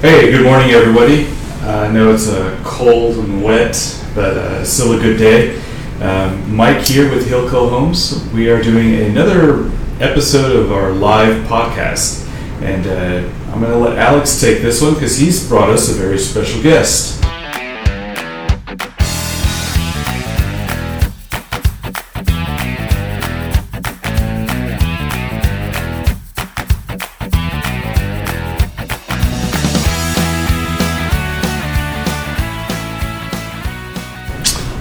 Hey, 0.00 0.30
good 0.30 0.44
morning, 0.44 0.70
everybody. 0.70 1.26
Uh, 1.60 1.80
I 1.80 1.92
know 1.92 2.10
it's 2.14 2.26
uh, 2.26 2.58
cold 2.64 3.18
and 3.18 3.44
wet, 3.44 3.76
but 4.14 4.34
uh, 4.34 4.64
still 4.64 4.98
a 4.98 4.98
good 4.98 5.18
day. 5.18 5.60
Um, 6.00 6.56
Mike 6.56 6.80
here 6.86 7.10
with 7.10 7.28
Hillco 7.28 7.68
Homes. 7.68 8.26
We 8.32 8.48
are 8.48 8.62
doing 8.62 8.94
another 8.94 9.70
episode 10.00 10.56
of 10.56 10.72
our 10.72 10.92
live 10.92 11.46
podcast, 11.46 12.26
and 12.62 12.86
uh, 12.86 13.52
I'm 13.52 13.60
going 13.60 13.72
to 13.72 13.78
let 13.78 13.98
Alex 13.98 14.40
take 14.40 14.62
this 14.62 14.80
one 14.80 14.94
because 14.94 15.18
he's 15.18 15.46
brought 15.46 15.68
us 15.68 15.90
a 15.90 15.92
very 15.92 16.16
special 16.16 16.62
guest. 16.62 17.19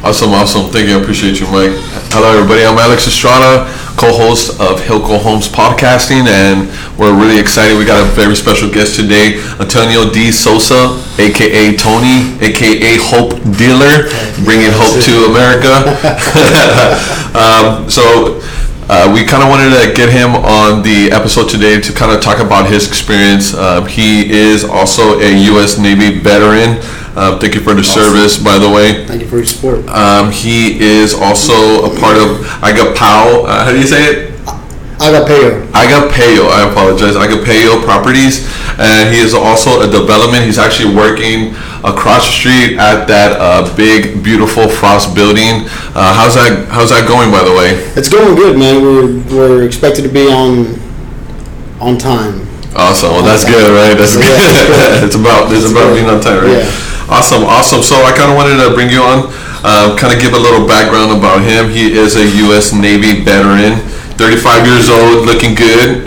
Awesome, 0.09 0.33
awesome. 0.33 0.71
Thank 0.71 0.89
you. 0.89 0.97
I 0.97 1.01
appreciate 1.01 1.39
you, 1.39 1.45
Mike. 1.53 1.69
Hello, 2.09 2.33
everybody. 2.33 2.65
I'm 2.65 2.79
Alex 2.81 3.05
Estrada, 3.05 3.69
co-host 3.93 4.57
of 4.59 4.81
Hillco 4.81 5.21
Homes 5.21 5.47
Podcasting, 5.47 6.25
and 6.25 6.65
we're 6.97 7.13
really 7.13 7.39
excited. 7.39 7.77
We 7.77 7.85
got 7.85 8.01
a 8.01 8.09
very 8.17 8.33
special 8.33 8.73
guest 8.73 8.95
today, 8.95 9.37
Antonio 9.61 10.09
D. 10.09 10.31
Sosa, 10.31 10.97
aka 11.21 11.77
Tony, 11.77 12.33
aka 12.41 12.97
Hope 12.97 13.37
Dealer, 13.53 14.09
bringing 14.41 14.73
hope 14.73 14.97
to 15.05 15.29
America. 15.29 15.77
um, 17.37 17.85
so. 17.87 18.41
Uh, 18.91 19.05
we 19.13 19.23
kind 19.23 19.43
of 19.43 19.49
wanted 19.49 19.69
to 19.69 19.93
get 19.93 20.09
him 20.09 20.33
on 20.33 20.81
the 20.81 21.11
episode 21.11 21.47
today 21.47 21.79
to 21.79 21.93
kind 21.93 22.11
of 22.11 22.19
talk 22.23 22.39
about 22.39 22.67
his 22.67 22.87
experience. 22.87 23.53
Uh, 23.53 23.85
he 23.85 24.27
is 24.31 24.63
also 24.63 25.19
a 25.19 25.29
U.S. 25.53 25.77
Navy 25.77 26.17
veteran. 26.17 26.81
Uh, 27.15 27.37
thank 27.39 27.55
you 27.55 27.61
for 27.61 27.73
the 27.73 27.83
service, 27.83 28.37
by 28.41 28.57
the 28.57 28.69
way. 28.69 29.05
Thank 29.05 29.21
you 29.21 29.27
for 29.27 29.37
your 29.37 29.45
support. 29.45 29.87
Um, 29.89 30.31
he 30.31 30.79
is 30.79 31.13
also 31.13 31.85
a 31.85 31.99
part 31.99 32.17
of 32.17 32.45
Agapao. 32.61 33.45
Uh, 33.45 33.65
how 33.65 33.71
do 33.71 33.79
you 33.79 33.87
say 33.87 34.03
it? 34.05 34.29
I 35.01 35.07
Agapeo. 35.15 35.65
Agapeo. 35.71 36.49
I 36.51 36.69
apologize. 36.69 37.15
Agapeo 37.15 37.81
Properties, 37.85 38.43
and 38.77 39.13
he 39.13 39.19
is 39.21 39.33
also 39.33 39.79
a 39.81 39.87
development. 39.87 40.43
He's 40.43 40.59
actually 40.59 40.93
working 40.93 41.55
across 41.87 42.27
the 42.27 42.33
street 42.33 42.77
at 42.77 43.05
that 43.07 43.39
uh, 43.39 43.63
big, 43.77 44.21
beautiful 44.23 44.67
Frost 44.67 45.15
building. 45.15 45.63
Uh, 45.95 46.11
how's 46.13 46.35
that? 46.35 46.67
How's 46.67 46.89
that 46.91 47.07
going, 47.07 47.31
by 47.31 47.43
the 47.47 47.55
way? 47.55 47.79
It's 47.95 48.09
going 48.09 48.35
good, 48.35 48.59
man. 48.59 48.81
We're 48.83 49.07
we're 49.31 49.63
expected 49.63 50.01
to 50.03 50.09
be 50.11 50.27
on 50.27 50.75
on 51.79 51.97
time. 51.97 52.43
Awesome. 52.75 53.09
Well, 53.11 53.23
that's 53.23 53.45
good, 53.45 53.71
right? 53.71 53.95
That's 53.97 54.15
Yeah, 54.19 54.21
good. 54.21 55.03
it's 55.07 55.15
about 55.15 55.47
it's 55.51 55.71
about 55.71 55.89
good. 55.89 55.95
being 55.95 56.09
on 56.11 56.19
time, 56.19 56.43
right? 56.43 56.59
Yeah. 56.59 56.85
Awesome, 57.09 57.43
awesome. 57.43 57.81
So 57.81 57.95
I 58.05 58.13
kind 58.13 58.29
of 58.29 58.37
wanted 58.37 58.61
to 58.61 58.69
bring 58.77 58.89
you 58.93 59.01
on, 59.01 59.33
uh, 59.65 59.97
kind 59.97 60.13
of 60.13 60.21
give 60.21 60.33
a 60.37 60.39
little 60.39 60.65
background 60.69 61.09
about 61.09 61.41
him. 61.41 61.69
He 61.73 61.89
is 61.97 62.15
a 62.15 62.25
U.S. 62.45 62.71
Navy 62.71 63.25
veteran, 63.25 63.81
35 64.21 64.67
years 64.69 64.89
old, 64.93 65.25
looking 65.25 65.57
good. 65.57 66.05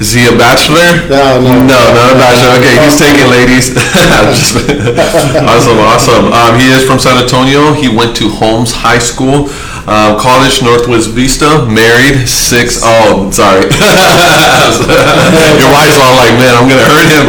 Is 0.00 0.16
he 0.16 0.24
a 0.24 0.32
bachelor? 0.32 1.04
No, 1.12 1.44
no. 1.44 1.60
no, 1.60 1.76
not 1.92 2.08
a 2.08 2.16
bachelor. 2.16 2.56
Okay, 2.56 2.72
he's 2.80 2.96
taking 2.96 3.28
ladies. 3.28 3.76
Awesome, 5.44 5.76
awesome. 5.76 6.32
Um, 6.32 6.56
he 6.56 6.72
is 6.72 6.88
from 6.88 6.96
San 6.98 7.20
Antonio. 7.20 7.76
He 7.76 7.92
went 7.92 8.16
to 8.16 8.32
Holmes 8.32 8.72
High 8.72 8.98
School, 8.98 9.52
um, 9.84 10.16
college 10.16 10.64
Northwest 10.64 11.12
Vista. 11.12 11.68
Married, 11.68 12.24
six. 12.24 12.80
Oh, 12.80 13.28
sorry. 13.28 13.68
Your 15.60 15.68
wife's 15.68 16.00
all 16.00 16.16
like, 16.16 16.32
man, 16.40 16.56
I'm 16.56 16.64
gonna 16.64 16.88
hurt 16.88 17.08
him. 17.12 17.28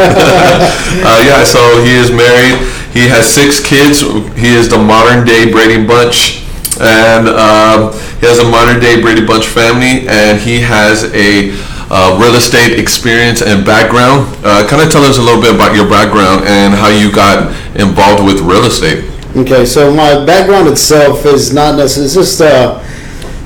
uh, 1.04 1.20
yeah, 1.28 1.44
so 1.44 1.60
he 1.84 1.92
is 2.00 2.08
married. 2.08 2.56
He 2.94 3.08
has 3.08 3.28
six 3.28 3.64
kids. 3.64 4.02
He 4.36 4.52
is 4.54 4.70
the 4.70 4.78
modern 4.78 5.26
day 5.26 5.50
Brady 5.50 5.86
Bunch, 5.86 6.44
and 6.80 7.28
um, 7.30 7.94
he 8.20 8.28
has 8.28 8.40
a 8.40 8.48
modern 8.50 8.80
day 8.80 9.02
Brady 9.02 9.26
Bunch 9.26 9.48
family, 9.48 10.08
and 10.08 10.40
he 10.40 10.60
has 10.60 11.06
a 11.16 11.56
uh, 11.92 12.18
real 12.20 12.36
estate 12.36 12.80
experience 12.80 13.42
and 13.42 13.66
background. 13.66 14.28
Uh, 14.44 14.68
kind 14.68 14.82
of 14.82 14.92
tell 14.92 15.04
us 15.04 15.18
a 15.18 15.22
little 15.22 15.42
bit 15.42 15.56
about 15.56 15.76
your 15.76 15.88
background 15.88 16.44
and 16.48 16.74
how 16.74 16.88
you 16.88 17.12
got 17.12 17.52
involved 17.80 18.24
with 18.24 18.40
real 18.42 18.64
estate. 18.66 19.08
Okay, 19.36 19.66
so 19.66 19.94
my 19.94 20.26
background 20.26 20.68
itself 20.68 21.26
is 21.26 21.54
not 21.54 21.76
necessarily. 21.76 22.06
It's 22.06 22.16
just 22.16 22.42
uh, 22.42 22.84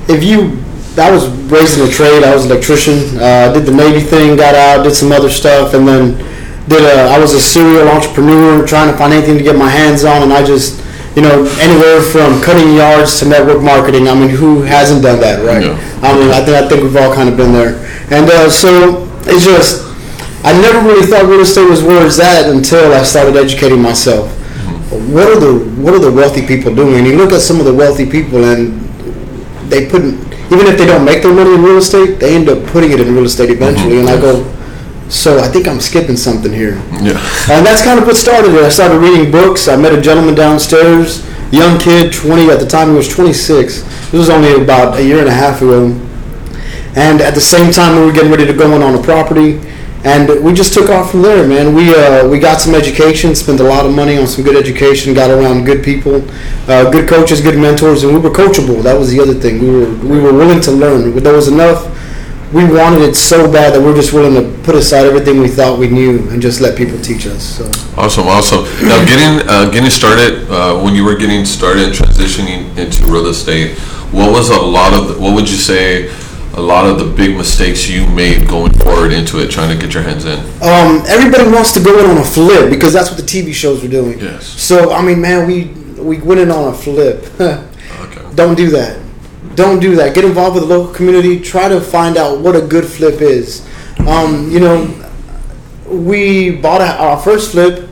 if 0.08 0.24
you. 0.24 0.62
I 0.98 1.10
was 1.10 1.28
raised 1.52 1.78
in 1.78 1.86
a 1.86 1.90
trade. 1.90 2.24
I 2.24 2.34
was 2.34 2.46
an 2.46 2.52
electrician. 2.52 3.20
Uh, 3.20 3.52
did 3.52 3.66
the 3.66 3.72
Navy 3.72 4.00
thing, 4.00 4.34
got 4.34 4.54
out, 4.54 4.82
did 4.82 4.94
some 4.94 5.12
other 5.12 5.28
stuff, 5.28 5.74
and 5.74 5.86
then 5.86 6.16
did 6.68 6.82
a. 6.82 7.10
I 7.10 7.18
was 7.18 7.32
a 7.32 7.40
serial 7.40 7.88
entrepreneur, 7.88 8.66
trying 8.66 8.90
to 8.90 8.96
find 8.98 9.12
anything 9.12 9.38
to 9.38 9.44
get 9.44 9.56
my 9.56 9.68
hands 9.68 10.04
on, 10.04 10.22
and 10.22 10.32
I 10.32 10.44
just, 10.44 10.82
you 11.16 11.22
know, 11.22 11.46
anywhere 11.60 12.02
from 12.02 12.42
cutting 12.42 12.74
yards 12.74 13.18
to 13.20 13.28
network 13.28 13.62
marketing. 13.62 14.08
I 14.08 14.14
mean, 14.14 14.28
who 14.28 14.62
hasn't 14.62 15.02
done 15.02 15.20
that, 15.20 15.44
right? 15.44 15.64
Yeah. 15.64 16.00
I 16.02 16.18
mean, 16.18 16.30
I 16.30 16.44
think 16.44 16.56
I 16.56 16.68
think 16.68 16.82
we've 16.82 16.96
all 16.96 17.14
kind 17.14 17.28
of 17.28 17.36
been 17.36 17.52
there, 17.52 17.78
and 18.10 18.28
uh, 18.28 18.50
so 18.50 19.06
it's 19.26 19.44
just. 19.44 19.84
I 20.44 20.52
never 20.62 20.78
really 20.86 21.04
thought 21.04 21.26
real 21.26 21.40
estate 21.40 21.68
was 21.68 21.82
where 21.82 22.06
it's 22.06 22.20
at 22.20 22.48
until 22.48 22.92
I 22.92 23.02
started 23.02 23.34
educating 23.34 23.82
myself. 23.82 24.30
What 25.10 25.26
are 25.26 25.40
the 25.40 25.58
what 25.82 25.92
are 25.92 25.98
the 25.98 26.12
wealthy 26.12 26.46
people 26.46 26.72
doing? 26.72 26.94
And 26.94 27.06
you 27.06 27.16
look 27.16 27.32
at 27.32 27.40
some 27.40 27.58
of 27.58 27.66
the 27.66 27.74
wealthy 27.74 28.08
people, 28.08 28.44
and 28.44 28.78
they 29.68 29.90
put 29.90 30.02
even 30.52 30.66
if 30.70 30.78
they 30.78 30.86
don't 30.86 31.04
make 31.04 31.22
their 31.22 31.34
money 31.34 31.52
in 31.54 31.62
real 31.62 31.78
estate, 31.78 32.20
they 32.20 32.36
end 32.36 32.48
up 32.48 32.64
putting 32.70 32.92
it 32.92 33.00
in 33.00 33.12
real 33.12 33.24
estate 33.24 33.50
eventually. 33.50 33.98
And 33.98 34.08
I 34.08 34.20
go, 34.20 34.44
so 35.08 35.38
I 35.38 35.48
think 35.48 35.68
I'm 35.68 35.80
skipping 35.80 36.16
something 36.16 36.52
here. 36.52 36.74
Yeah. 37.00 37.18
And 37.50 37.64
that's 37.64 37.82
kind 37.84 37.98
of 37.98 38.06
what 38.06 38.16
started 38.16 38.54
it. 38.54 38.62
I 38.62 38.68
started 38.68 38.98
reading 38.98 39.30
books. 39.30 39.68
I 39.68 39.76
met 39.76 39.92
a 39.94 40.00
gentleman 40.00 40.34
downstairs, 40.34 41.24
young 41.52 41.78
kid, 41.78 42.12
20 42.12 42.50
at 42.50 42.58
the 42.58 42.66
time. 42.66 42.90
He 42.90 42.96
was 42.96 43.08
26. 43.08 43.82
This 43.82 44.12
was 44.12 44.30
only 44.30 44.62
about 44.62 44.98
a 44.98 45.04
year 45.04 45.20
and 45.20 45.28
a 45.28 45.32
half 45.32 45.62
ago. 45.62 45.88
And 46.96 47.20
at 47.20 47.34
the 47.34 47.40
same 47.40 47.70
time, 47.70 47.98
we 48.00 48.06
were 48.06 48.12
getting 48.12 48.30
ready 48.30 48.46
to 48.46 48.54
go 48.54 48.74
in 48.74 48.82
on 48.82 48.94
a 48.94 49.02
property, 49.02 49.60
and 50.04 50.42
we 50.42 50.54
just 50.54 50.72
took 50.72 50.88
off 50.88 51.10
from 51.10 51.20
there, 51.22 51.46
man. 51.46 51.74
We 51.74 51.94
uh, 51.94 52.26
we 52.26 52.38
got 52.38 52.58
some 52.58 52.74
education, 52.74 53.34
spent 53.34 53.60
a 53.60 53.64
lot 53.64 53.84
of 53.84 53.94
money 53.94 54.16
on 54.16 54.26
some 54.26 54.44
good 54.44 54.56
education, 54.56 55.12
got 55.12 55.30
around 55.30 55.64
good 55.64 55.84
people, 55.84 56.24
uh, 56.70 56.90
good 56.90 57.06
coaches, 57.06 57.42
good 57.42 57.58
mentors, 57.58 58.02
and 58.02 58.14
we 58.14 58.18
were 58.18 58.30
coachable. 58.30 58.82
That 58.82 58.98
was 58.98 59.10
the 59.10 59.20
other 59.20 59.34
thing. 59.34 59.60
We 59.60 59.70
were 59.70 59.94
we 59.96 60.20
were 60.20 60.32
willing 60.32 60.60
to 60.62 60.70
learn. 60.70 61.14
There 61.22 61.34
was 61.34 61.48
enough. 61.48 61.92
We 62.52 62.64
wanted 62.64 63.02
it 63.02 63.16
so 63.16 63.50
bad 63.50 63.74
that 63.74 63.80
we're 63.80 63.96
just 63.96 64.12
willing 64.12 64.34
to 64.34 64.62
put 64.62 64.76
aside 64.76 65.06
everything 65.06 65.40
we 65.40 65.48
thought 65.48 65.78
we 65.78 65.88
knew 65.88 66.28
and 66.30 66.40
just 66.40 66.60
let 66.60 66.78
people 66.78 66.98
teach 67.00 67.26
us. 67.26 67.42
So. 67.42 67.64
Awesome, 68.00 68.28
awesome. 68.28 68.64
Now, 68.86 69.04
getting 69.04 69.48
uh, 69.48 69.68
getting 69.70 69.90
started 69.90 70.48
uh, 70.48 70.80
when 70.80 70.94
you 70.94 71.04
were 71.04 71.16
getting 71.16 71.44
started 71.44 71.92
transitioning 71.92 72.76
into 72.76 73.04
real 73.06 73.26
estate, 73.26 73.76
what 74.12 74.30
was 74.30 74.50
a 74.50 74.60
lot 74.60 74.94
of 74.94 75.08
the, 75.08 75.20
what 75.20 75.34
would 75.34 75.50
you 75.50 75.56
say 75.56 76.08
a 76.54 76.60
lot 76.60 76.86
of 76.86 76.98
the 76.98 77.04
big 77.04 77.36
mistakes 77.36 77.88
you 77.88 78.06
made 78.06 78.48
going 78.48 78.72
forward 78.72 79.12
into 79.12 79.40
it, 79.40 79.50
trying 79.50 79.76
to 79.76 79.84
get 79.84 79.92
your 79.92 80.02
hands 80.04 80.24
in? 80.24 80.38
Um, 80.62 81.02
everybody 81.08 81.50
wants 81.50 81.74
to 81.74 81.82
go 81.82 81.98
in 81.98 82.06
on 82.08 82.18
a 82.18 82.24
flip 82.24 82.70
because 82.70 82.92
that's 82.92 83.10
what 83.10 83.18
the 83.18 83.26
TV 83.26 83.52
shows 83.52 83.82
were 83.82 83.88
doing. 83.88 84.20
Yes. 84.20 84.46
So 84.46 84.92
I 84.92 85.02
mean, 85.02 85.20
man, 85.20 85.46
we 85.48 85.64
we 86.00 86.18
went 86.18 86.40
in 86.40 86.50
on 86.50 86.72
a 86.72 86.76
flip. 86.76 87.26
Okay. 87.98 88.20
Don't 88.34 88.56
do 88.56 88.68
that. 88.70 89.00
Don't 89.56 89.80
do 89.80 89.96
that. 89.96 90.14
Get 90.14 90.24
involved 90.24 90.54
with 90.54 90.68
the 90.68 90.78
local 90.78 90.94
community. 90.94 91.40
Try 91.40 91.68
to 91.68 91.80
find 91.80 92.16
out 92.16 92.40
what 92.40 92.54
a 92.54 92.60
good 92.60 92.84
flip 92.86 93.22
is. 93.22 93.66
Um, 94.06 94.50
you 94.50 94.60
know, 94.60 95.10
we 95.86 96.50
bought 96.50 96.82
a, 96.82 96.94
our 96.96 97.18
first 97.18 97.52
flip 97.52 97.88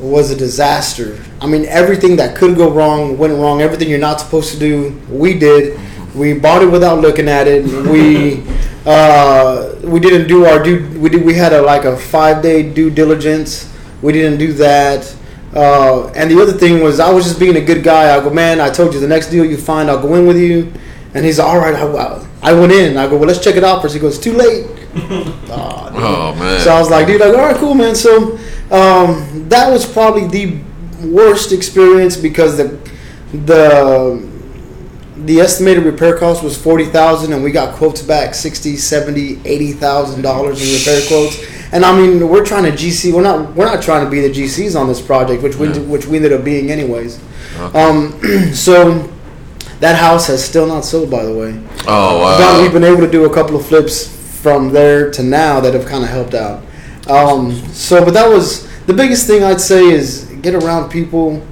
was 0.00 0.30
a 0.30 0.36
disaster. 0.36 1.22
I 1.40 1.46
mean, 1.46 1.64
everything 1.66 2.16
that 2.16 2.36
could 2.36 2.56
go 2.56 2.70
wrong 2.72 3.16
went 3.16 3.34
wrong. 3.34 3.62
Everything 3.62 3.88
you're 3.88 3.98
not 3.98 4.20
supposed 4.20 4.52
to 4.52 4.58
do, 4.58 5.00
we 5.08 5.38
did. 5.38 5.78
We 6.14 6.34
bought 6.34 6.62
it 6.62 6.66
without 6.66 7.00
looking 7.00 7.28
at 7.28 7.46
it. 7.46 7.64
We 7.88 8.42
uh, 8.84 9.76
we 9.84 10.00
didn't 10.00 10.26
do 10.26 10.44
our 10.44 10.62
due. 10.62 10.98
We 10.98 11.08
did. 11.08 11.24
We 11.24 11.34
had 11.34 11.52
a 11.52 11.62
like 11.62 11.84
a 11.84 11.96
five 11.96 12.42
day 12.42 12.68
due 12.68 12.90
diligence. 12.90 13.72
We 14.02 14.12
didn't 14.12 14.38
do 14.38 14.52
that. 14.54 15.14
Uh, 15.54 16.08
and 16.10 16.30
the 16.30 16.40
other 16.40 16.52
thing 16.52 16.82
was, 16.82 17.00
I 17.00 17.10
was 17.10 17.24
just 17.24 17.40
being 17.40 17.56
a 17.56 17.60
good 17.60 17.82
guy. 17.82 18.16
I 18.16 18.20
go, 18.20 18.30
man, 18.30 18.60
I 18.60 18.70
told 18.70 18.94
you 18.94 19.00
the 19.00 19.08
next 19.08 19.30
deal 19.30 19.44
you 19.44 19.56
find, 19.56 19.90
I'll 19.90 20.00
go 20.00 20.14
in 20.14 20.26
with 20.26 20.38
you. 20.38 20.72
And 21.12 21.24
he's 21.24 21.40
all 21.40 21.58
right. 21.58 21.74
I, 21.74 22.26
I 22.42 22.52
went 22.52 22.72
in. 22.72 22.96
I 22.96 23.08
go, 23.08 23.16
well, 23.16 23.26
let's 23.26 23.42
check 23.42 23.56
it 23.56 23.64
out 23.64 23.82
first. 23.82 23.94
He 23.94 24.00
goes, 24.00 24.18
too 24.18 24.32
late. 24.32 24.66
Dude. 25.90 26.02
Oh 26.02 26.34
man. 26.36 26.60
So 26.60 26.72
I 26.72 26.78
was 26.78 26.90
like, 26.90 27.06
dude, 27.06 27.20
like, 27.20 27.34
all 27.34 27.40
right, 27.40 27.56
cool, 27.56 27.74
man. 27.74 27.94
So 27.94 28.32
um, 28.70 29.48
that 29.48 29.70
was 29.70 29.90
probably 29.90 30.26
the 30.26 30.60
worst 31.06 31.52
experience 31.52 32.16
because 32.16 32.56
the 32.56 32.78
the 33.32 34.29
the 35.26 35.40
estimated 35.40 35.84
repair 35.84 36.16
cost 36.18 36.42
was 36.42 36.56
40000 36.60 37.32
and 37.32 37.42
we 37.42 37.50
got 37.50 37.74
quotes 37.74 38.02
back 38.02 38.34
60 38.34 38.76
70 38.76 39.40
80000 39.44 40.22
dollars 40.22 40.60
in 40.62 40.78
repair 40.78 41.06
quotes 41.08 41.72
and 41.72 41.84
i 41.84 41.96
mean 41.96 42.28
we're 42.28 42.44
trying 42.44 42.64
to 42.64 42.72
gc 42.72 43.12
we're 43.12 43.22
not 43.22 43.54
we're 43.54 43.64
not 43.66 43.82
trying 43.82 44.04
to 44.04 44.10
be 44.10 44.20
the 44.20 44.28
gcs 44.30 44.78
on 44.78 44.86
this 44.88 45.00
project 45.00 45.42
which 45.42 45.56
we 45.56 45.68
Yeah. 45.68 45.78
which 45.80 46.06
we 46.06 46.16
ended 46.16 46.32
up 46.32 46.44
being 46.44 46.70
anyways 46.70 47.20
Okay. 47.58 47.82
um, 47.82 48.20
so 48.54 49.08
that 49.80 49.96
house 49.96 50.26
has 50.28 50.42
still 50.44 50.66
not 50.66 50.84
sold 50.84 51.10
by 51.10 51.24
the 51.24 51.34
way 51.34 51.60
oh 51.86 52.20
wow. 52.20 52.38
but 52.38 52.62
we've 52.62 52.72
been 52.72 52.84
able 52.84 53.00
to 53.00 53.10
do 53.10 53.24
a 53.24 53.34
couple 53.34 53.56
of 53.56 53.66
flips 53.66 54.06
from 54.40 54.72
there 54.72 55.10
to 55.10 55.22
now 55.22 55.60
that 55.60 55.74
have 55.74 55.84
kind 55.84 56.02
of 56.02 56.08
helped 56.08 56.32
out. 56.32 56.62
Um, 57.08 57.52
so, 57.74 58.02
but 58.02 58.14
that 58.14 58.26
was 58.26 58.66
the 58.86 58.94
biggest 58.94 59.26
thing 59.26 59.42
I'd 59.44 59.60
say 59.60 59.84
is 59.84 60.24
get 60.40 60.54
around 60.54 60.88
people 60.90 61.42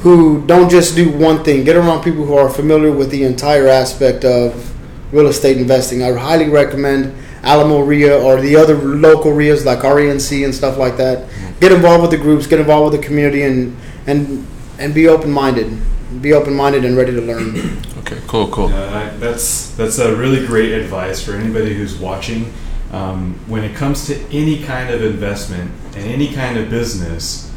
who 0.00 0.44
don't 0.46 0.70
just 0.70 0.96
do 0.96 1.10
one 1.10 1.44
thing. 1.44 1.64
Get 1.64 1.76
around 1.76 2.02
people 2.02 2.24
who 2.24 2.34
are 2.34 2.48
familiar 2.48 2.90
with 2.90 3.10
the 3.10 3.24
entire 3.24 3.68
aspect 3.68 4.24
of 4.24 4.72
real 5.12 5.26
estate 5.28 5.56
investing. 5.58 6.02
I 6.02 6.12
highly 6.12 6.48
recommend 6.48 7.14
Alamo 7.42 7.80
RIA 7.82 8.18
or 8.18 8.40
the 8.40 8.56
other 8.56 8.76
local 8.76 9.32
RIAs 9.32 9.64
like 9.66 9.80
RENC 9.80 10.44
and 10.44 10.54
stuff 10.54 10.76
like 10.78 10.96
that. 10.96 11.28
Get 11.60 11.72
involved 11.72 12.02
with 12.02 12.10
the 12.12 12.16
groups, 12.18 12.46
get 12.46 12.60
involved 12.60 12.92
with 12.92 13.00
the 13.00 13.06
community, 13.06 13.42
and 13.42 13.76
and 14.06 14.46
and 14.78 14.94
be 14.94 15.08
open 15.08 15.30
minded. 15.30 15.78
Be 16.22 16.32
open 16.32 16.54
minded 16.54 16.84
and 16.84 16.96
ready 16.96 17.12
to 17.12 17.20
learn. 17.20 17.78
Okay, 18.00 18.18
cool, 18.26 18.48
cool. 18.48 18.66
Uh, 18.66 18.90
I- 18.90 19.16
that's 19.18 19.70
that's 19.76 19.98
a 19.98 20.16
really 20.16 20.44
great 20.44 20.72
advice 20.72 21.22
for 21.22 21.32
anybody 21.32 21.74
who's 21.74 21.96
watching. 21.98 22.52
Um, 22.92 23.38
when 23.46 23.62
it 23.62 23.76
comes 23.76 24.06
to 24.06 24.18
any 24.32 24.64
kind 24.64 24.92
of 24.92 25.04
investment 25.04 25.70
and 25.94 26.04
any 26.10 26.32
kind 26.32 26.58
of 26.58 26.70
business, 26.70 27.49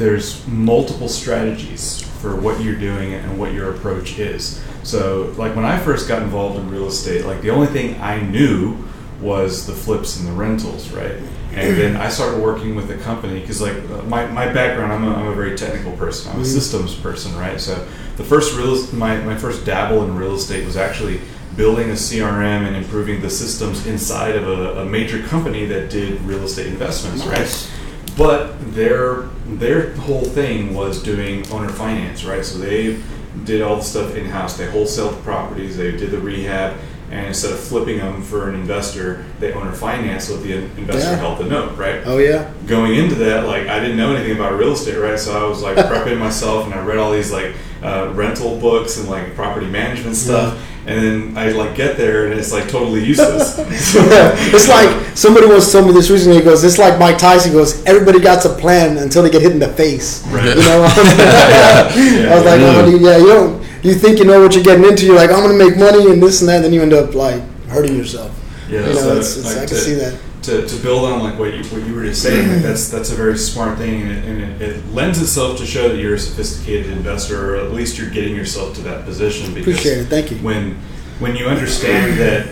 there's 0.00 0.46
multiple 0.46 1.08
strategies 1.08 2.02
for 2.22 2.34
what 2.34 2.62
you're 2.62 2.78
doing 2.78 3.12
and 3.12 3.38
what 3.38 3.52
your 3.52 3.74
approach 3.74 4.18
is. 4.18 4.64
So, 4.82 5.34
like 5.36 5.54
when 5.54 5.66
I 5.66 5.78
first 5.78 6.08
got 6.08 6.22
involved 6.22 6.58
in 6.58 6.70
real 6.70 6.86
estate, 6.86 7.26
like 7.26 7.42
the 7.42 7.50
only 7.50 7.66
thing 7.66 8.00
I 8.00 8.18
knew 8.18 8.78
was 9.20 9.66
the 9.66 9.74
flips 9.74 10.18
and 10.18 10.26
the 10.26 10.32
rentals, 10.32 10.90
right? 10.90 11.16
And 11.52 11.76
then 11.80 11.96
I 11.96 12.08
started 12.08 12.42
working 12.42 12.74
with 12.74 12.90
a 12.90 12.96
company 12.96 13.40
because, 13.40 13.60
like, 13.60 13.76
my, 14.06 14.24
my 14.26 14.50
background, 14.50 14.90
I'm 14.90 15.04
a, 15.04 15.14
I'm 15.14 15.26
a 15.26 15.34
very 15.34 15.54
technical 15.54 15.92
person. 15.92 16.30
I'm 16.30 16.38
a 16.38 16.40
mm-hmm. 16.40 16.50
systems 16.50 16.94
person, 16.94 17.36
right? 17.36 17.60
So, 17.60 17.74
the 18.16 18.24
first 18.24 18.56
real 18.56 18.90
my, 18.94 19.18
my 19.18 19.36
first 19.36 19.66
dabble 19.66 20.02
in 20.04 20.16
real 20.16 20.34
estate 20.34 20.64
was 20.64 20.78
actually 20.78 21.20
building 21.56 21.90
a 21.90 21.94
CRM 21.94 22.66
and 22.66 22.74
improving 22.74 23.20
the 23.20 23.28
systems 23.28 23.86
inside 23.86 24.34
of 24.34 24.48
a, 24.48 24.80
a 24.80 24.84
major 24.86 25.22
company 25.24 25.66
that 25.66 25.90
did 25.90 26.22
real 26.22 26.44
estate 26.44 26.68
investments, 26.68 27.26
right? 27.26 27.70
But 28.16 28.74
their 28.74 29.24
their 29.58 29.92
whole 29.96 30.24
thing 30.24 30.74
was 30.74 31.02
doing 31.02 31.46
owner 31.50 31.68
finance, 31.68 32.24
right? 32.24 32.44
So 32.44 32.58
they 32.58 33.00
did 33.44 33.62
all 33.62 33.76
the 33.76 33.82
stuff 33.82 34.14
in 34.16 34.26
house. 34.26 34.56
They 34.56 34.66
wholesaled 34.66 35.16
the 35.16 35.22
properties. 35.22 35.76
They 35.76 35.92
did 35.92 36.10
the 36.10 36.18
rehab, 36.20 36.76
and 37.10 37.26
instead 37.26 37.52
of 37.52 37.58
flipping 37.60 37.98
them 37.98 38.22
for 38.22 38.48
an 38.48 38.54
investor, 38.54 39.24
they 39.40 39.52
owner 39.52 39.72
finance 39.72 40.26
so 40.28 40.36
the 40.36 40.54
investor 40.54 41.10
Yeah. 41.10 41.16
held 41.16 41.38
the 41.38 41.44
note, 41.44 41.76
right? 41.76 42.00
Oh 42.04 42.18
yeah, 42.18 42.52
going 42.66 42.94
into 42.96 43.14
that, 43.16 43.46
like 43.46 43.66
I 43.68 43.80
didn't 43.80 43.96
know 43.96 44.14
anything 44.14 44.36
about 44.36 44.58
real 44.58 44.72
estate, 44.72 44.96
right? 44.98 45.18
So 45.18 45.36
I 45.44 45.48
was 45.48 45.62
like 45.62 45.76
prepping 45.90 46.18
myself, 46.18 46.66
and 46.66 46.74
I 46.74 46.84
read 46.84 46.98
all 46.98 47.12
these 47.12 47.32
like 47.32 47.54
uh, 47.82 48.12
rental 48.14 48.58
books 48.58 48.98
and 48.98 49.08
like 49.08 49.34
property 49.34 49.66
management 49.66 50.14
stuff, 50.16 50.60
and 50.86 50.98
then 51.02 51.38
I 51.38 51.50
like 51.52 51.74
get 51.76 51.96
there, 51.96 52.26
and 52.26 52.38
it's 52.38 52.52
like 52.52 52.68
totally 52.68 53.04
useless. 53.04 53.58
it's 53.58 54.68
like 54.68 55.16
somebody 55.16 55.46
once 55.46 55.70
told 55.70 55.86
me 55.86 55.92
this 55.92 56.10
recently. 56.10 56.38
He 56.38 56.44
goes, 56.44 56.64
"It's 56.64 56.78
like 56.78 56.98
Mike 56.98 57.18
Tyson 57.18 57.52
goes. 57.52 57.84
Everybody 57.84 58.20
got 58.20 58.44
a 58.44 58.48
plan 58.48 58.98
until 58.98 59.22
they 59.22 59.30
get 59.30 59.42
hit 59.42 59.52
in 59.52 59.58
the 59.58 59.68
face." 59.68 60.26
Right. 60.28 60.56
You 60.56 60.62
know. 60.62 60.82
I 60.90 62.34
was 62.34 62.44
like, 62.44 62.60
Yeah. 62.60 62.76
oh, 62.76 62.90
dude, 62.90 63.02
yeah, 63.02 63.16
you 63.18 63.26
don't. 63.26 63.66
You 63.82 63.94
think 63.94 64.18
you 64.18 64.24
know 64.24 64.40
what 64.40 64.54
you're 64.54 64.64
getting 64.64 64.84
into. 64.84 65.06
You're 65.06 65.16
like, 65.16 65.30
I'm 65.30 65.42
gonna 65.42 65.54
make 65.54 65.76
money 65.76 66.10
and 66.10 66.22
this 66.22 66.40
and 66.40 66.48
that. 66.48 66.56
And 66.56 66.64
then 66.64 66.72
you 66.72 66.82
end 66.82 66.92
up 66.92 67.14
like 67.14 67.42
hurting 67.68 67.96
yourself. 67.96 68.30
Yeah, 68.68 68.80
you 68.80 68.86
know, 68.86 68.94
so, 68.94 69.16
it's, 69.16 69.36
it's, 69.36 69.46
like, 69.46 69.56
I 69.56 69.60
can 69.60 69.68
to- 69.68 69.74
see 69.74 69.94
that. 69.94 70.18
To, 70.42 70.66
to 70.66 70.76
build 70.82 71.04
on 71.04 71.20
like 71.20 71.38
what 71.38 71.54
you, 71.54 71.62
what 71.64 71.86
you 71.86 71.94
were 71.94 72.04
just 72.04 72.22
saying, 72.22 72.48
like 72.48 72.62
that's 72.62 72.88
that's 72.88 73.10
a 73.10 73.14
very 73.14 73.36
smart 73.36 73.78
thing, 73.78 74.02
and, 74.02 74.10
it, 74.10 74.24
and 74.24 74.40
it, 74.40 74.62
it 74.62 74.86
lends 74.92 75.20
itself 75.20 75.58
to 75.58 75.66
show 75.66 75.88
that 75.88 75.98
you're 75.98 76.14
a 76.14 76.18
sophisticated 76.18 76.90
investor, 76.92 77.54
or 77.54 77.56
at 77.64 77.72
least 77.72 77.98
you're 77.98 78.10
getting 78.10 78.34
yourself 78.34 78.74
to 78.76 78.80
that 78.82 79.04
position. 79.04 79.54
Because 79.54 79.74
Appreciate 79.74 79.98
it. 79.98 80.04
Thank 80.06 80.30
you. 80.30 80.38
when 80.38 80.76
when 81.18 81.36
you 81.36 81.46
understand 81.46 82.18
that 82.18 82.46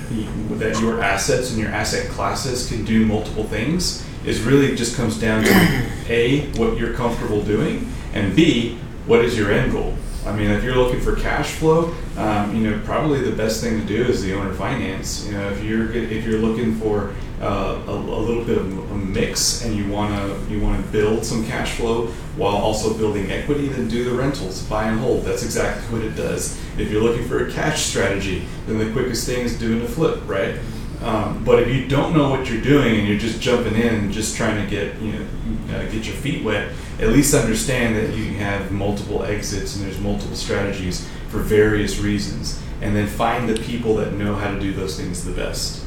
that 0.58 0.80
your 0.80 1.02
assets 1.02 1.50
and 1.50 1.60
your 1.60 1.70
asset 1.70 2.10
classes 2.10 2.68
can 2.68 2.84
do 2.84 3.06
multiple 3.06 3.44
things, 3.44 4.04
is 4.24 4.40
really 4.42 4.76
just 4.76 4.96
comes 4.96 5.18
down 5.18 5.44
to 5.44 5.86
a 6.08 6.46
what 6.58 6.78
you're 6.78 6.92
comfortable 6.94 7.42
doing, 7.42 7.90
and 8.12 8.36
b 8.36 8.78
what 9.06 9.24
is 9.24 9.38
your 9.38 9.50
end 9.50 9.72
goal. 9.72 9.94
I 10.28 10.36
mean, 10.36 10.50
if 10.50 10.62
you're 10.62 10.76
looking 10.76 11.00
for 11.00 11.16
cash 11.16 11.52
flow, 11.52 11.94
um, 12.18 12.54
you 12.54 12.68
know, 12.68 12.78
probably 12.84 13.22
the 13.22 13.34
best 13.34 13.62
thing 13.62 13.80
to 13.80 13.86
do 13.86 14.04
is 14.04 14.22
the 14.22 14.34
owner 14.34 14.52
finance. 14.52 15.26
You 15.26 15.32
know, 15.32 15.48
if 15.50 15.64
you're 15.64 15.90
if 15.90 16.26
you're 16.26 16.38
looking 16.38 16.74
for 16.74 17.14
uh, 17.40 17.80
a, 17.86 17.90
a 17.90 18.20
little 18.20 18.44
bit 18.44 18.58
of 18.58 18.90
a 18.90 18.94
mix 18.94 19.64
and 19.64 19.74
you 19.74 19.90
wanna 19.90 20.38
you 20.50 20.60
wanna 20.60 20.82
build 20.88 21.24
some 21.24 21.46
cash 21.46 21.76
flow 21.76 22.08
while 22.36 22.56
also 22.56 22.92
building 22.92 23.30
equity, 23.32 23.68
then 23.68 23.88
do 23.88 24.04
the 24.04 24.14
rentals, 24.14 24.62
buy 24.64 24.88
and 24.88 25.00
hold. 25.00 25.24
That's 25.24 25.42
exactly 25.42 25.96
what 25.96 26.06
it 26.06 26.14
does. 26.14 26.60
If 26.76 26.90
you're 26.90 27.02
looking 27.02 27.26
for 27.26 27.46
a 27.46 27.50
cash 27.50 27.86
strategy, 27.86 28.46
then 28.66 28.78
the 28.78 28.92
quickest 28.92 29.24
thing 29.24 29.46
is 29.46 29.58
doing 29.58 29.82
a 29.82 29.88
flip, 29.88 30.20
right? 30.28 30.56
Um, 31.02 31.44
but 31.44 31.62
if 31.62 31.68
you 31.68 31.86
don't 31.86 32.12
know 32.16 32.28
what 32.30 32.50
you're 32.50 32.60
doing 32.60 32.96
and 32.98 33.06
you're 33.06 33.18
just 33.18 33.40
jumping 33.40 33.74
in 33.74 33.94
and 33.94 34.12
just 34.12 34.36
trying 34.36 34.62
to 34.62 34.68
get 34.68 34.98
you 35.00 35.12
know 35.12 35.26
uh, 35.70 35.82
get 35.84 36.06
your 36.06 36.16
feet 36.16 36.44
wet, 36.44 36.72
at 37.00 37.08
least 37.10 37.34
understand 37.34 37.96
that 37.96 38.14
you 38.16 38.34
have 38.34 38.72
multiple 38.72 39.22
exits 39.22 39.76
and 39.76 39.84
there's 39.86 40.00
multiple 40.00 40.36
strategies 40.36 41.08
for 41.28 41.38
various 41.38 41.98
reasons, 41.98 42.60
and 42.82 42.96
then 42.96 43.06
find 43.06 43.48
the 43.48 43.58
people 43.62 43.94
that 43.96 44.12
know 44.14 44.34
how 44.34 44.50
to 44.50 44.58
do 44.58 44.72
those 44.72 44.96
things 44.98 45.24
the 45.24 45.32
best. 45.32 45.84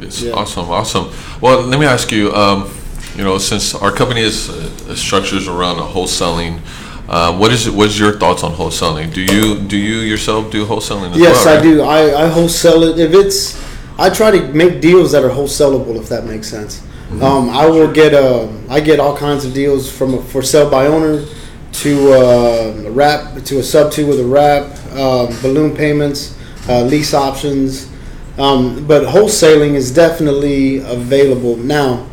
It's 0.00 0.22
Yeah. 0.22 0.32
awesome, 0.32 0.70
awesome. 0.70 1.10
Well, 1.40 1.62
let 1.62 1.78
me 1.80 1.86
ask 1.86 2.10
you. 2.12 2.32
Um, 2.34 2.70
you 3.16 3.24
know, 3.24 3.38
since 3.38 3.74
our 3.74 3.90
company 3.90 4.20
is 4.22 4.48
uh, 4.48 4.94
structures 4.94 5.48
around 5.48 5.76
wholesaling, 5.78 6.60
uh, 7.08 7.32
what 7.36 7.52
is 7.52 7.68
what 7.70 7.88
is 7.88 7.98
your 7.98 8.12
thoughts 8.18 8.42
on 8.44 8.52
wholesaling? 8.52 9.12
Do 9.12 9.20
you 9.22 9.58
do 9.60 9.76
you 9.76 9.98
yourself 10.00 10.50
do 10.50 10.64
wholesaling? 10.66 11.12
As 11.12 11.18
Yes, 11.18 11.44
well, 11.44 11.58
I 11.58 11.62
do. 11.62 11.82
I, 11.82 12.24
I 12.24 12.28
wholesale 12.28 12.82
it. 12.84 12.98
If 12.98 13.12
it's, 13.14 13.56
I 13.98 14.10
try 14.10 14.30
to 14.30 14.52
make 14.52 14.80
deals 14.80 15.12
that 15.12 15.24
are 15.24 15.30
wholesalable, 15.30 15.96
if 15.96 16.08
that 16.08 16.24
makes 16.24 16.48
sense. 16.48 16.82
Um, 17.22 17.48
I 17.50 17.66
will 17.66 17.90
get 17.90 18.12
uh, 18.12 18.48
I 18.68 18.80
get 18.80 19.00
all 19.00 19.16
kinds 19.16 19.44
of 19.44 19.54
deals 19.54 19.90
from 19.90 20.14
a 20.14 20.22
for 20.22 20.42
sale 20.42 20.70
by 20.70 20.86
owner 20.86 21.24
to 21.72 22.12
uh, 22.12 22.82
a 22.86 22.90
wrap 22.90 23.42
to 23.44 23.58
a 23.58 23.62
sub 23.62 23.90
two 23.90 24.06
with 24.06 24.20
a 24.20 24.24
wrap, 24.24 24.64
um, 24.92 25.28
balloon 25.40 25.74
payments, 25.74 26.38
uh, 26.68 26.82
lease 26.82 27.14
options. 27.14 27.90
Um, 28.38 28.86
but 28.86 29.02
wholesaling 29.04 29.74
is 29.74 29.92
definitely 29.92 30.78
available 30.78 31.56
now. 31.56 32.06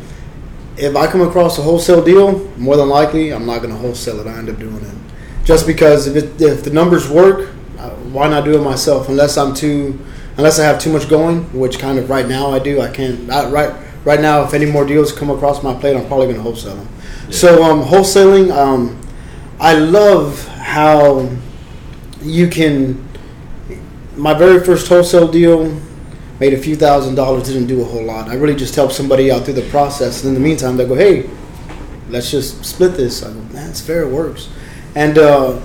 If 0.76 0.96
I 0.96 1.06
come 1.06 1.20
across 1.20 1.58
a 1.58 1.62
wholesale 1.62 2.02
deal, 2.02 2.38
more 2.56 2.76
than 2.76 2.88
likely 2.88 3.32
I'm 3.32 3.46
not 3.46 3.58
going 3.58 3.70
to 3.70 3.78
wholesale 3.78 4.20
it. 4.20 4.26
I 4.26 4.38
end 4.38 4.48
up 4.48 4.58
doing 4.58 4.76
it 4.76 4.96
just 5.46 5.64
because 5.64 6.08
if 6.08 6.16
it, 6.16 6.42
if 6.42 6.64
the 6.64 6.70
numbers 6.70 7.08
work, 7.08 7.50
why 8.10 8.28
not 8.28 8.44
do 8.44 8.58
it 8.58 8.62
myself? 8.62 9.08
Unless 9.08 9.38
I'm 9.38 9.54
too, 9.54 9.98
unless 10.36 10.58
I 10.58 10.64
have 10.64 10.78
too 10.78 10.92
much 10.92 11.08
going, 11.08 11.42
which 11.58 11.78
kind 11.78 11.98
of 11.98 12.10
right 12.10 12.26
now 12.26 12.50
I 12.50 12.58
do. 12.58 12.80
I 12.80 12.90
can't 12.90 13.30
I, 13.30 13.48
right 13.48 13.74
right 14.04 14.20
now. 14.20 14.44
If 14.44 14.54
any 14.54 14.66
more 14.66 14.84
deals 14.84 15.12
come 15.12 15.30
across 15.30 15.62
my 15.62 15.74
plate, 15.74 15.96
I'm 15.96 16.06
probably 16.06 16.26
going 16.26 16.36
to 16.36 16.42
wholesale 16.42 16.76
them. 16.76 16.88
So 17.30 17.62
um, 17.62 17.82
wholesaling, 17.82 18.54
um, 18.54 19.00
I 19.58 19.74
love 19.74 20.46
how 20.48 21.28
you 22.22 22.48
can. 22.48 23.04
My 24.16 24.32
very 24.32 24.64
first 24.64 24.88
wholesale 24.88 25.28
deal 25.28 25.78
made 26.40 26.54
a 26.54 26.58
few 26.58 26.76
thousand 26.76 27.14
dollars. 27.14 27.48
Didn't 27.48 27.66
do 27.66 27.82
a 27.82 27.84
whole 27.84 28.04
lot. 28.04 28.28
I 28.28 28.34
really 28.34 28.56
just 28.56 28.74
helped 28.74 28.94
somebody 28.94 29.30
out 29.30 29.44
through 29.44 29.54
the 29.54 29.68
process. 29.70 30.22
And 30.22 30.28
in 30.28 30.42
the 30.42 30.48
meantime, 30.48 30.76
they 30.76 30.86
go, 30.86 30.94
"Hey, 30.94 31.28
let's 32.08 32.30
just 32.30 32.64
split 32.64 32.96
this." 32.96 33.22
I 33.22 33.32
go, 33.32 33.40
"Man, 33.52 33.70
it's 33.70 33.80
fair. 33.80 34.02
It 34.02 34.10
works." 34.10 34.48
And 34.94 35.18
uh, 35.18 35.60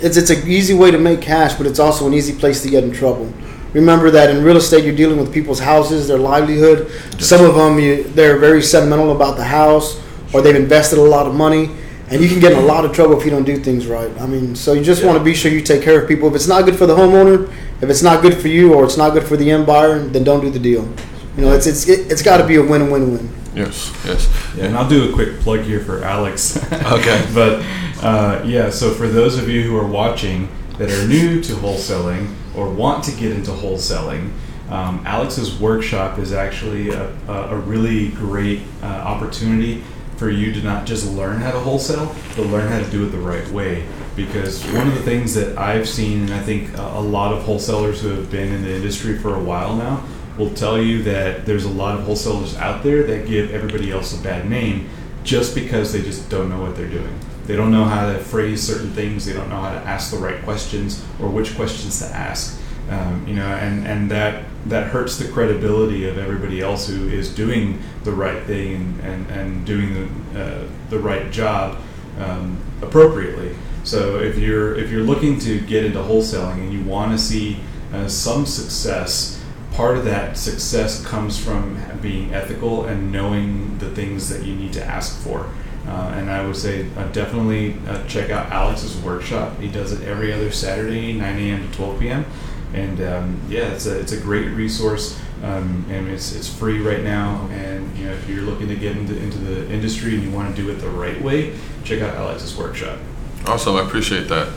it's 0.00 0.16
it's 0.16 0.30
an 0.30 0.48
easy 0.48 0.74
way 0.74 0.90
to 0.90 0.98
make 0.98 1.20
cash, 1.20 1.54
but 1.54 1.66
it's 1.66 1.78
also 1.78 2.06
an 2.06 2.14
easy 2.14 2.34
place 2.34 2.62
to 2.62 2.70
get 2.70 2.84
in 2.84 2.92
trouble. 2.92 3.32
Remember 3.72 4.10
that 4.10 4.30
in 4.30 4.42
real 4.42 4.56
estate, 4.56 4.84
you're 4.84 4.96
dealing 4.96 5.18
with 5.18 5.32
people's 5.32 5.60
houses, 5.60 6.08
their 6.08 6.18
livelihood. 6.18 6.90
Some 7.20 7.44
of 7.44 7.54
them, 7.54 7.78
you, 7.78 8.04
they're 8.04 8.38
very 8.38 8.62
sentimental 8.62 9.14
about 9.14 9.36
the 9.36 9.44
house, 9.44 10.00
or 10.32 10.40
they've 10.40 10.56
invested 10.56 10.98
a 10.98 11.02
lot 11.02 11.26
of 11.26 11.34
money, 11.34 11.70
and 12.08 12.22
you 12.22 12.28
can 12.28 12.40
get 12.40 12.52
in 12.52 12.58
a 12.58 12.62
lot 12.62 12.84
of 12.84 12.92
trouble 12.92 13.18
if 13.18 13.24
you 13.24 13.30
don't 13.30 13.44
do 13.44 13.56
things 13.56 13.86
right. 13.86 14.10
I 14.20 14.26
mean, 14.26 14.54
so 14.54 14.72
you 14.72 14.82
just 14.82 15.04
want 15.04 15.18
to 15.18 15.24
be 15.24 15.34
sure 15.34 15.50
you 15.50 15.60
take 15.60 15.82
care 15.82 16.00
of 16.00 16.08
people. 16.08 16.28
If 16.28 16.34
it's 16.34 16.48
not 16.48 16.64
good 16.64 16.76
for 16.76 16.86
the 16.86 16.94
homeowner, 16.94 17.52
if 17.82 17.90
it's 17.90 18.02
not 18.02 18.22
good 18.22 18.36
for 18.36 18.48
you, 18.48 18.74
or 18.74 18.84
it's 18.84 18.96
not 18.96 19.12
good 19.12 19.24
for 19.24 19.36
the 19.36 19.50
end 19.50 19.66
buyer, 19.66 19.98
then 19.98 20.24
don't 20.24 20.40
do 20.40 20.50
the 20.50 20.58
deal. 20.58 20.88
You 21.36 21.42
know, 21.42 21.52
it's 21.52 21.66
it's 21.66 21.86
it, 21.88 22.10
it's 22.10 22.22
got 22.22 22.38
to 22.38 22.46
be 22.46 22.56
a 22.56 22.62
win-win-win. 22.62 23.28
Yes, 23.54 23.92
yes. 24.04 24.54
Yeah, 24.56 24.66
and 24.66 24.76
I'll 24.76 24.88
do 24.88 25.10
a 25.10 25.14
quick 25.14 25.40
plug 25.40 25.62
here 25.62 25.80
for 25.80 26.02
Alex. 26.02 26.56
Okay. 26.72 27.26
but 27.34 27.64
uh, 28.02 28.42
yeah, 28.44 28.70
so 28.70 28.92
for 28.92 29.08
those 29.08 29.38
of 29.38 29.48
you 29.48 29.62
who 29.62 29.76
are 29.76 29.86
watching 29.86 30.48
that 30.78 30.90
are 30.90 31.08
new 31.08 31.40
to 31.42 31.52
wholesaling 31.54 32.34
or 32.54 32.70
want 32.70 33.04
to 33.04 33.12
get 33.12 33.32
into 33.32 33.50
wholesaling, 33.50 34.30
um, 34.68 35.02
Alex's 35.06 35.58
workshop 35.60 36.18
is 36.18 36.32
actually 36.32 36.90
a, 36.90 37.08
a 37.28 37.56
really 37.56 38.08
great 38.08 38.62
uh, 38.82 38.86
opportunity 38.86 39.82
for 40.16 40.30
you 40.30 40.52
to 40.52 40.62
not 40.62 40.86
just 40.86 41.10
learn 41.12 41.40
how 41.40 41.52
to 41.52 41.60
wholesale, 41.60 42.14
but 42.36 42.46
learn 42.46 42.68
how 42.68 42.78
to 42.78 42.90
do 42.90 43.06
it 43.06 43.10
the 43.10 43.18
right 43.18 43.46
way. 43.50 43.86
Because 44.16 44.64
one 44.72 44.88
of 44.88 44.94
the 44.94 45.02
things 45.02 45.34
that 45.34 45.58
I've 45.58 45.88
seen, 45.88 46.22
and 46.22 46.34
I 46.34 46.42
think 46.42 46.76
a 46.78 47.00
lot 47.00 47.34
of 47.34 47.42
wholesalers 47.42 48.00
who 48.00 48.08
have 48.08 48.30
been 48.30 48.50
in 48.52 48.62
the 48.62 48.74
industry 48.74 49.18
for 49.18 49.34
a 49.34 49.40
while 49.40 49.76
now, 49.76 50.02
will 50.38 50.50
tell 50.54 50.80
you 50.80 51.02
that 51.02 51.46
there's 51.46 51.64
a 51.64 51.70
lot 51.70 51.98
of 51.98 52.04
wholesalers 52.04 52.56
out 52.56 52.82
there 52.82 53.02
that 53.04 53.26
give 53.26 53.52
everybody 53.52 53.90
else 53.90 54.18
a 54.18 54.22
bad 54.22 54.48
name 54.48 54.88
just 55.22 55.54
because 55.54 55.92
they 55.92 56.02
just 56.02 56.28
don't 56.30 56.48
know 56.48 56.60
what 56.60 56.76
they're 56.76 56.88
doing. 56.88 57.18
They 57.46 57.56
don't 57.56 57.70
know 57.70 57.84
how 57.84 58.12
to 58.12 58.18
phrase 58.18 58.62
certain 58.62 58.90
things. 58.90 59.24
They 59.24 59.32
don't 59.32 59.48
know 59.48 59.60
how 59.60 59.72
to 59.72 59.80
ask 59.80 60.10
the 60.10 60.18
right 60.18 60.42
questions 60.42 61.04
or 61.20 61.28
which 61.28 61.54
questions 61.54 62.00
to 62.00 62.06
ask. 62.06 62.60
Um, 62.90 63.26
you 63.26 63.34
know, 63.34 63.46
and 63.46 63.86
and 63.86 64.10
that 64.10 64.44
that 64.66 64.88
hurts 64.88 65.16
the 65.16 65.28
credibility 65.28 66.08
of 66.08 66.18
everybody 66.18 66.60
else 66.60 66.88
who 66.88 67.08
is 67.08 67.32
doing 67.32 67.80
the 68.04 68.12
right 68.12 68.42
thing 68.44 68.74
and, 68.74 69.00
and, 69.00 69.30
and 69.30 69.66
doing 69.66 69.94
the, 70.32 70.42
uh, 70.42 70.68
the 70.90 70.98
right 70.98 71.30
job 71.30 71.78
um, 72.18 72.58
appropriately. 72.82 73.54
So 73.84 74.18
if 74.18 74.38
you're 74.38 74.74
if 74.74 74.90
you're 74.90 75.04
looking 75.04 75.38
to 75.40 75.60
get 75.60 75.84
into 75.84 76.00
wholesaling 76.00 76.58
and 76.58 76.72
you 76.72 76.82
want 76.82 77.12
to 77.12 77.18
see 77.18 77.60
uh, 77.92 78.08
some 78.08 78.44
success, 78.44 79.40
part 79.72 79.96
of 79.96 80.04
that 80.04 80.36
success 80.36 81.04
comes 81.04 81.38
from 81.42 81.80
being 82.02 82.34
ethical 82.34 82.86
and 82.86 83.12
knowing 83.12 83.78
the 83.78 83.90
things 83.90 84.28
that 84.28 84.44
you 84.44 84.56
need 84.56 84.72
to 84.72 84.84
ask 84.84 85.20
for. 85.22 85.48
Uh, 85.86 86.14
and 86.16 86.30
I 86.30 86.44
would 86.44 86.56
say 86.56 86.86
uh, 86.96 87.06
definitely 87.08 87.76
uh, 87.86 88.04
check 88.06 88.30
out 88.30 88.50
Alex's 88.50 88.96
workshop. 89.02 89.58
He 89.60 89.68
does 89.68 89.92
it 89.92 90.06
every 90.06 90.32
other 90.32 90.50
Saturday, 90.50 91.12
9 91.12 91.38
a.m. 91.38 91.70
to 91.70 91.76
12 91.76 92.00
p.m. 92.00 92.26
And 92.74 93.00
um, 93.00 93.40
yeah, 93.48 93.68
it's 93.68 93.86
a, 93.86 93.98
it's 93.98 94.12
a 94.12 94.20
great 94.20 94.48
resource. 94.48 95.20
Um, 95.42 95.84
and 95.88 96.08
it's, 96.08 96.34
it's 96.34 96.48
free 96.48 96.80
right 96.80 97.02
now. 97.02 97.46
And 97.52 97.96
you 97.96 98.06
know, 98.06 98.12
if 98.12 98.28
you're 98.28 98.42
looking 98.42 98.68
to 98.68 98.74
get 98.74 98.96
into, 98.96 99.16
into 99.16 99.38
the 99.38 99.70
industry 99.72 100.14
and 100.14 100.22
you 100.24 100.30
want 100.30 100.54
to 100.54 100.60
do 100.60 100.70
it 100.70 100.76
the 100.76 100.88
right 100.88 101.20
way, 101.22 101.54
check 101.84 102.02
out 102.02 102.14
Alex's 102.16 102.56
workshop. 102.56 102.98
Awesome, 103.46 103.76
I 103.76 103.82
appreciate 103.82 104.28
that. 104.28 104.52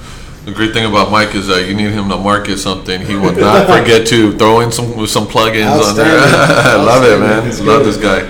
The 0.46 0.52
great 0.52 0.74
thing 0.74 0.86
about 0.86 1.12
Mike 1.12 1.36
is 1.36 1.48
that 1.48 1.68
you 1.68 1.76
need 1.76 1.92
him 1.92 2.10
to 2.10 2.18
market 2.18 2.58
something. 2.58 3.02
He 3.06 3.16
will 3.16 3.34
not 3.34 3.68
forget 3.80 4.08
to 4.08 4.36
throw 4.38 4.62
in 4.62 4.72
some 4.72 5.06
some 5.06 5.28
plugins 5.28 5.84
on 5.84 5.96
there. 5.96 6.18
I 6.24 6.76
love 6.76 7.04
it, 7.04 7.20
man. 7.20 7.66
Love 7.66 7.86
this 7.86 7.98
guy. 7.98 8.22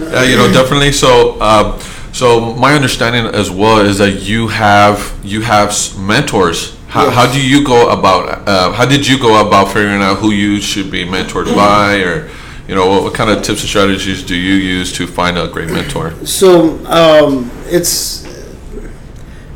Yeah, 0.00 0.22
you 0.24 0.36
know, 0.36 0.50
definitely. 0.50 0.92
So, 0.92 1.40
um, 1.40 1.78
so 2.12 2.54
my 2.54 2.74
understanding 2.74 3.26
as 3.34 3.50
well 3.50 3.78
is 3.80 3.98
that 3.98 4.22
you 4.22 4.48
have 4.48 5.18
you 5.22 5.42
have 5.42 5.74
mentors. 5.98 6.76
How, 6.88 7.04
Yes. 7.06 7.14
how 7.14 7.32
do 7.32 7.40
you 7.40 7.64
go 7.64 7.90
about? 7.90 8.48
Uh, 8.48 8.72
how 8.72 8.84
did 8.84 9.06
you 9.06 9.18
go 9.18 9.46
about 9.46 9.68
figuring 9.68 10.02
out 10.02 10.18
who 10.18 10.30
you 10.32 10.60
should 10.60 10.90
be 10.90 11.04
mentored 11.04 11.54
by, 11.54 11.98
or 12.02 12.28
you 12.66 12.74
know, 12.74 12.88
what, 12.88 13.02
what 13.04 13.14
kind 13.14 13.30
of 13.30 13.42
tips 13.42 13.60
and 13.60 13.68
strategies 13.68 14.24
do 14.24 14.34
you 14.34 14.54
use 14.54 14.92
to 14.94 15.06
find 15.06 15.38
a 15.38 15.46
great 15.48 15.68
mentor? 15.70 16.14
So 16.26 16.84
um, 16.86 17.50
it's. 17.66 18.28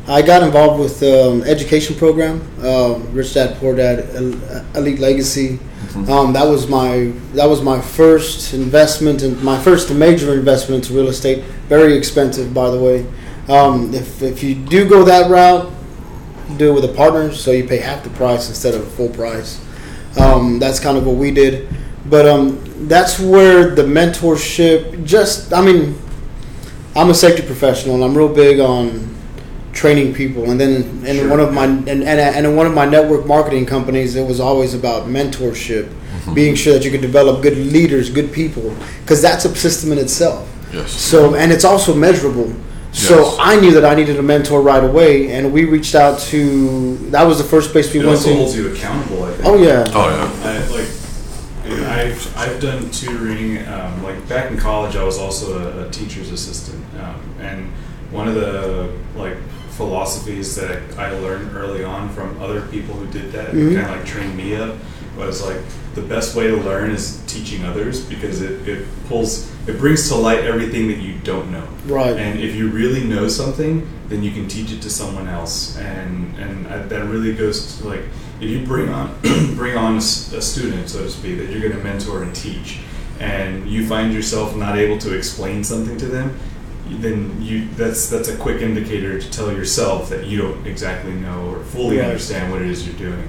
I 0.07 0.21
got 0.21 0.43
involved 0.43 0.79
with 0.79 1.01
um, 1.03 1.41
education 1.43 1.95
program, 1.95 2.39
um, 2.63 3.11
Rich 3.11 3.33
Dad 3.33 3.57
Poor 3.57 3.75
Dad, 3.75 3.99
Elite 4.75 4.99
Legacy. 4.99 5.59
Um, 5.95 6.33
that 6.33 6.45
was 6.45 6.67
my 6.67 7.13
that 7.33 7.45
was 7.45 7.61
my 7.61 7.79
first 7.79 8.53
investment 8.53 9.23
and 9.23 9.41
my 9.41 9.57
first 9.57 9.93
major 9.93 10.33
investment 10.33 10.83
into 10.83 10.93
real 10.93 11.07
estate. 11.07 11.43
Very 11.69 11.97
expensive, 11.97 12.53
by 12.53 12.69
the 12.69 12.79
way. 12.79 13.05
Um, 13.47 13.93
if 13.93 14.21
if 14.21 14.43
you 14.43 14.55
do 14.55 14.87
go 14.87 15.05
that 15.05 15.31
route, 15.31 15.71
do 16.57 16.69
it 16.69 16.73
with 16.73 16.85
a 16.85 16.93
partner, 16.93 17.33
so 17.33 17.51
you 17.51 17.65
pay 17.65 17.77
half 17.77 18.03
the 18.03 18.09
price 18.11 18.49
instead 18.49 18.75
of 18.75 18.85
full 18.93 19.09
price. 19.09 19.61
Um, 20.19 20.59
that's 20.59 20.79
kind 20.79 20.97
of 20.97 21.05
what 21.07 21.15
we 21.15 21.31
did, 21.31 21.69
but 22.09 22.27
um, 22.27 22.61
that's 22.87 23.19
where 23.19 23.73
the 23.73 23.83
mentorship. 23.83 25.05
Just, 25.05 25.53
I 25.53 25.61
mean, 25.61 25.97
I'm 26.95 27.09
a 27.09 27.13
safety 27.13 27.41
professional, 27.45 27.95
and 27.95 28.03
I'm 28.03 28.15
real 28.17 28.33
big 28.33 28.59
on 28.59 29.14
training 29.75 30.13
people. 30.13 30.49
And 30.49 30.59
then 30.59 31.05
in 31.05 31.17
Sure. 31.17 31.29
one 31.29 31.39
of 31.39 31.53
my 31.53 31.65
and, 31.65 31.89
and, 31.89 32.07
and 32.07 32.45
in 32.47 32.55
one 32.55 32.65
of 32.65 32.73
my 32.73 32.85
network 32.85 33.27
marketing 33.27 33.67
companies, 33.67 34.15
it 34.15 34.25
was 34.25 34.39
always 34.39 34.73
about 34.73 35.07
mentorship, 35.07 35.87
being 36.33 36.55
sure 36.55 36.73
that 36.73 36.83
you 36.83 36.89
could 36.89 37.01
develop 37.01 37.43
good 37.43 37.57
leaders, 37.57 38.09
good 38.09 38.31
people, 38.31 38.73
because 39.01 39.21
that's 39.21 39.45
a 39.45 39.55
system 39.55 39.91
in 39.91 39.99
itself. 39.99 40.47
Yes. 40.73 40.91
So, 40.91 41.35
and 41.35 41.51
it's 41.51 41.65
also 41.65 41.93
measurable. 41.93 42.51
So 42.93 43.17
Yes. 43.25 43.35
I 43.39 43.59
knew 43.59 43.71
that 43.73 43.83
I 43.85 43.93
needed 43.93 44.17
a 44.17 44.23
mentor 44.23 44.61
right 44.61 44.83
away, 44.83 45.31
and 45.33 45.51
we 45.51 45.65
reached 45.65 45.95
out 45.95 46.17
to. 46.31 46.95
That 47.11 47.23
was 47.27 47.37
the 47.37 47.43
first 47.43 47.71
place 47.73 47.93
we 47.93 47.99
It 47.99 48.05
went 48.05 48.17
also 48.17 48.29
to. 48.29 48.35
holds 48.37 48.55
you 48.57 48.73
accountable, 48.73 49.23
I 49.25 49.31
think. 49.33 49.45
Oh 49.45 49.57
yeah. 49.57 49.83
Oh 49.93 50.09
yeah. 50.09 50.49
I, 50.49 50.57
like 50.77 50.89
I've, 51.89 52.37
I've 52.37 52.61
done 52.61 52.89
tutoring. 52.91 53.67
Um, 53.67 54.01
like 54.03 54.27
back 54.29 54.49
in 54.51 54.57
college, 54.57 54.95
I 54.95 55.03
was 55.03 55.17
also 55.19 55.45
a, 55.59 55.87
a 55.87 55.91
teacher's 55.91 56.31
assistant, 56.31 56.83
um, 57.01 57.19
and 57.41 57.69
one 58.11 58.27
of 58.29 58.35
the 58.35 58.91
like 59.17 59.35
philosophies 59.77 60.55
that 60.55 60.79
I 60.97 61.11
learned 61.11 61.55
early 61.55 61.83
on 61.83 62.09
from 62.09 62.41
other 62.41 62.61
people 62.61 62.95
who 62.95 63.07
did 63.07 63.31
that, 63.33 63.51
Mhm. 63.53 63.75
kind 63.75 63.89
of 63.91 63.97
like 63.97 64.05
trained 64.05 64.35
me 64.37 64.55
up, 64.55 64.75
was 65.17 65.41
like 65.41 65.57
the 65.95 66.01
best 66.01 66.35
way 66.35 66.47
to 66.47 66.57
learn 66.57 66.91
is 66.91 67.19
teaching 67.27 67.63
others 67.63 68.01
because 68.01 68.41
it, 68.41 68.67
it 68.67 68.85
pulls 69.07 69.49
it 69.67 69.79
brings 69.79 70.07
to 70.09 70.15
light 70.15 70.43
everything 70.43 70.87
that 70.89 70.97
you 70.99 71.13
don't 71.23 71.51
know. 71.51 71.63
Right. 71.87 72.15
And 72.15 72.39
if 72.39 72.53
you 72.53 72.67
really 72.67 73.03
know 73.03 73.27
something, 73.27 73.87
then 74.09 74.21
you 74.21 74.31
can 74.31 74.47
teach 74.47 74.71
it 74.71 74.81
to 74.83 74.89
someone 74.89 75.27
else, 75.27 75.75
and 75.77 76.33
and 76.37 76.67
I, 76.67 76.79
that 76.79 77.05
really 77.05 77.33
goes 77.33 77.77
to 77.77 77.87
like 77.87 78.03
if 78.41 78.49
you 78.49 78.59
bring 78.65 78.89
on 78.89 79.09
bring 79.55 79.77
on 79.77 79.97
a 79.97 80.01
student, 80.01 80.89
so 80.89 80.99
to 81.03 81.09
speak, 81.09 81.37
that 81.39 81.49
you're 81.49 81.61
going 81.61 81.77
to 81.77 81.83
mentor 81.83 82.23
and 82.23 82.35
teach, 82.35 82.79
and 83.19 83.67
you 83.67 83.87
find 83.87 84.13
yourself 84.13 84.55
not 84.55 84.77
able 84.77 84.97
to 84.99 85.13
explain 85.17 85.63
something 85.63 85.97
to 85.97 86.05
them, 86.05 86.35
then 86.89 87.41
you 87.41 87.67
that's 87.75 88.09
that's 88.09 88.29
a 88.29 88.35
quick 88.37 88.61
indicator 88.61 89.19
to 89.19 89.31
tell 89.31 89.51
yourself 89.51 90.09
that 90.09 90.25
you 90.27 90.37
don't 90.41 90.65
exactly 90.67 91.13
know 91.13 91.49
or 91.49 91.59
fully 91.63 91.97
Right. 91.97 92.05
understand 92.07 92.51
what 92.51 92.61
it 92.61 92.69
is 92.69 92.85
you're 92.87 92.95
doing. 92.97 93.27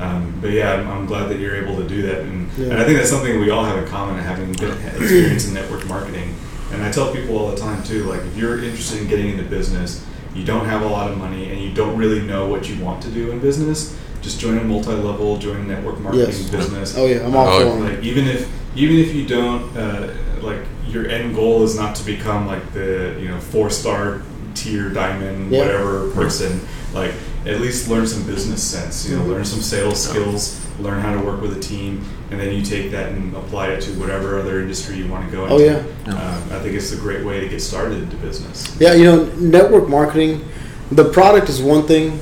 Um, 0.00 0.38
but 0.40 0.52
yeah, 0.52 0.74
I'm, 0.74 0.88
I'm 0.88 1.06
glad 1.06 1.28
that 1.28 1.40
you're 1.40 1.56
able 1.56 1.76
to 1.76 1.88
do 1.88 2.02
that, 2.02 2.20
and, 2.20 2.48
Yeah. 2.56 2.66
and 2.66 2.74
I 2.78 2.84
think 2.84 2.98
that's 2.98 3.10
something 3.10 3.40
we 3.40 3.50
all 3.50 3.64
have 3.64 3.78
in 3.78 3.88
common, 3.88 4.16
having 4.22 4.52
been 4.52 4.70
experience 4.96 5.48
in 5.48 5.54
network 5.54 5.84
marketing. 5.88 6.34
And 6.72 6.82
I 6.82 6.90
tell 6.92 7.12
people 7.12 7.36
all 7.36 7.50
the 7.50 7.56
time 7.56 7.82
too, 7.82 8.04
like 8.04 8.20
if 8.20 8.36
you're 8.36 8.62
interested 8.62 9.00
in 9.00 9.08
getting 9.08 9.30
into 9.30 9.42
business, 9.44 10.04
you 10.34 10.44
don't 10.44 10.66
have 10.66 10.82
a 10.82 10.86
lot 10.86 11.10
of 11.10 11.18
money, 11.18 11.50
and 11.50 11.60
you 11.60 11.72
don't 11.72 11.96
really 11.96 12.20
know 12.20 12.46
what 12.46 12.68
you 12.68 12.82
want 12.84 13.02
to 13.02 13.08
do 13.10 13.32
in 13.32 13.40
business, 13.40 13.96
just 14.22 14.38
join 14.38 14.58
a 14.58 14.62
multi-level, 14.64 15.38
join 15.38 15.56
a 15.56 15.64
network 15.64 15.98
marketing 15.98 16.26
Yes. 16.28 16.48
business. 16.50 16.94
Oh 16.96 17.06
yeah, 17.06 17.24
I'm 17.26 17.34
all 17.34 17.48
Oh, 17.48 17.78
for 17.78 17.86
it. 17.88 17.94
Like 17.96 18.04
even 18.04 18.26
if 18.28 18.48
even 18.76 18.98
if 18.98 19.14
you 19.14 19.26
don't 19.26 19.76
uh, 19.76 20.12
like 20.48 20.60
your 20.88 21.06
end 21.08 21.34
goal 21.34 21.62
is 21.62 21.76
not 21.76 21.94
to 21.96 22.04
become 22.04 22.46
like 22.46 22.72
the 22.72 23.16
you 23.20 23.28
know 23.28 23.38
four 23.40 23.68
star 23.70 24.22
tier 24.54 24.88
diamond 24.88 25.52
Yeah. 25.52 25.60
whatever 25.60 26.10
person 26.12 26.60
like 26.94 27.12
at 27.46 27.60
least 27.60 27.88
learn 27.88 28.06
some 28.06 28.22
business 28.24 28.62
sense 28.62 29.08
you 29.08 29.16
know 29.16 29.22
Mhm. 29.22 29.28
learn 29.28 29.44
some 29.44 29.60
sales 29.60 30.02
skills 30.08 30.58
learn 30.80 31.00
how 31.00 31.12
to 31.14 31.20
work 31.20 31.40
with 31.40 31.56
a 31.56 31.60
team 31.60 32.04
and 32.30 32.40
then 32.40 32.54
you 32.54 32.62
take 32.62 32.90
that 32.90 33.10
and 33.12 33.34
apply 33.36 33.68
it 33.68 33.80
to 33.82 33.90
whatever 34.00 34.38
other 34.38 34.60
industry 34.60 34.96
you 34.96 35.06
want 35.08 35.28
to 35.30 35.36
go 35.36 35.42
into 35.44 35.54
Oh, 35.54 35.58
yeah. 35.58 35.78
um, 36.12 36.42
I 36.52 36.58
think 36.62 36.74
it's 36.74 36.92
a 36.92 36.96
great 36.96 37.24
way 37.24 37.40
to 37.40 37.48
get 37.48 37.60
started 37.62 37.98
into 38.02 38.16
business 38.16 38.64
Yeah, 38.80 38.94
you 38.94 39.04
know, 39.04 39.24
network 39.38 39.88
marketing, 39.88 40.44
the 40.92 41.04
product 41.04 41.48
is 41.48 41.60
one 41.60 41.82
thing, 41.86 42.18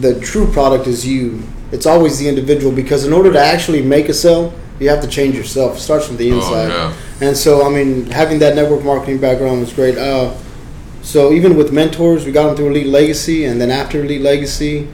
the 0.00 0.18
true 0.20 0.46
product 0.46 0.86
is 0.86 1.06
you. 1.06 1.42
It's 1.72 1.86
always 1.86 2.18
the 2.18 2.28
individual 2.28 2.72
because 2.72 3.04
in 3.06 3.12
order 3.12 3.32
to 3.32 3.38
actually 3.38 3.82
make 3.82 4.08
a 4.08 4.14
sale, 4.14 4.52
you 4.80 4.88
have 4.88 5.00
to 5.02 5.08
change 5.08 5.34
yourself. 5.36 5.76
It 5.76 5.80
starts 5.80 6.06
from 6.06 6.16
the 6.16 6.32
Oh, 6.32 6.36
inside. 6.36 6.68
yeah. 6.68 6.92
And 7.20 7.36
so, 7.36 7.64
I 7.66 7.68
mean, 7.70 8.06
having 8.06 8.38
that 8.40 8.54
network 8.56 8.82
marketing 8.82 9.18
background 9.18 9.60
was 9.60 9.72
great. 9.72 9.96
Uh, 9.98 10.34
so 11.02 11.32
even 11.32 11.56
with 11.56 11.72
mentors, 11.72 12.24
we 12.26 12.32
got 12.32 12.46
them 12.48 12.56
through 12.56 12.68
Elite 12.70 12.86
Legacy, 12.86 13.44
and 13.44 13.60
then 13.60 13.70
after 13.70 14.00
Elite 14.02 14.22
Legacy, 14.22 14.88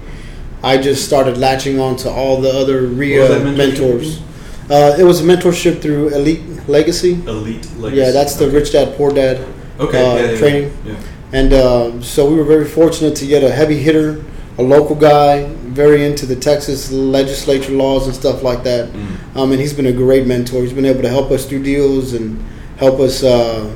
I 0.62 0.76
just 0.78 1.04
started 1.04 1.38
latching 1.38 1.78
on 1.80 1.96
to 1.98 2.10
all 2.10 2.40
the 2.40 2.50
other 2.50 2.82
What 2.82 2.90
was 2.90 2.98
RIA 2.98 3.28
that 3.28 3.56
mentors. 3.56 4.20
Uh, 4.68 4.96
it 4.98 5.04
was 5.04 5.20
a 5.20 5.24
mentorship 5.24 5.80
through 5.80 6.08
Elite 6.08 6.42
Legacy. 6.68 7.12
elite 7.26 7.68
legacy. 7.78 8.00
Yeah, 8.02 8.10
that's 8.10 8.34
the 8.34 8.46
okay. 8.46 8.54
Rich 8.56 8.72
Dad 8.72 8.96
Poor 8.96 9.12
Dad 9.12 9.46
okay 9.78 10.00
uh, 10.00 10.16
yeah, 10.16 10.30
yeah, 10.32 10.38
training. 10.38 10.76
yeah. 10.84 10.96
And 11.32 11.52
uh, 11.52 12.02
so 12.02 12.28
we 12.28 12.34
were 12.36 12.44
very 12.44 12.64
fortunate 12.64 13.14
to 13.16 13.26
get 13.26 13.44
a 13.44 13.50
heavy 13.52 13.78
hitter, 13.78 14.24
a 14.58 14.62
local 14.62 14.96
guy, 14.96 15.54
very 15.76 16.04
into 16.04 16.24
the 16.26 16.34
Texas 16.36 16.90
legislature 16.90 17.72
laws 17.72 18.06
and 18.06 18.14
stuff 18.16 18.42
like 18.42 18.62
that. 18.64 18.88
Mm. 18.90 19.36
Um, 19.36 19.52
and 19.52 19.60
he's 19.60 19.74
been 19.74 19.86
a 19.86 19.92
great 19.92 20.26
mentor. 20.26 20.62
He's 20.62 20.72
been 20.72 20.86
able 20.86 21.02
to 21.02 21.08
help 21.08 21.30
us 21.30 21.44
do 21.46 21.62
deals 21.62 22.14
and 22.14 22.42
help 22.78 22.98
us 22.98 23.22
uh, 23.22 23.70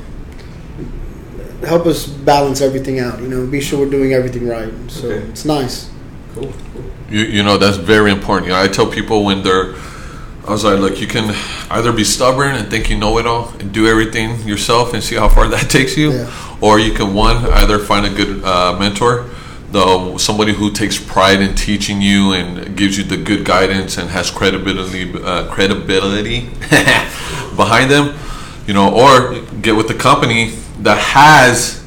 help 1.66 1.86
us 1.86 2.06
balance 2.06 2.60
everything 2.60 2.98
out. 3.00 3.20
You 3.20 3.28
know, 3.28 3.46
be 3.46 3.60
sure 3.60 3.78
we're 3.80 3.90
doing 3.90 4.12
everything 4.14 4.48
right. 4.48 4.72
So 4.88 5.08
Okay. 5.10 5.26
it's 5.28 5.44
nice. 5.44 5.90
cool, 6.34 6.52
cool. 6.74 6.84
You, 7.10 7.22
you 7.24 7.42
know 7.42 7.58
that's 7.58 7.76
very 7.76 8.10
important. 8.10 8.46
You 8.48 8.52
know, 8.54 8.62
I 8.62 8.68
tell 8.68 8.86
people 8.86 9.24
when 9.24 9.42
they're, 9.42 9.74
I 10.46 10.50
was 10.52 10.64
like, 10.64 10.78
look, 10.80 11.00
you 11.00 11.06
can 11.06 11.34
either 11.70 11.92
be 11.92 12.04
stubborn 12.04 12.54
and 12.56 12.70
think 12.70 12.88
you 12.88 12.96
know 12.96 13.18
it 13.18 13.26
all 13.26 13.48
and 13.60 13.72
do 13.72 13.86
everything 13.86 14.40
yourself 14.48 14.94
and 14.94 15.02
see 15.02 15.16
how 15.16 15.28
far 15.28 15.48
that 15.54 15.68
takes 15.68 15.96
you, 15.96 16.12
Yeah. 16.12 16.58
or 16.60 16.78
you 16.78 16.92
can 16.92 17.14
one 17.14 17.36
either 17.60 17.78
find 17.78 18.06
a 18.06 18.10
good 18.10 18.42
uh, 18.44 18.76
mentor, 18.78 19.26
the 19.72 20.18
somebody 20.18 20.52
who 20.52 20.70
takes 20.70 20.98
pride 20.98 21.40
in 21.40 21.54
teaching 21.54 22.00
you 22.00 22.32
and 22.32 22.76
gives 22.76 22.98
you 22.98 23.04
the 23.04 23.16
good 23.16 23.44
guidance 23.44 23.98
and 23.98 24.10
has 24.10 24.30
credibility 24.30 25.12
uh, 25.22 25.48
credibility 25.48 26.40
behind 27.56 27.90
them, 27.90 28.18
you 28.66 28.74
know, 28.74 28.92
or 28.92 29.40
get 29.62 29.76
with 29.76 29.88
the 29.88 29.94
company 29.94 30.50
that 30.80 30.98
has 30.98 31.80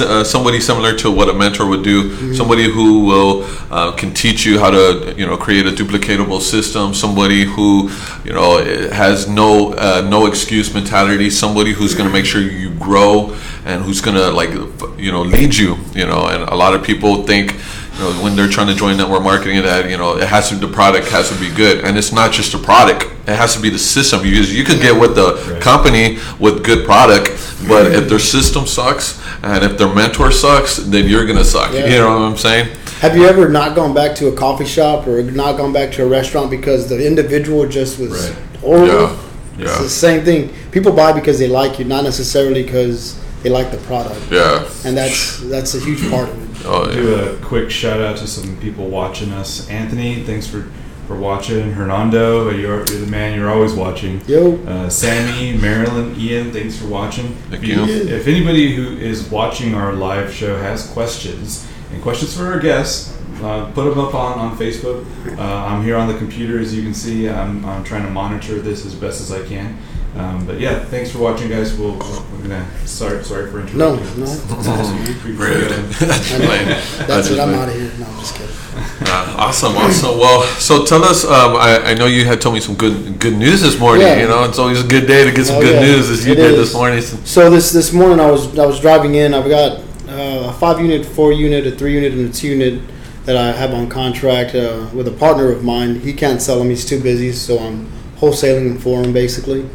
uh, 0.00 0.24
somebody 0.24 0.58
similar 0.58 0.96
to 0.96 1.10
what 1.10 1.28
a 1.28 1.34
mentor 1.34 1.66
would 1.66 1.82
do 1.82 2.34
somebody 2.34 2.64
who 2.64 3.04
will 3.04 3.44
uh, 3.70 3.92
can 3.92 4.12
teach 4.14 4.46
you 4.46 4.58
how 4.58 4.70
to 4.70 5.14
you 5.18 5.26
know 5.26 5.36
create 5.36 5.66
a 5.66 5.70
duplicatable 5.70 6.40
system 6.40 6.94
somebody 6.94 7.44
who 7.44 7.90
you 8.24 8.32
know 8.32 8.64
has 8.90 9.28
no 9.28 9.74
uh, 9.74 10.00
no 10.08 10.24
excuse 10.26 10.72
mentality 10.72 11.28
somebody 11.28 11.72
who's 11.72 11.94
going 11.94 12.08
to 12.08 12.12
make 12.12 12.24
sure 12.24 12.40
you 12.40 12.70
grow 12.76 13.36
and 13.66 13.82
who's 13.82 14.00
going 14.00 14.16
to 14.16 14.30
like 14.30 14.50
you 14.98 15.12
know 15.12 15.22
lead 15.22 15.54
you 15.54 15.76
you 15.92 16.06
know 16.06 16.26
and 16.28 16.42
a 16.44 16.54
lot 16.54 16.72
of 16.74 16.82
people 16.82 17.24
think 17.24 17.54
you 17.98 18.02
know, 18.02 18.10
when 18.22 18.36
they're 18.36 18.48
trying 18.48 18.66
to 18.66 18.74
join 18.74 18.98
network 18.98 19.22
marketing, 19.22 19.62
that 19.62 19.88
you 19.88 19.96
know, 19.96 20.18
it 20.18 20.28
has 20.28 20.50
to 20.50 20.54
the 20.56 20.68
product 20.68 21.08
has 21.08 21.30
to 21.30 21.34
be 21.40 21.48
good, 21.48 21.82
and 21.82 21.96
it's 21.96 22.12
not 22.12 22.30
just 22.30 22.52
the 22.52 22.58
product; 22.58 23.04
it 23.26 23.34
has 23.34 23.54
to 23.56 23.60
be 23.62 23.70
the 23.70 23.78
system. 23.78 24.20
You 24.22 24.42
you 24.42 24.64
could 24.64 24.82
get 24.82 25.00
with 25.00 25.14
the 25.14 25.32
Right. 25.34 25.62
company 25.62 26.18
with 26.38 26.62
good 26.62 26.84
product, 26.84 27.30
but 27.66 27.86
if 27.92 28.06
their 28.10 28.18
system 28.18 28.66
sucks 28.66 29.18
and 29.42 29.64
if 29.64 29.78
their 29.78 29.88
mentor 29.94 30.30
sucks, 30.30 30.76
then 30.76 31.08
you're 31.08 31.24
gonna 31.24 31.42
suck. 31.42 31.72
Yeah. 31.72 31.86
You 31.86 31.98
know 32.00 32.10
what 32.18 32.26
I'm 32.32 32.36
saying? 32.36 32.68
Have 33.00 33.16
you 33.16 33.24
ever 33.26 33.48
not 33.48 33.74
gone 33.74 33.94
back 33.94 34.14
to 34.16 34.28
a 34.28 34.32
coffee 34.32 34.66
shop 34.66 35.06
or 35.06 35.22
not 35.22 35.56
gone 35.56 35.72
back 35.72 35.90
to 35.92 36.02
a 36.02 36.06
restaurant 36.06 36.50
because 36.50 36.88
the 36.90 37.06
individual 37.06 37.66
just 37.66 37.98
was 37.98 38.10
Right. 38.10 38.36
horrible? 38.60 38.86
Yeah, 38.88 39.64
It's 39.64 39.72
yeah, 39.76 39.82
the 39.82 39.88
same 39.88 40.22
thing. 40.22 40.50
People 40.70 40.92
buy 40.92 41.12
because 41.12 41.38
they 41.38 41.48
like 41.48 41.78
you, 41.78 41.86
not 41.86 42.04
necessarily 42.04 42.62
because 42.62 43.14
they 43.46 43.52
like 43.52 43.70
the 43.70 43.78
product, 43.86 44.20
yeah. 44.28 44.68
and 44.84 44.96
that's 44.96 45.38
that's 45.42 45.74
a 45.76 45.80
huge 45.80 46.10
part 46.10 46.28
of 46.28 46.36
it. 46.42 46.66
Oh, 46.66 46.88
yeah. 46.88 46.94
do 46.94 47.14
a 47.14 47.36
quick 47.36 47.70
shout 47.70 48.00
out 48.00 48.16
to 48.16 48.26
some 48.26 48.56
people 48.56 48.88
watching 48.88 49.30
us. 49.30 49.70
Anthony, 49.70 50.24
thanks 50.24 50.48
for, 50.48 50.62
for 51.06 51.14
watching. 51.14 51.70
Hernando, 51.70 52.50
you're, 52.50 52.84
you're 52.88 53.00
the 53.00 53.06
man. 53.06 53.38
You're 53.38 53.48
always 53.48 53.72
watching. 53.72 54.20
Yo, 54.26 54.56
Uh, 54.66 54.88
Sammy, 54.88 55.56
Marilyn, 55.56 56.18
Ian, 56.18 56.52
thanks 56.52 56.76
for 56.76 56.88
watching. 56.88 57.36
Thank 57.50 57.62
if, 57.62 57.68
you. 57.68 57.84
If 57.84 58.26
anybody 58.26 58.74
who 58.74 58.96
is 58.96 59.30
watching 59.30 59.74
our 59.74 59.92
live 59.92 60.32
show 60.32 60.56
has 60.56 60.90
questions 60.90 61.70
and 61.92 62.02
questions 62.02 62.36
for 62.36 62.46
our 62.46 62.58
guests, 62.58 63.16
uh, 63.42 63.70
put 63.74 63.84
them 63.88 64.00
up 64.00 64.12
on, 64.12 64.40
on 64.40 64.58
Facebook. 64.58 65.06
Uh, 65.38 65.42
I'm 65.42 65.84
here 65.84 65.96
on 65.96 66.08
the 66.08 66.18
computer, 66.18 66.58
as 66.58 66.74
you 66.74 66.82
can 66.82 66.94
see. 66.94 67.28
I'm, 67.28 67.64
I'm 67.64 67.84
trying 67.84 68.02
to 68.06 68.10
monitor 68.10 68.60
this 68.60 68.84
as 68.84 68.94
best 68.96 69.20
as 69.20 69.30
I 69.30 69.46
can. 69.46 69.78
Um, 70.16 70.46
but 70.46 70.58
yeah, 70.58 70.78
thanks 70.86 71.10
for 71.10 71.18
watching, 71.18 71.48
guys. 71.50 71.76
We'll, 71.78 71.92
we're 71.92 72.42
gonna 72.42 72.66
start. 72.86 73.24
Sorry 73.26 73.50
for 73.50 73.60
interrupting. 73.60 73.78
no, 73.78 73.96
that's 73.96 74.68
awesome. 74.68 74.96
man. 74.96 75.06
We- 75.24 75.32
we- 75.32 75.36
Rude. 75.36 75.72
I 75.72 75.76
know. 75.76 75.78
That's 76.00 77.06
That's 77.06 77.30
it. 77.30 77.38
I'm 77.38 77.52
out 77.54 77.68
of 77.68 77.74
here. 77.74 77.90
No, 77.98 78.06
I'm 78.06 78.18
just 78.20 78.34
kidding. 78.34 78.54
Uh, 79.08 79.34
awesome, 79.38 79.74
awesome. 79.76 80.18
Well, 80.18 80.42
so 80.58 80.84
tell 80.84 81.02
us. 81.04 81.24
Um, 81.24 81.54
I, 81.56 81.78
I 81.90 81.94
know 81.94 82.06
you 82.06 82.24
had 82.24 82.40
told 82.40 82.54
me 82.54 82.60
some 82.60 82.74
good 82.74 83.18
good 83.20 83.34
news 83.36 83.60
this 83.62 83.78
morning. 83.78 84.06
Yeah. 84.06 84.20
You 84.22 84.28
know, 84.28 84.44
it's 84.44 84.58
always 84.58 84.82
a 84.84 84.86
good 84.86 85.06
day 85.06 85.24
to 85.24 85.32
get 85.32 85.44
some 85.46 85.56
Oh, 85.56 85.60
good 85.60 85.74
yeah. 85.76 85.80
news, 85.92 86.10
as 86.10 86.26
you 86.26 86.32
It 86.32 86.36
did 86.36 86.52
is. 86.52 86.56
this 86.56 86.74
morning. 86.74 87.00
So 87.02 87.48
this 87.50 87.72
this 87.72 87.92
morning 87.92 88.20
I 88.20 88.30
was 88.30 88.58
I 88.58 88.66
was 88.66 88.80
driving 88.80 89.14
in. 89.14 89.32
I've 89.34 89.48
got 89.48 89.78
uh, 90.08 90.48
a 90.50 90.52
five 90.54 90.80
unit, 90.80 91.04
four 91.06 91.32
unit, 91.32 91.66
a 91.66 91.70
three 91.72 91.94
unit, 91.94 92.12
and 92.14 92.28
a 92.28 92.32
two 92.32 92.48
unit 92.48 92.82
that 93.26 93.36
I 93.36 93.52
have 93.52 93.72
on 93.74 93.88
contract 93.88 94.54
uh, 94.54 94.86
with 94.94 95.08
a 95.08 95.12
partner 95.12 95.50
of 95.52 95.62
mine. 95.62 96.00
He 96.00 96.12
can't 96.12 96.40
sell 96.42 96.58
them; 96.58 96.68
he's 96.70 96.84
too 96.86 97.00
busy. 97.00 97.32
So 97.32 97.58
I'm 97.58 97.90
wholesaling 98.18 98.80
for 98.80 99.02
him, 99.02 99.12
basically. 99.12 99.68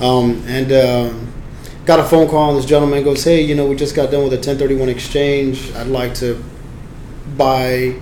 Um, 0.00 0.42
and 0.46 0.72
um 0.72 1.32
got 1.84 2.00
a 2.00 2.04
phone 2.04 2.28
call, 2.28 2.50
and 2.50 2.58
this 2.58 2.66
gentleman 2.66 3.04
goes, 3.04 3.22
"Hey, 3.24 3.40
you 3.42 3.54
know, 3.54 3.66
we 3.66 3.76
just 3.76 3.94
got 3.94 4.10
done 4.10 4.24
with 4.24 4.32
a 4.32 4.36
1031 4.36 4.88
exchange. 4.88 5.72
I'd 5.74 5.86
like 5.86 6.14
to 6.14 6.42
buy 7.36 7.94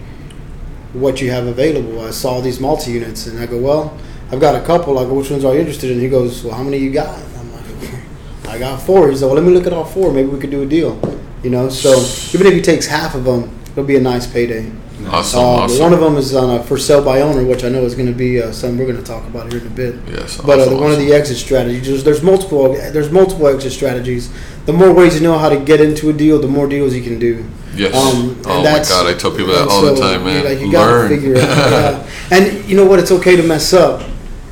what 0.94 1.20
you 1.20 1.30
have 1.30 1.46
available. 1.46 2.00
I 2.04 2.10
saw 2.10 2.40
these 2.40 2.60
multi 2.60 2.92
units, 2.92 3.26
and 3.26 3.38
I 3.38 3.46
go, 3.46 3.58
well, 3.58 3.96
I've 4.30 4.40
got 4.40 4.54
a 4.54 4.64
couple. 4.64 4.98
I 4.98 5.04
go, 5.04 5.14
which 5.14 5.30
ones 5.30 5.44
are 5.44 5.52
you 5.52 5.60
interested 5.60 5.90
in? 5.90 6.00
He 6.00 6.08
goes, 6.08 6.42
well, 6.44 6.54
how 6.54 6.62
many 6.62 6.78
you 6.78 6.90
got? 6.90 7.18
I'm 7.36 7.52
like, 7.52 7.94
I 8.48 8.58
got 8.58 8.80
four. 8.80 9.10
He's 9.10 9.20
said, 9.20 9.26
well, 9.26 9.34
let 9.34 9.44
me 9.44 9.52
look 9.52 9.66
at 9.66 9.72
all 9.72 9.84
four. 9.84 10.12
Maybe 10.12 10.28
we 10.28 10.40
could 10.40 10.50
do 10.50 10.62
a 10.62 10.66
deal. 10.66 10.98
You 11.42 11.50
know, 11.50 11.68
so 11.68 11.90
even 12.36 12.46
if 12.46 12.54
he 12.54 12.62
takes 12.62 12.86
half 12.86 13.14
of 13.14 13.24
them, 13.24 13.50
it'll 13.72 13.84
be 13.84 13.96
a 13.96 14.00
nice 14.00 14.26
payday. 14.26 14.70
Awesome, 15.06 15.40
Uh, 15.40 15.42
awesome. 15.42 15.80
one 15.80 15.92
of 15.92 16.00
them 16.00 16.16
is 16.16 16.34
on 16.34 16.50
a 16.58 16.62
for 16.62 16.78
sale 16.78 17.04
by 17.04 17.20
owner, 17.20 17.44
which 17.44 17.62
I 17.64 17.68
know 17.68 17.82
is 17.84 17.94
going 17.94 18.06
to 18.08 18.14
be 18.14 18.40
uh, 18.42 18.52
something 18.52 18.78
we're 18.78 18.90
going 18.90 19.02
to 19.04 19.10
talk 19.10 19.24
about 19.26 19.50
here 19.52 19.60
in 19.60 19.66
a 19.66 19.70
bit. 19.70 19.94
yes, 20.10 20.38
But 20.40 20.58
uh, 20.58 20.62
awesome, 20.62 20.80
one 20.80 20.92
of 20.92 20.98
the 20.98 21.12
exit 21.12 21.36
strategies, 21.36 21.86
there's, 21.86 22.04
there's 22.04 22.22
multiple. 22.22 22.72
There's 22.72 23.10
multiple 23.10 23.46
exit 23.48 23.72
strategies. 23.72 24.30
The 24.66 24.72
more 24.72 24.92
ways 24.92 25.14
you 25.14 25.20
know 25.20 25.38
how 25.38 25.48
to 25.50 25.58
get 25.58 25.80
into 25.80 26.10
a 26.10 26.12
deal, 26.12 26.40
the 26.40 26.48
more 26.48 26.66
deals 26.66 26.94
you 26.94 27.02
can 27.02 27.18
do. 27.18 27.44
Yes. 27.74 27.94
Um, 27.94 28.30
and 28.30 28.46
oh 28.46 28.62
my 28.62 28.78
God, 28.88 29.06
I 29.06 29.14
tell 29.18 29.30
people 29.32 29.52
that 29.52 29.68
all 29.68 29.82
the 29.82 29.96
time, 30.00 30.24
man. 30.24 30.44
Like 30.44 30.60
you 30.60 30.70
gotta 30.70 30.90
Learn. 30.92 31.08
figure 31.08 31.34
it 31.34 31.42
out. 31.44 31.70
Yeah. 31.70 32.10
And 32.30 32.64
you 32.68 32.76
know 32.76 32.86
what? 32.86 32.98
It's 32.98 33.10
okay 33.12 33.36
to 33.36 33.42
mess 33.42 33.72
up. 33.74 34.02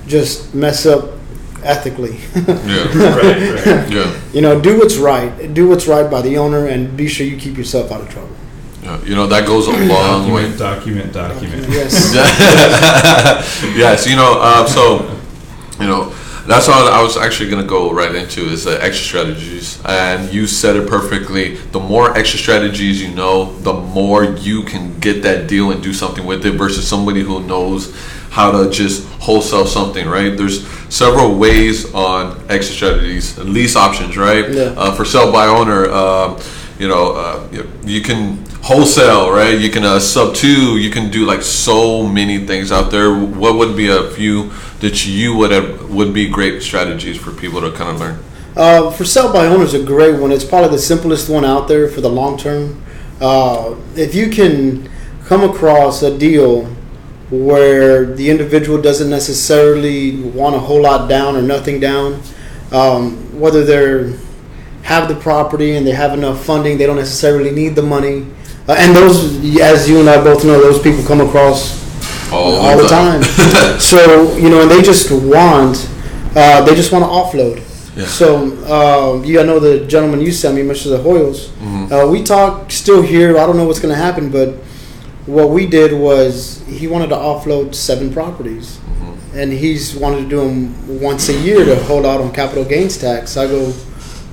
Just 0.06 0.54
mess 0.54 0.84
up 0.86 1.12
ethically. 1.62 2.16
yeah, 2.34 3.16
right, 3.16 3.66
right. 3.66 3.90
yeah, 3.90 4.20
you 4.34 4.40
know, 4.42 4.60
do 4.60 4.76
what's 4.78 4.96
right. 4.96 5.54
Do 5.54 5.68
what's 5.68 5.86
right 5.86 6.10
by 6.10 6.20
the 6.20 6.36
owner, 6.36 6.66
and 6.66 6.96
be 6.96 7.06
sure 7.08 7.24
you 7.26 7.36
keep 7.38 7.56
yourself 7.56 7.90
out 7.92 8.00
of 8.02 8.10
trouble. 8.10 8.34
Yeah. 8.82 9.00
You 9.04 9.14
know 9.14 9.26
that 9.28 9.46
goes 9.46 9.68
a 9.68 9.70
long 9.86 10.32
way. 10.32 10.56
Document, 10.56 11.12
document, 11.12 11.12
document. 11.12 11.68
Yes. 11.68 12.12
yes, 13.76 14.06
you 14.08 14.16
know, 14.16 14.42
um, 14.42 14.66
so 14.66 15.08
you 15.80 15.86
know, 15.86 16.12
that's 16.46 16.68
all 16.68 16.88
I 16.88 17.00
was 17.00 17.16
actually 17.16 17.50
going 17.50 17.62
to 17.62 17.68
go 17.68 17.92
right 17.92 18.12
into 18.12 18.40
is 18.40 18.64
the 18.64 18.82
exit 18.82 19.04
strategies, 19.04 19.80
and 19.84 20.32
you 20.32 20.48
said 20.48 20.74
it 20.74 20.88
perfectly. 20.88 21.56
The 21.56 21.78
more 21.78 22.16
exit 22.16 22.40
strategies 22.40 23.00
you 23.00 23.14
know, 23.14 23.56
the 23.60 23.72
more 23.72 24.24
you 24.24 24.64
can 24.64 24.98
get 24.98 25.22
that 25.22 25.48
deal 25.48 25.70
and 25.70 25.80
do 25.80 25.92
something 25.92 26.26
with 26.26 26.44
it 26.44 26.52
versus 26.52 26.86
somebody 26.86 27.20
who 27.20 27.40
knows 27.44 27.94
how 28.30 28.50
to 28.50 28.70
just 28.70 29.06
wholesale 29.20 29.66
something. 29.66 30.08
Right? 30.08 30.36
There's 30.36 30.66
several 30.92 31.38
ways 31.38 31.94
on 31.94 32.40
exit 32.50 32.74
strategies, 32.74 33.38
lease 33.38 33.76
options. 33.76 34.16
Right? 34.16 34.50
Yeah. 34.50 34.74
Uh, 34.76 34.92
for 34.92 35.04
sell 35.04 35.30
by 35.30 35.46
owner. 35.46 35.88
Um, 35.88 36.40
you 36.78 36.88
know, 36.88 37.12
uh, 37.12 37.48
you, 37.52 37.70
you 37.84 38.00
can 38.00 38.44
wholesale, 38.62 39.30
right? 39.30 39.58
You 39.58 39.70
can 39.70 39.84
uh, 39.84 39.98
sub 39.98 40.34
two. 40.34 40.78
You 40.78 40.90
can 40.90 41.10
do 41.10 41.26
like 41.26 41.42
so 41.42 42.06
many 42.06 42.46
things 42.46 42.72
out 42.72 42.90
there. 42.90 43.12
What 43.14 43.56
would 43.56 43.76
be 43.76 43.88
a 43.88 44.10
few 44.10 44.50
that 44.80 45.06
you 45.06 45.36
would 45.36 45.50
have, 45.50 45.90
would 45.90 46.14
be 46.14 46.28
great 46.28 46.62
strategies 46.62 47.16
for 47.16 47.32
people 47.32 47.60
to 47.60 47.72
kind 47.72 47.90
of 47.90 48.00
learn? 48.00 48.24
Uh, 48.56 48.90
for 48.90 49.04
sell 49.04 49.32
by 49.32 49.46
owner 49.46 49.64
is 49.64 49.74
a 49.74 49.82
great 49.82 50.20
one. 50.20 50.30
It's 50.30 50.44
probably 50.44 50.70
the 50.70 50.78
simplest 50.78 51.28
one 51.28 51.44
out 51.44 51.68
there 51.68 51.88
for 51.88 52.00
the 52.00 52.10
long 52.10 52.38
term. 52.38 52.82
Uh, 53.20 53.76
if 53.94 54.14
you 54.14 54.30
can 54.30 54.90
come 55.24 55.48
across 55.48 56.02
a 56.02 56.16
deal 56.16 56.64
where 57.30 58.04
the 58.04 58.28
individual 58.28 58.80
doesn't 58.80 59.08
necessarily 59.08 60.20
want 60.20 60.54
a 60.54 60.58
whole 60.58 60.82
lot 60.82 61.08
down 61.08 61.34
or 61.34 61.42
nothing 61.42 61.80
down, 61.80 62.20
um, 62.72 63.38
whether 63.38 63.64
they're 63.64 64.12
have 64.82 65.08
the 65.08 65.14
property 65.14 65.76
and 65.76 65.86
they 65.86 65.92
have 65.92 66.12
enough 66.12 66.44
funding, 66.44 66.76
they 66.76 66.86
don't 66.86 66.96
necessarily 66.96 67.50
need 67.50 67.74
the 67.74 67.82
money. 67.82 68.26
Uh, 68.68 68.76
and 68.78 68.94
those, 68.94 69.34
as 69.60 69.88
you 69.88 70.00
and 70.00 70.08
I 70.08 70.22
both 70.22 70.44
know, 70.44 70.60
those 70.60 70.80
people 70.80 71.02
come 71.04 71.20
across 71.20 71.80
all 72.32 72.76
the 72.78 72.88
time. 72.88 73.22
so 73.80 74.36
you 74.36 74.48
know, 74.48 74.62
and 74.62 74.70
they 74.70 74.82
just 74.82 75.10
want, 75.10 75.88
uh, 76.36 76.64
they 76.64 76.74
just 76.74 76.92
want 76.92 77.04
to 77.04 77.08
offload. 77.10 77.56
Yeah. 77.96 78.06
So 78.06 78.36
uh, 78.64 79.22
you 79.22 79.40
I 79.40 79.42
know 79.42 79.58
the 79.58 79.84
gentleman 79.86 80.20
you 80.20 80.32
sent 80.32 80.54
me, 80.54 80.62
Mr. 80.62 80.96
De 80.96 81.02
Hoyos. 81.02 81.48
Mm-hmm. 81.48 81.92
Uh, 81.92 82.06
we 82.06 82.22
talked 82.22 82.72
still 82.72 83.02
here. 83.02 83.36
I 83.36 83.44
don't 83.46 83.56
know 83.56 83.66
what's 83.66 83.80
going 83.80 83.94
to 83.94 84.00
happen, 84.00 84.30
but 84.30 84.54
what 85.26 85.50
we 85.50 85.66
did 85.66 85.92
was 85.92 86.62
he 86.66 86.86
wanted 86.88 87.08
to 87.08 87.16
offload 87.16 87.74
seven 87.74 88.12
properties, 88.12 88.78
Mm-hmm. 88.78 89.38
and 89.38 89.52
he's 89.52 89.94
wanted 89.94 90.22
to 90.22 90.28
do 90.28 90.36
them 90.40 91.00
once 91.02 91.28
a 91.28 91.34
year 91.38 91.64
to 91.64 91.76
hold 91.84 92.06
out 92.06 92.20
on 92.20 92.32
capital 92.32 92.64
gains 92.64 92.96
tax. 92.96 93.36
I 93.36 93.46
go, 93.46 93.72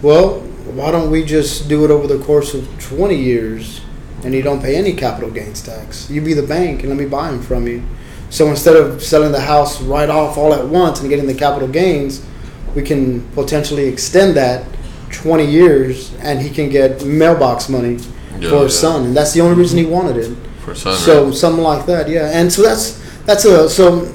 well, 0.02 0.39
why 0.76 0.92
don't 0.92 1.10
we 1.12 1.24
just 1.26 1.68
do 1.68 1.84
it 1.84 1.92
over 1.92 2.08
the 2.08 2.24
course 2.24 2.54
of 2.54 2.65
twenty 2.80 3.15
years, 3.18 3.82
and 4.23 4.34
you 4.34 4.41
don't 4.41 4.62
pay 4.62 4.75
any 4.75 4.93
capital 4.93 5.29
gains 5.29 5.62
tax? 5.62 6.10
You 6.10 6.21
be 6.21 6.34
the 6.34 6.43
bank, 6.43 6.82
and 6.82 6.89
let 6.89 6.97
me 6.97 7.05
buy 7.05 7.32
them 7.32 7.41
from 7.41 7.67
you. 7.67 7.84
So 8.29 8.47
instead 8.47 8.75
of 8.75 9.01
selling 9.01 9.32
the 9.32 9.39
house 9.41 9.82
right 9.82 10.10
off 10.10 10.38
all 10.38 10.53
at 10.53 10.65
once 10.67 10.99
and 11.01 11.10
getting 11.10 11.25
the 11.27 11.34
capital 11.34 11.67
gains, 11.67 12.23
we 12.75 12.84
can 12.84 13.21
potentially 13.32 13.88
extend 13.88 14.36
that 14.38 14.65
20 15.12 15.43
years 15.45 16.13
and 16.21 16.39
he 16.39 16.49
can 16.51 16.69
get 16.69 17.03
mailbox 17.03 17.67
money 17.67 17.97
Yeah, 18.39 18.49
for 18.51 18.63
his 18.65 18.75
yeah. 18.75 18.82
son 18.82 19.05
and 19.08 19.17
that's 19.17 19.34
the 19.34 19.41
only 19.41 19.55
reason 19.55 19.79
he 19.79 19.86
wanted 19.86 20.17
it 20.17 20.38
For 20.63 20.75
son, 20.75 20.95
so 20.95 21.25
right? 21.25 21.34
something 21.34 21.63
like 21.63 21.88
that 21.88 22.08
yeah 22.08 22.29
and 22.32 22.53
so 22.53 22.62
that's 22.62 23.01
that's 23.25 23.43
a 23.45 23.67
so 23.67 24.13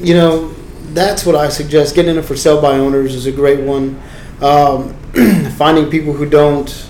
you 0.00 0.14
know 0.14 0.52
that's 0.94 1.26
what 1.26 1.34
i 1.34 1.48
suggest 1.48 1.96
getting 1.96 2.14
it 2.14 2.22
for 2.24 2.36
sale 2.36 2.62
by 2.62 2.78
owners 2.78 3.16
is 3.16 3.26
a 3.26 3.32
great 3.32 3.58
one 3.58 4.00
um, 4.40 4.94
finding 5.58 5.90
people 5.90 6.12
who 6.12 6.26
don't 6.30 6.88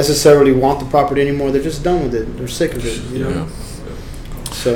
necessarily 0.00 0.52
want 0.64 0.76
the 0.82 0.88
property 0.96 1.20
anymore 1.26 1.48
they're 1.52 1.68
just 1.72 1.82
done 1.90 2.00
with 2.04 2.14
it 2.20 2.24
they're 2.36 2.54
sick 2.62 2.72
of 2.78 2.82
it 2.92 2.98
you 3.12 3.20
know 3.24 3.32
Yeah. 3.38 3.46
so 4.62 4.70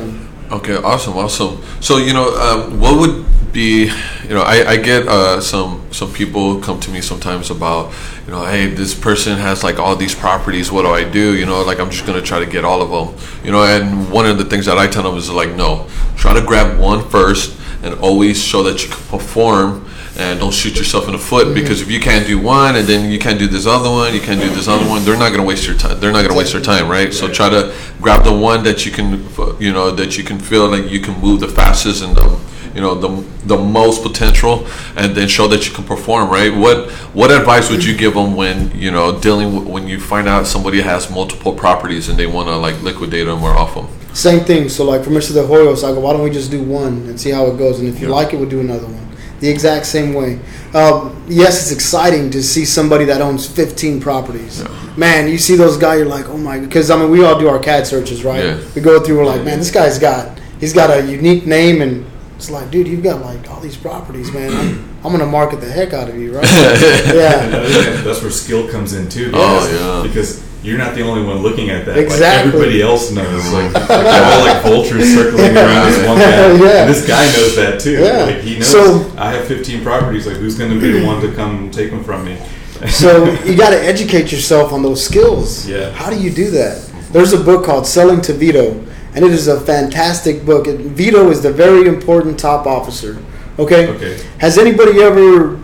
Okay, 0.52 0.76
awesome, 0.76 1.16
awesome. 1.16 1.54
So 1.80 1.96
you 1.96 2.12
know, 2.12 2.26
um, 2.46 2.78
what 2.78 2.94
would 3.00 3.24
be, 3.54 3.90
you 4.28 4.34
know, 4.36 4.42
I, 4.42 4.56
I 4.72 4.76
get 4.76 5.08
uh, 5.08 5.40
some 5.40 5.80
some 5.90 6.12
people 6.12 6.60
come 6.60 6.78
to 6.80 6.90
me 6.90 7.00
sometimes 7.00 7.50
about, 7.50 7.84
you 8.26 8.32
know, 8.34 8.44
hey, 8.44 8.66
this 8.66 8.92
person 8.94 9.38
has 9.38 9.64
like 9.64 9.78
all 9.78 9.96
these 9.96 10.14
properties. 10.14 10.70
What 10.70 10.82
do 10.82 10.90
I 11.02 11.04
do? 11.08 11.34
You 11.40 11.46
know, 11.46 11.62
like 11.62 11.80
I'm 11.80 11.90
just 11.90 12.04
gonna 12.04 12.20
try 12.20 12.38
to 12.38 12.50
get 12.56 12.66
all 12.66 12.82
of 12.82 12.90
them. 12.90 13.08
You 13.42 13.50
know, 13.50 13.62
and 13.64 14.12
one 14.12 14.26
of 14.26 14.36
the 14.36 14.44
things 14.44 14.66
that 14.66 14.76
I 14.76 14.86
tell 14.88 15.04
them 15.04 15.16
is 15.16 15.30
like, 15.30 15.54
no, 15.56 15.86
try 16.16 16.34
to 16.38 16.44
grab 16.44 16.78
one 16.78 17.00
first, 17.08 17.58
and 17.82 17.94
always 18.00 18.36
show 18.50 18.62
that 18.64 18.82
you 18.82 18.90
can 18.90 19.02
perform. 19.08 19.88
And 20.18 20.40
don't 20.40 20.52
shoot 20.52 20.76
yourself 20.76 21.06
in 21.06 21.12
the 21.12 21.18
foot 21.18 21.54
because 21.54 21.80
if 21.80 21.90
you 21.90 21.98
can't 21.98 22.26
do 22.26 22.38
one 22.38 22.76
and 22.76 22.86
then 22.86 23.10
you 23.10 23.18
can't 23.18 23.38
do 23.38 23.46
this 23.46 23.66
other 23.66 23.88
one, 23.88 24.12
you 24.12 24.20
can't 24.20 24.40
do 24.40 24.48
this 24.50 24.68
other 24.68 24.86
one, 24.86 25.02
they're 25.06 25.16
not 25.16 25.30
gonna 25.30 25.42
waste 25.42 25.66
your 25.66 25.76
time. 25.76 25.98
They're 26.00 26.12
not 26.12 26.22
gonna 26.22 26.36
waste 26.36 26.52
their 26.52 26.60
time, 26.60 26.86
right? 26.88 27.14
So 27.14 27.32
try 27.32 27.48
to 27.48 27.74
grab 28.00 28.22
the 28.22 28.32
one 28.32 28.62
that 28.64 28.84
you 28.84 28.92
can, 28.92 29.26
you 29.58 29.72
know, 29.72 29.90
that 29.90 30.18
you 30.18 30.24
can 30.24 30.38
feel 30.38 30.68
like 30.68 30.90
you 30.90 31.00
can 31.00 31.18
move 31.20 31.40
the 31.40 31.48
fastest 31.48 32.02
and 32.04 32.14
the, 32.14 32.38
you 32.74 32.80
know 32.80 32.94
the 32.94 33.08
the 33.46 33.56
most 33.56 34.02
potential, 34.02 34.66
and 34.96 35.14
then 35.14 35.28
show 35.28 35.46
that 35.48 35.66
you 35.68 35.74
can 35.74 35.84
perform. 35.84 36.30
Right? 36.30 36.54
What 36.54 36.90
what 37.14 37.30
advice 37.30 37.70
would 37.70 37.82
you 37.84 37.94
give 37.96 38.12
them 38.14 38.34
when 38.36 38.70
you 38.78 38.90
know 38.90 39.18
dealing 39.18 39.54
with, 39.54 39.66
when 39.66 39.88
you 39.88 39.98
find 39.98 40.28
out 40.28 40.46
somebody 40.46 40.80
has 40.82 41.10
multiple 41.10 41.54
properties 41.54 42.08
and 42.10 42.18
they 42.18 42.26
want 42.26 42.48
to 42.48 42.56
like 42.56 42.80
liquidate 42.82 43.26
them 43.26 43.42
or 43.42 43.50
off 43.50 43.74
them? 43.74 43.88
Same 44.14 44.40
thing. 44.40 44.68
So 44.68 44.84
like 44.84 45.04
for 45.04 45.10
Mr. 45.10 45.32
De 45.32 45.42
Hoyos, 45.42 45.84
I 45.84 45.92
go, 45.94 46.00
why 46.00 46.12
don't 46.12 46.22
we 46.22 46.30
just 46.30 46.50
do 46.50 46.62
one 46.62 47.06
and 47.08 47.18
see 47.20 47.30
how 47.30 47.46
it 47.46 47.56
goes? 47.58 47.78
And 47.80 47.88
if 47.88 47.98
you 48.00 48.08
Yeah. 48.08 48.14
like 48.14 48.32
it, 48.34 48.36
we'll 48.40 48.48
do 48.48 48.60
another 48.60 48.86
one. 48.86 49.08
The 49.42 49.48
exact 49.48 49.86
same 49.86 50.14
way. 50.14 50.38
Um, 50.72 51.20
yes, 51.26 51.62
it's 51.62 51.72
exciting 51.72 52.30
to 52.30 52.40
see 52.44 52.64
somebody 52.64 53.04
that 53.06 53.20
owns 53.20 53.44
15 53.44 54.00
properties. 54.00 54.62
Man, 54.96 55.28
you 55.28 55.36
see 55.36 55.56
those 55.56 55.76
guys, 55.76 55.98
you're 55.98 56.06
like, 56.06 56.28
oh 56.28 56.38
my, 56.38 56.60
because 56.60 56.92
I 56.92 56.96
mean, 56.96 57.10
we 57.10 57.24
all 57.24 57.36
do 57.36 57.48
our 57.48 57.58
CAD 57.58 57.84
searches, 57.84 58.22
right? 58.22 58.44
Yeah. 58.44 58.64
We 58.76 58.80
go 58.80 59.00
through, 59.00 59.16
we're 59.16 59.24
like, 59.24 59.42
man, 59.42 59.58
this 59.58 59.72
guy's 59.72 59.98
got, 59.98 60.38
he's 60.60 60.72
got 60.72 60.96
a 60.96 61.04
unique 61.10 61.44
name, 61.44 61.82
and 61.82 62.06
it's 62.36 62.50
like, 62.50 62.70
dude, 62.70 62.86
you've 62.86 63.02
got 63.02 63.20
like 63.20 63.50
all 63.50 63.58
these 63.58 63.76
properties, 63.76 64.32
man. 64.32 64.52
I'm, 64.52 64.96
I'm 65.04 65.10
gonna 65.10 65.26
market 65.26 65.60
the 65.60 65.72
heck 65.72 65.92
out 65.92 66.08
of 66.08 66.16
you, 66.16 66.36
right? 66.36 66.46
And 66.46 66.80
yeah. 67.16 68.02
That's 68.02 68.22
where 68.22 68.30
skill 68.30 68.70
comes 68.70 68.92
in 68.92 69.08
too. 69.08 69.32
Oh, 69.34 70.02
yeah. 70.04 70.08
because 70.08 70.40
you're 70.62 70.78
not 70.78 70.94
the 70.94 71.02
only 71.02 71.24
one 71.24 71.38
looking 71.38 71.70
at 71.70 71.84
that. 71.86 71.98
Exactly. 71.98 72.26
Like 72.26 72.54
everybody 72.54 72.82
else 72.82 73.10
knows. 73.10 73.52
Like, 73.52 73.72
like 73.74 73.88
they're 73.88 74.24
all 74.24 74.44
like 74.46 74.62
vultures 74.62 75.14
circling 75.14 75.56
around 75.56 75.90
this 75.90 76.06
one 76.06 76.18
guy. 76.18 76.52
Yeah. 76.62 76.82
And 76.84 76.90
this 76.94 77.06
guy 77.06 77.24
knows 77.32 77.56
that 77.56 77.80
too. 77.80 77.98
Yeah. 78.02 78.24
Like 78.24 78.40
he 78.40 78.54
knows. 78.58 78.68
So- 78.68 79.12
I 79.16 79.32
have 79.32 79.46
15 79.46 79.82
properties. 79.82 80.26
Like 80.26 80.36
who's 80.36 80.56
going 80.56 80.70
to 80.72 80.80
be 80.80 80.92
the 80.92 81.04
one 81.06 81.20
to 81.22 81.32
come 81.34 81.70
take 81.70 81.90
them 81.90 82.02
from 82.04 82.24
me? 82.24 82.36
So 82.88 83.30
you 83.44 83.56
got 83.56 83.70
to 83.70 83.80
educate 83.80 84.32
yourself 84.32 84.72
on 84.72 84.82
those 84.82 85.04
skills. 85.04 85.68
Yeah. 85.68 85.92
How 85.92 86.10
do 86.10 86.18
you 86.20 86.30
do 86.30 86.50
that? 86.50 86.84
There's 87.12 87.32
a 87.32 87.38
book 87.38 87.64
called 87.64 87.86
Selling 87.86 88.20
to 88.22 88.32
Vito, 88.32 88.72
and 89.14 89.24
it 89.24 89.30
is 89.30 89.46
a 89.46 89.60
fantastic 89.60 90.44
book. 90.44 90.66
And 90.66 90.90
Vito 90.90 91.30
is 91.30 91.42
the 91.42 91.52
very 91.52 91.86
important 91.86 92.40
top 92.40 92.66
officer. 92.66 93.22
Okay. 93.58 93.86
Okay. 93.88 94.20
Has 94.38 94.58
anybody 94.58 95.00
ever 95.00 95.60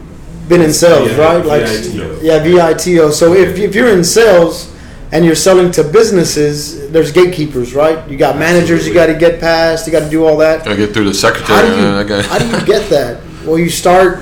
been 0.48 0.60
in 0.62 0.72
sales? 0.72 1.10
Yeah, 1.10 1.16
right. 1.18 1.44
Like 1.44 1.62
VITO. 1.66 2.20
yeah, 2.22 2.38
VITO. 2.40 3.10
So 3.10 3.32
if 3.34 3.58
if 3.58 3.74
you're 3.74 3.90
in 3.90 4.04
sales 4.04 4.72
and 5.12 5.24
you're 5.24 5.34
selling 5.34 5.70
to 5.72 5.84
businesses, 5.84 6.90
there's 6.90 7.12
gatekeepers, 7.12 7.74
right? 7.74 8.08
You 8.10 8.18
got 8.18 8.36
managers 8.36 8.86
you 8.86 8.92
got 8.92 9.06
to 9.06 9.14
get 9.14 9.40
past. 9.40 9.86
You 9.86 9.92
got 9.92 10.04
to 10.04 10.10
do 10.10 10.26
all 10.26 10.36
that. 10.38 10.64
Gotta 10.64 10.76
get 10.76 10.92
through 10.92 11.04
the 11.04 11.10
How 11.10 11.32
secretary. 11.32 11.68
do 11.68 11.76
you 11.76 12.22
how 12.22 12.38
do 12.38 12.46
you 12.46 12.66
get 12.74 12.90
that? 12.90 13.22
Well, 13.44 13.58
you 13.58 13.70
start 13.70 14.20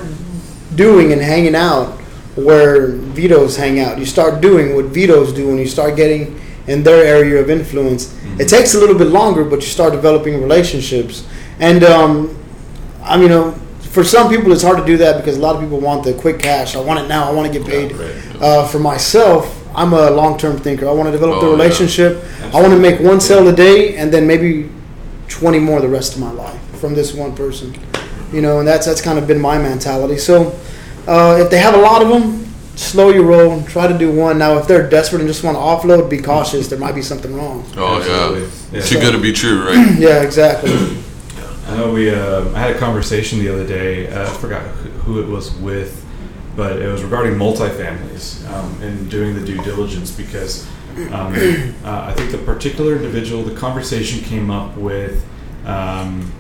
doing 0.77 1.13
and 1.13 1.21
hanging 1.21 1.55
out 1.57 1.93
where 2.37 2.93
VITOs 2.93 3.57
hang 3.57 3.81
out. 3.81 3.99
You 3.99 4.05
start 4.05 4.41
doing 4.41 4.77
what 4.77 4.87
VITOs 4.87 5.35
do, 5.35 5.51
and 5.51 5.59
you 5.59 5.67
start 5.67 5.97
getting 5.97 6.39
in 6.67 6.83
their 6.83 7.05
area 7.05 7.41
of 7.41 7.49
influence. 7.51 8.15
It 8.39 8.49
takes 8.49 8.75
a 8.75 8.79
little 8.79 8.97
bit 8.97 9.09
longer, 9.09 9.45
but 9.45 9.57
you 9.57 9.69
start 9.69 9.93
developing 9.93 10.41
relationships. 10.41 11.27
And 11.59 11.83
um, 11.83 12.39
I 13.03 13.17
mean, 13.17 13.25
you 13.25 13.29
know, 13.31 13.53
for 13.81 14.05
some 14.05 14.29
people, 14.29 14.53
it's 14.53 14.63
hard 14.63 14.77
to 14.79 14.85
do 14.85 14.99
that 14.99 15.17
because 15.17 15.39
a 15.39 15.41
lot 15.41 15.57
of 15.57 15.63
people 15.63 15.81
want 15.81 16.05
the 16.05 16.13
quick 16.13 16.39
cash. 16.39 16.77
I 16.77 16.81
want 16.81 17.01
it 17.01 17.09
now. 17.09 17.29
I 17.29 17.33
want 17.33 17.51
to 17.51 17.59
get 17.59 17.67
paid. 17.67 17.93
Uh, 18.43 18.67
for 18.69 18.79
myself, 18.79 19.66
I'm 19.77 19.93
a 19.93 20.11
long-term 20.11 20.59
thinker. 20.59 20.89
I 20.89 20.93
want 20.93 21.07
to 21.09 21.13
develop 21.13 21.41
the 21.41 21.47
Oh, 21.47 21.51
yeah. 21.51 21.63
relationship. 21.63 22.25
I 22.55 22.61
want 22.61 22.73
to 22.73 22.79
make 22.79 22.99
one 23.01 23.21
sale 23.21 23.47
a 23.47 23.53
day, 23.55 23.97
and 23.97 24.11
then 24.13 24.27
maybe 24.27 24.71
20 25.29 25.59
more 25.59 25.81
the 25.81 25.89
rest 25.89 26.15
of 26.15 26.21
my 26.21 26.31
life 26.33 26.59
from 26.81 26.95
this 26.95 27.13
one 27.15 27.35
person. 27.37 27.75
You 28.33 28.41
know, 28.43 28.59
and 28.59 28.67
that's 28.67 28.87
that's 28.87 29.01
kind 29.01 29.19
of 29.19 29.27
been 29.27 29.41
my 29.41 29.59
mentality. 29.59 30.19
So, 30.19 30.59
uh, 31.07 31.39
if 31.41 31.51
they 31.51 31.59
have 31.59 31.75
a 31.75 31.79
lot 31.81 32.03
of 32.03 32.09
them, 32.09 32.45
slow 32.75 33.11
your 33.11 33.25
roll. 33.25 33.63
Try 33.65 33.87
to 33.87 33.97
do 33.97 34.11
one. 34.11 34.39
Now, 34.39 34.59
if 34.59 34.67
they're 34.67 34.89
desperate 34.89 35.21
and 35.21 35.29
just 35.29 35.45
want 35.45 35.57
to 35.57 35.61
offload, 35.61 36.09
be 36.11 36.19
cautious. 36.19 36.69
There 36.69 36.79
might 36.79 36.95
be 36.95 37.03
something 37.03 37.35
wrong. 37.37 37.65
Oh 37.77 37.99
Absolutely. 37.99 38.41
yeah. 38.43 38.79
Yeah. 38.81 38.81
Too 38.83 38.99
good 39.01 39.13
to 39.13 39.21
be 39.21 39.33
true, 39.33 39.65
right? 39.67 39.97
Yeah, 39.99 40.23
exactly. 40.23 40.73
I 41.69 41.77
know 41.77 41.93
we. 41.93 42.11
Uh, 42.11 42.49
I 42.55 42.59
had 42.61 42.77
a 42.77 42.79
conversation 42.79 43.39
the 43.41 43.49
other 43.53 43.67
day. 43.67 44.09
Uh, 44.09 44.23
I 44.23 44.27
forgot 44.39 44.63
who 44.63 44.91
who 45.13 45.21
it 45.21 45.29
was 45.29 45.53
with, 45.57 46.05
but 46.57 46.81
it 46.81 46.89
was 46.91 47.03
regarding 47.05 47.35
multifamilies 47.35 48.49
um, 48.51 48.83
and 48.83 49.11
doing 49.11 49.35
the 49.35 49.45
due 49.45 49.63
diligence 49.63 50.11
because 50.11 50.67
um, 51.13 51.35
uh, 51.85 52.07
I 52.09 52.15
think 52.15 52.33
the 52.33 52.39
particular 52.39 52.97
individual, 52.97 53.43
the 53.43 53.55
conversation 53.55 54.25
came 54.25 54.51
up 54.51 54.77
with 54.77 55.25
um, 55.67 56.33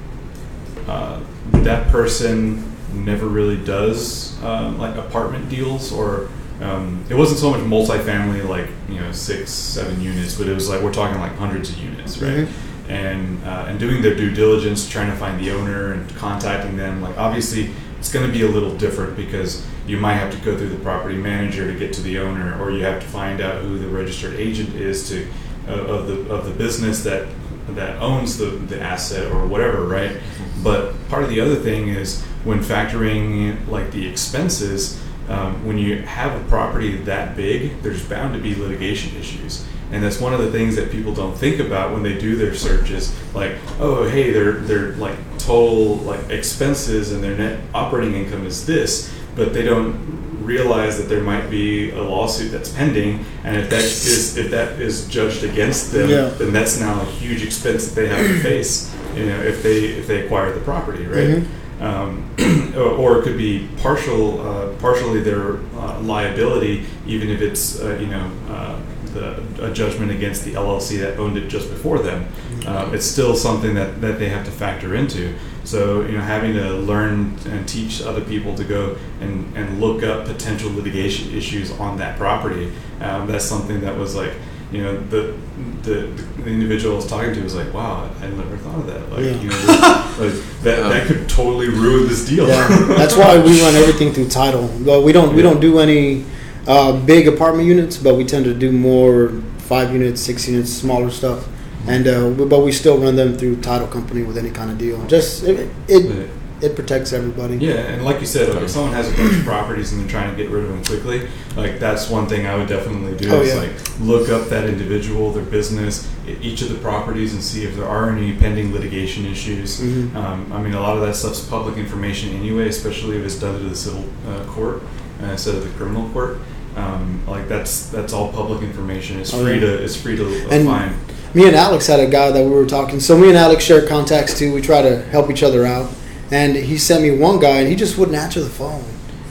uh, 0.89 1.21
that 1.53 1.89
person 1.89 2.73
never 2.93 3.27
really 3.27 3.57
does 3.65 4.43
um, 4.43 4.79
like 4.79 4.97
apartment 4.97 5.49
deals 5.49 5.93
or. 5.93 6.29
Um, 6.59 7.05
it 7.11 7.15
wasn't 7.15 7.39
so 7.41 7.51
much 7.51 7.61
multifamily, 7.61 8.49
like 8.49 8.71
you 8.89 8.99
know, 8.99 9.13
six, 9.13 9.51
seven 9.51 10.01
units, 10.01 10.37
but 10.37 10.49
it 10.49 10.55
was 10.55 10.71
like 10.71 10.81
we're 10.81 10.91
talking 10.91 11.21
like 11.21 11.37
hundreds 11.37 11.69
of 11.69 11.77
units, 11.77 12.17
right? 12.23 12.49
Mhm. 12.49 12.49
and 12.89 13.45
uh, 13.45 13.67
and 13.69 13.79
doing 13.79 14.01
their 14.01 14.15
due 14.15 14.31
diligence, 14.31 14.89
trying 14.89 15.11
to 15.11 15.17
find 15.19 15.39
the 15.39 15.51
owner 15.51 15.93
and 15.93 16.09
contacting 16.17 16.79
them. 16.79 17.03
Like 17.03 17.19
obviously, 17.19 17.73
it's 17.99 18.13
going 18.13 18.27
to 18.27 18.33
be 18.33 18.45
a 18.45 18.49
little 18.49 18.77
different 18.77 19.17
because 19.17 19.67
you 19.87 19.99
might 19.99 20.15
have 20.15 20.33
to 20.33 20.39
go 20.45 20.57
through 20.57 20.69
the 20.69 20.79
property 20.79 21.17
manager 21.17 21.71
to 21.71 21.79
get 21.79 21.93
to 21.95 22.03
the 22.03 22.19
owner, 22.19 22.61
or 22.61 22.71
you 22.71 22.85
have 22.85 23.01
to 23.01 23.07
find 23.07 23.41
out 23.41 23.63
who 23.63 23.79
the 23.79 23.89
registered 23.89 24.35
agent 24.35 24.75
is 24.75 25.09
to 25.09 25.29
uh, 25.69 25.73
of 25.73 26.07
the 26.07 26.33
of 26.33 26.45
the 26.47 26.53
business 26.53 27.03
that 27.05 27.29
that 27.69 28.01
owns 28.01 28.39
the, 28.39 28.47
the 28.47 28.81
asset 28.81 29.31
or 29.33 29.47
whatever, 29.47 29.85
right? 29.85 30.17
But 30.63 30.95
part 31.09 31.25
of 31.25 31.31
the 31.31 31.41
other 31.41 31.57
thing 31.57 31.89
is 31.89 32.23
when 32.45 32.61
factoring 32.61 33.67
like 33.69 33.91
the 33.91 34.07
expenses, 34.07 35.03
um, 35.29 35.67
when 35.67 35.77
you 35.77 36.03
have 36.03 36.41
a 36.41 36.49
property 36.49 36.97
that 36.99 37.37
big, 37.37 37.83
there's 37.83 38.09
bound 38.09 38.35
to 38.35 38.41
be 38.41 38.55
litigation 38.55 39.17
issues. 39.17 39.67
And 39.91 40.03
that's 40.03 40.21
one 40.21 40.33
of 40.33 40.41
the 40.41 40.51
things 40.51 40.77
that 40.77 40.91
people 40.91 41.15
don't 41.15 41.37
think 41.37 41.61
about 41.61 41.93
when 41.93 42.03
they 42.03 42.19
do 42.19 42.37
their 42.37 42.55
searches. 42.55 43.15
Like, 43.35 43.57
oh, 43.79 44.09
hey, 44.09 44.31
their 44.31 44.53
their 44.53 44.93
like 44.93 45.17
total 45.47 45.97
like 45.97 46.29
expenses 46.31 47.13
and 47.13 47.23
their 47.23 47.37
net 47.37 47.61
operating 47.75 48.15
income 48.15 48.47
is 48.47 48.67
this, 48.67 49.13
but 49.35 49.53
they 49.55 49.63
don't 49.63 49.95
realize 50.43 50.97
that 50.99 51.09
there 51.09 51.23
might 51.23 51.51
be 51.51 51.91
a 51.91 52.03
lawsuit 52.03 52.53
that's 52.53 52.69
pending, 52.71 53.25
and 53.45 53.57
if 53.57 53.69
that 53.71 53.83
is 53.83 54.37
if 54.37 54.51
that 54.51 54.81
is 54.81 55.09
judged 55.09 55.43
against 55.45 55.93
them, 55.93 56.09
Yeah. 56.11 56.29
then 56.39 56.53
that's 56.53 56.79
now 56.79 57.01
a 57.01 57.05
huge 57.05 57.43
expense 57.43 57.89
that 57.89 57.95
they 58.01 58.09
have 58.09 58.19
to 58.27 58.41
face. 58.41 58.93
You 59.15 59.27
know, 59.27 59.41
if 59.41 59.63
they 59.63 59.79
if 60.01 60.07
they 60.07 60.25
acquire 60.25 60.53
the 60.53 60.61
property, 60.61 61.05
right? 61.07 61.29
Mm-hmm. 61.29 61.66
Um, 61.81 62.31
or, 62.77 63.19
it 63.19 63.25
could 63.25 63.37
be 63.37 63.69
partial, 63.79 64.41
uh, 64.41 64.73
partially 64.77 65.21
their 65.21 65.59
uh, 65.77 66.01
liability, 66.01 66.87
even 67.07 67.29
if 67.29 67.43
it's 67.43 67.81
uh, 67.81 67.99
you 68.01 68.07
know 68.07 68.31
uh, 68.49 68.81
the, 69.13 69.71
a 69.71 69.73
judgment 69.73 70.11
against 70.11 70.45
the 70.45 70.55
LLC 70.55 70.99
that 71.01 71.19
owned 71.19 71.37
it 71.37 71.49
just 71.49 71.69
before 71.69 71.99
them. 71.99 72.27
Uh, 72.67 72.91
it's 72.93 73.07
still 73.07 73.35
something 73.35 73.75
that, 73.75 74.01
that 74.01 74.19
they 74.19 74.29
have 74.29 74.45
to 74.45 74.51
factor 74.51 74.95
into. 74.95 75.37
So 75.65 76.03
you 76.03 76.13
know, 76.13 76.23
having 76.23 76.55
to 76.55 76.71
learn 76.73 77.37
and 77.47 77.69
teach 77.69 78.03
other 78.03 78.23
people 78.23 78.55
to 78.55 78.65
go 78.65 78.97
and, 79.21 79.57
and 79.57 79.81
look 79.81 80.03
up 80.03 80.27
potential 80.27 80.73
litigation 80.73 81.35
issues 81.35 81.73
on 81.73 81.99
that 81.99 82.17
property. 82.17 82.73
Um, 83.01 83.27
that's 83.27 83.45
something 83.45 83.81
that 83.83 83.97
was 83.99 84.15
like 84.15 84.33
you 84.73 84.83
know 84.83 84.97
the, 85.09 85.35
the 85.83 86.07
the 86.43 86.51
individual 86.51 86.95
I 86.95 86.97
was 86.97 87.07
talking 87.07 87.33
to 87.35 87.43
was 87.43 87.55
like, 87.55 87.73
wow, 87.73 88.11
I 88.21 88.27
never 88.29 88.57
thought 88.59 88.81
of 88.81 88.87
that. 88.87 89.11
Like 89.11 89.21
Yeah. 89.25 89.41
you 89.41 89.49
know, 89.49 89.57
this, 89.57 90.19
like 90.19 90.63
that 90.63 90.89
that 90.89 91.07
could 91.07 91.29
totally 91.29 91.69
ruin 91.69 92.09
this 92.09 92.27
deal. 92.29 92.49
Yeah, 92.49 92.67
that's 92.97 93.17
why 93.17 93.39
we 93.39 93.61
run 93.63 93.75
everything 93.75 94.13
through 94.13 94.29
title. 94.29 94.69
Well, 94.81 95.03
we 95.03 95.13
don't 95.13 95.35
we 95.35 95.43
don't 95.43 95.61
do 95.61 95.79
any 95.79 96.25
uh, 96.67 96.99
big 97.05 97.29
apartment 97.29 97.69
units, 97.69 97.97
but 97.97 98.17
we 98.17 98.25
tend 98.25 98.45
to 98.47 98.55
do 98.55 98.73
more 98.73 99.31
five 99.59 99.93
units, 99.93 100.21
six 100.21 100.49
units, 100.49 100.73
smaller 100.73 101.11
stuff. 101.11 101.49
And 101.89 102.09
uh, 102.09 102.31
but 102.31 102.61
we 102.65 102.73
still 102.73 102.99
run 102.99 103.15
them 103.15 103.39
through 103.39 103.61
title 103.61 103.87
company 103.87 104.25
with 104.25 104.37
any 104.37 104.51
kind 104.51 104.71
of 104.73 104.79
deal. 104.79 105.05
Just 105.07 105.45
it 105.45 105.71
it, 105.87 106.29
it 106.63 106.75
protects 106.75 107.13
everybody. 107.13 107.57
Yeah, 107.57 107.75
and 107.75 108.05
like 108.05 108.21
you 108.21 108.27
said, 108.27 108.49
like 108.55 108.63
if 108.65 108.71
someone 108.71 108.93
has 108.93 109.13
a 109.13 109.17
bunch 109.17 109.35
of 109.37 109.45
properties 109.45 109.93
and 109.93 110.01
they're 110.03 110.09
trying 110.09 110.35
to 110.35 110.43
get 110.43 110.51
rid 110.51 110.65
of 110.65 110.71
them 110.71 110.83
quickly, 110.85 111.29
like 111.57 111.79
that's 111.79 112.09
one 112.09 112.27
thing 112.27 112.47
I 112.47 112.55
would 112.57 112.69
definitely 112.69 113.17
do 113.17 113.31
Oh, 113.35 113.43
is 113.43 113.55
yeah. 113.55 113.61
like 113.61 114.01
look 114.01 114.29
up 114.31 114.49
that 114.49 114.65
individual, 114.69 115.33
their 115.33 115.45
business, 115.45 116.11
each 116.41 116.63
of 116.63 116.71
the 116.71 116.77
properties, 116.77 117.35
and 117.35 117.43
see 117.43 117.65
if 117.65 117.77
there 117.77 117.87
are 117.87 118.11
any 118.11 118.33
pending 118.35 118.73
litigation 118.73 119.27
issues. 119.27 119.81
Mhm. 119.81 120.15
Um, 120.17 120.51
I 120.53 120.61
mean, 120.63 120.73
a 120.75 120.81
lot 120.81 120.97
of 120.97 121.03
that 121.07 121.15
stuff's 121.17 121.41
public 121.41 121.77
information 121.77 122.35
anyway, 122.37 122.69
especially 122.69 123.19
if 123.19 123.25
it's 123.25 123.37
done 123.39 123.59
to 123.59 123.69
the 123.69 123.77
civil 123.77 124.05
uh, 124.29 124.45
court 124.45 124.83
uh, 125.23 125.27
instead 125.33 125.55
of 125.57 125.63
the 125.65 125.71
criminal 125.71 126.09
court. 126.11 126.39
Um, 126.77 127.23
like 127.27 127.49
that's 127.49 127.87
that's 127.87 128.13
all 128.13 128.33
public 128.33 128.63
information. 128.63 129.19
It's 129.19 129.33
Oh, 129.33 129.43
free 129.43 129.55
yeah. 129.55 129.61
to 129.61 129.83
it's 129.85 129.97
free 129.97 130.17
to 130.17 130.25
uh, 130.25 130.49
And- 130.51 130.67
find. 130.67 130.95
Me 131.35 131.47
and 131.47 131.57
Alex 131.57 131.87
had 131.87 132.01
a 132.01 132.07
guy 132.07 132.31
that 132.31 132.43
we 132.45 132.51
were 132.51 132.65
talking. 132.65 132.99
So 132.99 133.15
me 133.19 133.29
and 133.29 133.37
Alex 133.37 133.63
share 133.63 133.87
contacts 133.87 134.39
too. 134.39 134.55
We 134.55 134.63
try 134.63 134.81
to 134.81 135.03
help 135.11 135.31
each 135.31 135.43
other 135.43 135.67
out. 135.67 135.91
And 136.31 136.57
he 136.57 136.77
sent 136.79 137.03
me 137.03 137.11
one 137.17 137.39
guy, 137.39 137.59
and 137.61 137.69
he 137.69 137.77
just 137.77 137.97
wouldn't 137.99 138.17
answer 138.17 138.41
the 138.41 138.51
phone. 138.51 138.85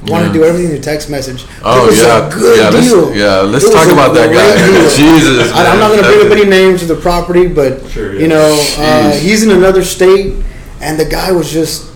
Wanted 0.07 0.27
to 0.27 0.33
do 0.33 0.43
everything 0.43 0.69
through 0.69 0.81
text 0.81 1.09
message. 1.09 1.45
Oh 1.63 1.85
it 1.87 1.89
was 1.89 2.01
yeah, 2.01 2.27
a 2.27 2.31
good 2.31 2.59
yeah. 2.59 2.69
Let's, 2.69 2.87
deal. 2.87 3.15
yeah, 3.15 3.35
let's 3.41 3.65
It 3.65 3.71
talk 3.73 3.87
about 3.91 4.13
that 4.13 4.31
guy. 4.31 4.95
Jesus, 4.95 5.51
I, 5.51 5.65
I'm 5.65 5.79
not 5.79 5.89
going 5.89 6.03
to 6.03 6.07
bring 6.07 6.25
up 6.27 6.31
any 6.37 6.47
names 6.47 6.83
of 6.83 6.89
the 6.89 6.95
property, 6.95 7.47
but 7.47 7.83
Sure, 7.89 8.13
yeah. 8.13 8.19
you 8.21 8.27
know, 8.27 8.65
uh, 8.77 9.11
he's 9.13 9.41
in 9.43 9.49
another 9.49 9.83
state, 9.83 10.35
and 10.79 10.99
the 10.99 11.05
guy 11.05 11.31
was 11.31 11.51
just 11.51 11.91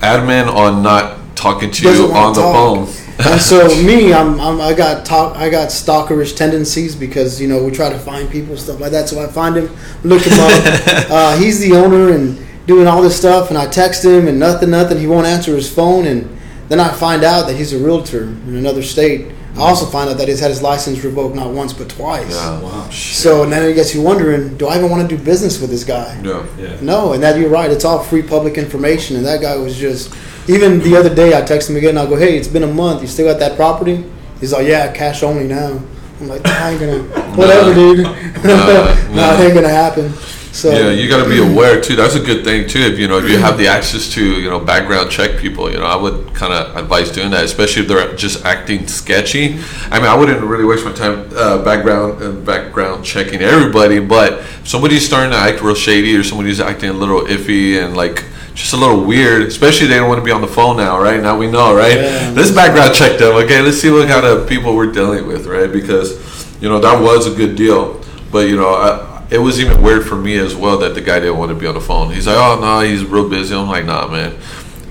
Admin 0.00 0.48
on 0.52 0.82
not 0.82 1.18
talking 1.36 1.70
to 1.70 1.82
you 1.84 2.12
on 2.12 2.34
to 2.34 2.40
the 2.40 2.46
talk. 2.46 2.54
phone. 2.88 3.26
and 3.32 3.40
so 3.40 3.68
me, 3.86 4.12
I'm, 4.12 4.40
I'm 4.40 4.60
I 4.60 4.74
got 4.74 5.06
talk, 5.06 5.36
I 5.36 5.48
got 5.50 5.68
stalkerish 5.68 6.36
tendencies 6.36 6.96
because 6.96 7.40
you 7.40 7.46
know 7.48 7.62
we 7.62 7.70
try 7.70 7.88
to 7.88 7.98
find 7.98 8.28
people 8.28 8.56
stuff 8.56 8.80
like 8.80 8.90
that. 8.92 9.08
So 9.08 9.22
I 9.22 9.28
find 9.28 9.56
him, 9.56 9.70
look 10.02 10.22
him 10.22 10.32
up. 10.40 10.64
uh, 11.10 11.36
he's 11.38 11.60
the 11.60 11.72
owner, 11.76 12.10
and 12.12 12.43
doing 12.66 12.86
all 12.86 13.02
this 13.02 13.16
stuff, 13.16 13.50
and 13.50 13.58
I 13.58 13.66
text 13.66 14.04
him 14.04 14.28
and 14.28 14.38
nothing, 14.38 14.70
nothing. 14.70 14.98
He 14.98 15.06
won't 15.06 15.26
answer 15.26 15.54
his 15.54 15.72
phone, 15.72 16.06
and 16.06 16.38
then 16.68 16.80
I 16.80 16.88
find 16.92 17.24
out 17.24 17.46
that 17.46 17.56
he's 17.56 17.72
a 17.72 17.78
realtor 17.78 18.24
in 18.24 18.56
another 18.56 18.82
state. 18.82 19.32
I 19.54 19.60
also 19.60 19.86
find 19.86 20.10
out 20.10 20.16
that 20.18 20.26
he's 20.26 20.40
had 20.40 20.50
his 20.50 20.62
license 20.62 21.04
revoked 21.04 21.36
not 21.36 21.50
once 21.50 21.72
but 21.72 21.88
twice. 21.88 22.34
Yeah. 22.34 22.60
Wow. 22.60 22.90
So 22.90 23.46
then 23.46 23.70
it 23.70 23.74
gets 23.74 23.94
you 23.94 24.02
wondering, 24.02 24.56
do 24.56 24.66
I 24.66 24.78
even 24.78 24.90
want 24.90 25.08
to 25.08 25.16
do 25.16 25.22
business 25.22 25.60
with 25.60 25.70
this 25.70 25.84
guy? 25.84 26.20
Yeah. 26.24 26.44
Yeah. 26.58 26.76
No, 26.80 27.12
and 27.12 27.22
that 27.22 27.38
you're 27.38 27.50
right. 27.50 27.70
It's 27.70 27.84
all 27.84 28.02
free 28.02 28.22
public 28.22 28.58
information, 28.58 29.16
and 29.16 29.24
that 29.26 29.40
guy 29.40 29.56
was 29.56 29.76
just. 29.76 30.14
Even 30.46 30.80
the 30.80 30.94
other 30.94 31.14
day, 31.14 31.38
I 31.38 31.40
text 31.40 31.70
him 31.70 31.76
again. 31.76 31.96
I 31.96 32.04
go, 32.04 32.16
"Hey, 32.16 32.36
it's 32.36 32.48
been 32.48 32.64
a 32.64 32.66
month. 32.66 33.00
You 33.00 33.08
still 33.08 33.26
got 33.26 33.38
that 33.40 33.56
property?" 33.56 34.04
He's 34.40 34.52
like, 34.52 34.66
"Yeah, 34.66 34.92
cash 34.92 35.22
only 35.22 35.44
now." 35.44 35.80
I'm 36.20 36.28
like, 36.28 36.46
"I 36.46 36.72
ain't 36.72 36.80
gonna, 36.80 37.02
whatever, 37.34 37.72
dude. 37.72 38.02
Nah, 38.02 38.10
no, 38.42 38.84
nah. 39.14 39.40
it 39.40 39.44
ain't 39.44 39.54
gonna 39.54 39.68
happen." 39.70 40.12
So 40.54 40.70
Yeah, 40.70 40.90
you 40.90 41.08
got 41.08 41.24
to 41.24 41.28
be 41.28 41.40
aware 41.40 41.80
too. 41.80 41.96
That's 41.96 42.14
a 42.14 42.20
good 42.20 42.44
thing 42.44 42.68
too. 42.68 42.78
If 42.78 42.96
you 42.96 43.08
know 43.08 43.18
if 43.18 43.28
you 43.28 43.38
have 43.38 43.58
the 43.58 43.66
access 43.66 44.08
to 44.12 44.40
you 44.40 44.48
know 44.48 44.60
background 44.60 45.10
check 45.10 45.36
people, 45.36 45.68
you 45.68 45.78
know 45.78 45.84
I 45.84 45.96
would 45.96 46.32
kind 46.32 46.52
of 46.52 46.76
advise 46.76 47.10
doing 47.10 47.32
that, 47.32 47.44
especially 47.44 47.82
if 47.82 47.88
they're 47.88 48.14
just 48.14 48.44
acting 48.44 48.86
sketchy. 48.86 49.58
I 49.90 49.98
mean, 49.98 50.06
I 50.06 50.14
wouldn't 50.14 50.40
really 50.42 50.64
waste 50.64 50.84
my 50.84 50.92
time 50.92 51.28
uh, 51.34 51.64
background 51.64 52.22
uh, 52.22 52.30
background 52.30 53.04
checking 53.04 53.42
everybody, 53.42 53.98
but 53.98 54.34
if 54.34 54.68
somebody's 54.68 55.04
starting 55.04 55.32
to 55.32 55.36
act 55.36 55.60
real 55.60 55.74
shady 55.74 56.14
or 56.14 56.22
somebody's 56.22 56.60
acting 56.60 56.90
a 56.90 56.92
little 56.92 57.22
iffy 57.22 57.84
and 57.84 57.96
like 57.96 58.24
just 58.54 58.74
a 58.74 58.76
little 58.76 59.04
weird, 59.04 59.42
especially 59.42 59.88
they 59.88 59.96
don't 59.96 60.08
want 60.08 60.20
to 60.20 60.24
be 60.24 60.30
on 60.30 60.40
the 60.40 60.46
phone 60.46 60.76
now, 60.76 61.00
right? 61.00 61.20
Now 61.20 61.36
we 61.36 61.50
know, 61.50 61.74
right? 61.74 61.96
Yeah. 61.96 62.32
Let's 62.32 62.52
background 62.52 62.94
check 62.94 63.18
them, 63.18 63.34
okay? 63.42 63.60
Let's 63.60 63.78
see 63.78 63.90
what 63.90 64.06
kind 64.06 64.24
of 64.24 64.48
people 64.48 64.76
we're 64.76 64.92
dealing 64.92 65.26
with, 65.26 65.46
right? 65.46 65.70
Because 65.70 66.14
you 66.62 66.68
know 66.68 66.78
that 66.78 67.02
was 67.02 67.26
a 67.26 67.34
good 67.34 67.56
deal, 67.56 68.00
but 68.30 68.46
you 68.48 68.56
know. 68.56 68.68
I, 68.68 69.10
it 69.30 69.38
was 69.38 69.60
even 69.60 69.82
weird 69.82 70.06
for 70.06 70.16
me 70.16 70.36
as 70.36 70.54
well 70.54 70.78
that 70.78 70.94
the 70.94 71.00
guy 71.00 71.18
didn't 71.20 71.38
want 71.38 71.50
to 71.50 71.54
be 71.54 71.66
on 71.66 71.74
the 71.74 71.80
phone. 71.80 72.12
He's 72.12 72.26
like, 72.26 72.36
"Oh 72.36 72.60
no, 72.60 72.80
he's 72.80 73.04
real 73.04 73.28
busy." 73.28 73.54
I'm 73.54 73.68
like, 73.68 73.84
"Nah, 73.84 74.08
man, 74.08 74.36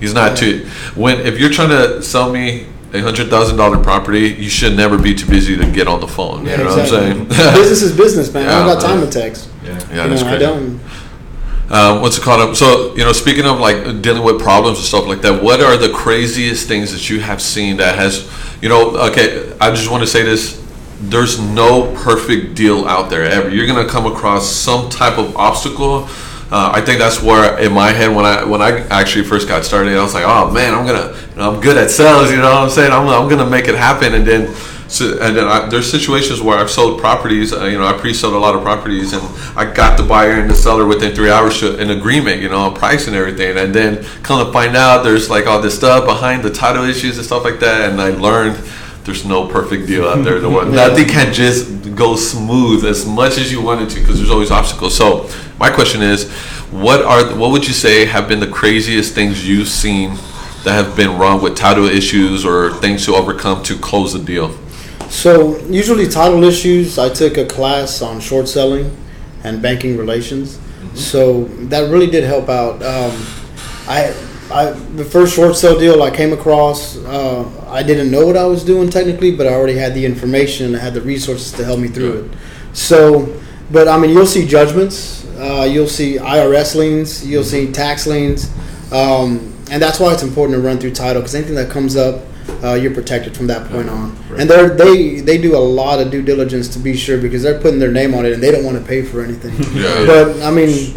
he's 0.00 0.14
not 0.14 0.36
too." 0.36 0.66
When 0.94 1.20
if 1.20 1.38
you're 1.38 1.50
trying 1.50 1.70
to 1.70 2.02
sell 2.02 2.32
me 2.32 2.66
a 2.92 3.00
hundred 3.00 3.28
thousand 3.28 3.56
dollar 3.56 3.82
property, 3.82 4.28
you 4.28 4.48
should 4.48 4.76
never 4.76 4.98
be 4.98 5.14
too 5.14 5.28
busy 5.28 5.56
to 5.56 5.70
get 5.70 5.88
on 5.88 6.00
the 6.00 6.08
phone. 6.08 6.44
Yeah, 6.44 6.58
you 6.58 6.64
know 6.64 6.78
exactly. 6.78 6.98
what 6.98 7.06
I'm 7.06 7.30
saying? 7.30 7.54
business 7.54 7.82
is 7.82 7.96
business, 7.96 8.32
man. 8.32 8.48
I 8.48 8.66
don't 8.66 8.78
got 8.78 8.82
time 8.82 9.00
to 9.00 9.10
text. 9.10 9.50
Yeah. 9.62 9.70
yeah, 9.70 10.04
you 10.04 10.10
that's 10.10 10.22
know, 10.22 10.28
I 10.28 10.30
crazy. 10.30 10.44
don't. 10.44 10.80
Um, 11.70 12.02
what's 12.02 12.18
it 12.18 12.22
called? 12.22 12.56
So 12.56 12.94
you 12.94 13.04
know, 13.04 13.12
speaking 13.12 13.46
of 13.46 13.58
like 13.58 14.02
dealing 14.02 14.22
with 14.22 14.40
problems 14.40 14.78
and 14.78 14.86
stuff 14.86 15.06
like 15.06 15.22
that, 15.22 15.42
what 15.42 15.60
are 15.60 15.76
the 15.76 15.92
craziest 15.92 16.68
things 16.68 16.92
that 16.92 17.08
you 17.08 17.20
have 17.20 17.40
seen 17.40 17.78
that 17.78 17.96
has, 17.96 18.30
you 18.60 18.68
know? 18.68 18.96
Okay, 19.08 19.52
I 19.60 19.70
just 19.70 19.90
want 19.90 20.02
to 20.02 20.06
say 20.06 20.22
this: 20.22 20.60
there's 21.10 21.38
no 21.40 21.94
perfect 21.94 22.54
deal 22.54 22.86
out 22.86 23.10
there 23.10 23.24
ever. 23.24 23.48
You're 23.48 23.66
gonna 23.66 23.88
come 23.88 24.06
across 24.06 24.50
some 24.50 24.88
type 24.88 25.18
of 25.18 25.36
obstacle. 25.36 26.08
Uh, 26.50 26.70
I 26.74 26.80
think 26.82 26.98
that's 26.98 27.22
where 27.22 27.58
in 27.58 27.72
my 27.72 27.90
head 27.90 28.14
when 28.14 28.24
I 28.24 28.44
when 28.44 28.62
I 28.62 28.86
actually 28.88 29.24
first 29.24 29.48
got 29.48 29.64
started, 29.64 29.96
I 29.96 30.02
was 30.02 30.14
like, 30.14 30.24
oh 30.26 30.50
man, 30.50 30.74
I'm 30.74 30.86
gonna, 30.86 31.16
you 31.30 31.36
know, 31.36 31.52
I'm 31.52 31.60
good 31.60 31.76
at 31.76 31.90
sales. 31.90 32.30
You 32.30 32.36
know 32.36 32.50
what 32.50 32.64
I'm 32.64 32.70
saying? 32.70 32.92
I'm, 32.92 33.08
I'm 33.08 33.28
gonna 33.28 33.48
make 33.48 33.68
it 33.68 33.74
happen, 33.74 34.14
and 34.14 34.26
then. 34.26 34.54
So, 34.86 35.18
and 35.18 35.34
then 35.34 35.48
I, 35.48 35.66
there's 35.66 35.90
situations 35.90 36.42
where 36.42 36.58
I've 36.58 36.70
sold 36.70 37.00
properties. 37.00 37.52
Uh, 37.52 37.64
you 37.64 37.78
know, 37.78 37.86
I 37.86 37.94
pre-sold 37.94 38.34
a 38.34 38.38
lot 38.38 38.54
of 38.54 38.62
properties, 38.62 39.14
and 39.14 39.22
I 39.56 39.72
got 39.72 39.96
the 39.96 40.04
buyer 40.04 40.32
and 40.32 40.48
the 40.48 40.54
seller 40.54 40.86
within 40.86 41.14
three 41.14 41.30
hours 41.30 41.58
to 41.60 41.78
an 41.78 41.90
agreement. 41.90 42.42
You 42.42 42.50
know, 42.50 42.58
on 42.58 42.74
price 42.74 43.08
and 43.08 43.16
everything. 43.16 43.56
And 43.56 43.74
then 43.74 44.04
come 44.22 44.44
to 44.46 44.52
find 44.52 44.76
out, 44.76 45.02
there's 45.02 45.30
like 45.30 45.46
all 45.46 45.60
this 45.60 45.74
stuff 45.74 46.04
behind 46.04 46.44
the 46.44 46.50
title 46.50 46.84
issues 46.84 47.16
and 47.16 47.26
stuff 47.26 47.44
like 47.44 47.58
that. 47.60 47.90
And 47.90 48.00
I 48.00 48.10
learned 48.10 48.56
there's 49.04 49.24
no 49.24 49.46
perfect 49.46 49.86
deal 49.86 50.08
out 50.08 50.24
there. 50.24 50.40
The 50.40 50.48
one 50.48 50.70
nothing 50.74 51.06
can 51.06 51.32
just 51.32 51.94
go 51.94 52.16
smooth 52.16 52.84
as 52.84 53.06
much 53.06 53.38
as 53.38 53.52
you 53.52 53.60
want 53.60 53.82
it 53.82 53.90
to 53.90 54.00
because 54.00 54.18
there's 54.18 54.30
always 54.30 54.50
obstacles. 54.50 54.96
So 54.96 55.28
my 55.58 55.70
question 55.70 56.02
is, 56.02 56.30
what 56.70 57.02
are 57.02 57.36
what 57.36 57.50
would 57.50 57.66
you 57.66 57.74
say 57.74 58.06
have 58.06 58.28
been 58.28 58.40
the 58.40 58.50
craziest 58.50 59.14
things 59.14 59.46
you've 59.46 59.68
seen 59.68 60.10
that 60.64 60.72
have 60.72 60.96
been 60.96 61.18
wrong 61.18 61.42
with 61.42 61.56
title 61.56 61.84
issues 61.84 62.44
or 62.44 62.72
things 62.74 63.04
to 63.04 63.14
overcome 63.14 63.62
to 63.64 63.78
close 63.78 64.14
the 64.14 64.18
deal? 64.18 64.56
So 65.10 65.58
usually 65.66 66.08
title 66.08 66.42
issues. 66.44 66.98
I 66.98 67.10
took 67.10 67.36
a 67.36 67.44
class 67.44 68.02
on 68.02 68.20
short 68.20 68.48
selling 68.48 68.96
and 69.44 69.60
banking 69.60 69.96
relations. 69.96 70.58
So 70.94 71.44
that 71.68 71.90
really 71.90 72.06
did 72.06 72.24
help 72.24 72.48
out. 72.48 72.82
Um, 72.82 73.26
I, 73.86 74.14
I 74.50 74.70
the 74.70 75.04
first 75.04 75.34
short 75.34 75.56
sale 75.56 75.78
deal 75.78 76.02
I 76.02 76.10
came 76.14 76.32
across. 76.32 76.96
Uh, 76.98 77.48
I 77.68 77.82
didn't 77.82 78.10
know 78.10 78.26
what 78.26 78.36
I 78.36 78.44
was 78.44 78.64
doing 78.64 78.90
technically, 78.90 79.34
but 79.34 79.46
I 79.46 79.54
already 79.54 79.76
had 79.76 79.94
the 79.94 80.04
information 80.04 80.66
and 80.66 80.76
I 80.76 80.80
had 80.80 80.94
the 80.94 81.00
resources 81.00 81.52
to 81.52 81.64
help 81.64 81.80
me 81.80 81.88
through 81.88 82.24
it. 82.24 82.38
So, 82.72 83.40
but 83.70 83.88
I 83.88 83.98
mean, 83.98 84.10
you'll 84.10 84.26
see 84.26 84.46
judgments. 84.46 85.24
Uh, 85.36 85.68
you'll 85.70 85.88
see 85.88 86.16
IRS 86.16 86.74
liens. 86.74 87.26
You'll 87.26 87.44
see 87.44 87.72
tax 87.72 88.06
liens. 88.06 88.52
Um, 88.92 89.52
and 89.70 89.82
that's 89.82 89.98
why 89.98 90.12
it's 90.12 90.22
important 90.22 90.56
to 90.60 90.66
run 90.66 90.78
through 90.78 90.92
title 90.92 91.22
because 91.22 91.34
anything 91.34 91.54
that 91.54 91.70
comes 91.70 91.96
up, 91.96 92.22
uh, 92.62 92.74
you're 92.74 92.94
protected 92.94 93.36
from 93.36 93.46
that 93.46 93.68
point 93.70 93.88
on. 93.88 94.14
Right. 94.28 94.40
And 94.40 94.50
they're, 94.50 94.68
they 94.68 95.20
they 95.20 95.38
do 95.38 95.56
a 95.56 95.58
lot 95.58 96.00
of 96.00 96.10
due 96.10 96.22
diligence 96.22 96.68
to 96.74 96.78
be 96.78 96.96
sure 96.96 97.18
because 97.20 97.42
they're 97.42 97.60
putting 97.60 97.78
their 97.78 97.90
name 97.90 98.14
on 98.14 98.26
it 98.26 98.32
and 98.32 98.42
they 98.42 98.50
don't 98.50 98.64
want 98.64 98.78
to 98.78 98.84
pay 98.84 99.02
for 99.02 99.22
anything. 99.22 99.54
Yeah. 99.74 100.06
But 100.06 100.42
I 100.42 100.50
mean, 100.50 100.94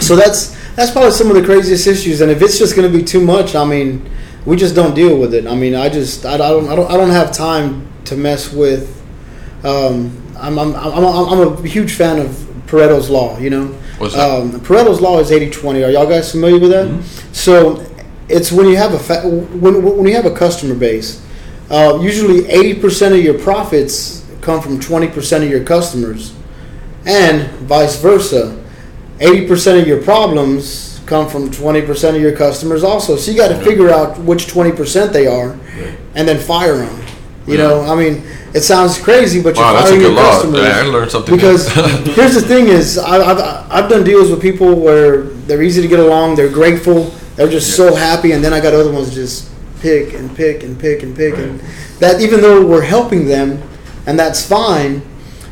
so 0.00 0.16
that's 0.16 0.54
that's 0.76 0.90
probably 0.90 1.10
some 1.10 1.28
of 1.30 1.36
the 1.36 1.44
craziest 1.44 1.86
issues. 1.86 2.20
And 2.20 2.30
if 2.30 2.42
it's 2.42 2.58
just 2.58 2.76
going 2.76 2.90
to 2.90 2.96
be 2.98 3.04
too 3.04 3.20
much, 3.20 3.54
I 3.54 3.64
mean, 3.64 4.08
we 4.46 4.56
just 4.56 4.74
don't 4.74 4.94
deal 4.94 5.18
with 5.18 5.34
it. 5.34 5.46
I 5.46 5.54
mean, 5.54 5.74
I 5.74 5.88
just 5.88 6.24
I, 6.24 6.34
I 6.34 6.38
don't 6.38 6.68
I 6.68 6.76
don't 6.76 6.90
I 6.90 6.96
don't 6.96 7.10
have 7.10 7.32
time 7.32 7.88
to 8.06 8.16
mess 8.16 8.52
with. 8.52 9.00
Um, 9.64 10.20
I'm, 10.36 10.58
I'm, 10.58 10.74
I'm, 10.76 10.92
I'm 11.04 11.28
I'm 11.32 11.64
a 11.64 11.66
huge 11.66 11.94
fan 11.94 12.18
of 12.18 12.28
Pareto's 12.66 13.08
law. 13.08 13.38
You 13.38 13.50
know, 13.50 13.66
What's 13.98 14.14
that? 14.14 14.40
um, 14.40 14.52
Pareto's 14.60 15.00
law 15.00 15.18
is 15.20 15.30
80-20. 15.30 15.86
Are 15.86 15.90
y'all 15.90 16.06
guys 16.08 16.30
familiar 16.32 16.58
with 16.60 16.70
that? 16.70 17.02
So 17.34 17.86
it's 18.28 18.52
when 18.52 18.66
you 18.68 18.76
have 18.76 18.92
a 18.94 18.98
fa- 18.98 19.22
when 19.28 19.82
when 19.82 20.06
you 20.06 20.14
have 20.14 20.26
a 20.26 20.34
customer 20.34 20.74
base. 20.74 21.22
Uh, 21.70 21.98
usually, 22.02 22.46
eighty 22.48 22.78
percent 22.78 23.14
of 23.14 23.20
your 23.24 23.38
profits 23.38 24.26
come 24.42 24.60
from 24.60 24.78
twenty 24.78 25.08
percent 25.08 25.42
of 25.42 25.48
your 25.50 25.64
customers, 25.64 26.34
and 27.06 27.48
vice 27.60 27.96
versa. 28.00 28.62
Eighty 29.20 29.46
percent 29.46 29.80
of 29.80 29.86
your 29.86 30.02
problems 30.02 31.00
come 31.06 31.28
from 31.28 31.50
twenty 31.50 31.82
percent 31.82 32.16
of 32.16 32.22
your 32.22 32.36
customers, 32.36 32.82
also. 32.82 33.16
So 33.16 33.30
you 33.30 33.36
got 33.36 33.48
to 33.48 33.60
figure 33.64 33.90
out 33.90 34.18
which 34.18 34.48
twenty 34.48 34.72
percent 34.72 35.12
they 35.12 35.26
are, 35.26 35.52
and 36.14 36.26
then 36.28 36.38
fire 36.38 36.76
them. 36.78 37.00
You 37.46 37.58
know, 37.58 37.82
I 37.82 37.94
mean, 37.94 38.24
it 38.54 38.62
sounds 38.62 38.98
crazy, 38.98 39.42
but 39.42 39.54
you're 39.54 39.64
Wow, 39.64 39.74
that's 39.74 39.90
a 39.90 39.92
firing 39.92 40.00
good 40.00 40.12
your 40.14 40.22
law. 40.22 40.30
customers 40.30 40.60
Yeah, 40.62 40.78
I 40.78 40.82
learned 40.82 41.10
something. 41.10 41.34
because 41.34 41.68
here's 42.16 42.34
the 42.34 42.40
thing: 42.40 42.68
is 42.68 42.96
I, 42.98 43.18
I've 43.20 43.70
I've 43.70 43.90
done 43.90 44.02
deals 44.02 44.30
with 44.30 44.40
people 44.40 44.74
where 44.74 45.22
they're 45.46 45.62
easy 45.62 45.82
to 45.82 45.88
get 45.88 46.00
along, 46.00 46.36
they're 46.36 46.48
grateful, 46.50 47.04
they're 47.36 47.48
just 47.50 47.76
so 47.76 47.94
happy, 47.94 48.32
and 48.32 48.42
then 48.42 48.52
I 48.54 48.60
got 48.60 48.72
other 48.74 48.90
ones 48.90 49.14
just 49.14 49.50
pick 49.80 50.14
and 50.14 50.34
pick 50.34 50.62
and 50.64 50.80
pick 50.80 51.02
and 51.02 51.14
pick, 51.14 51.34
and 51.36 51.60
that 52.00 52.20
even 52.22 52.40
though 52.40 52.66
we're 52.66 52.80
helping 52.82 53.26
them, 53.26 53.62
and 54.06 54.18
that's 54.18 54.44
fine. 54.44 55.02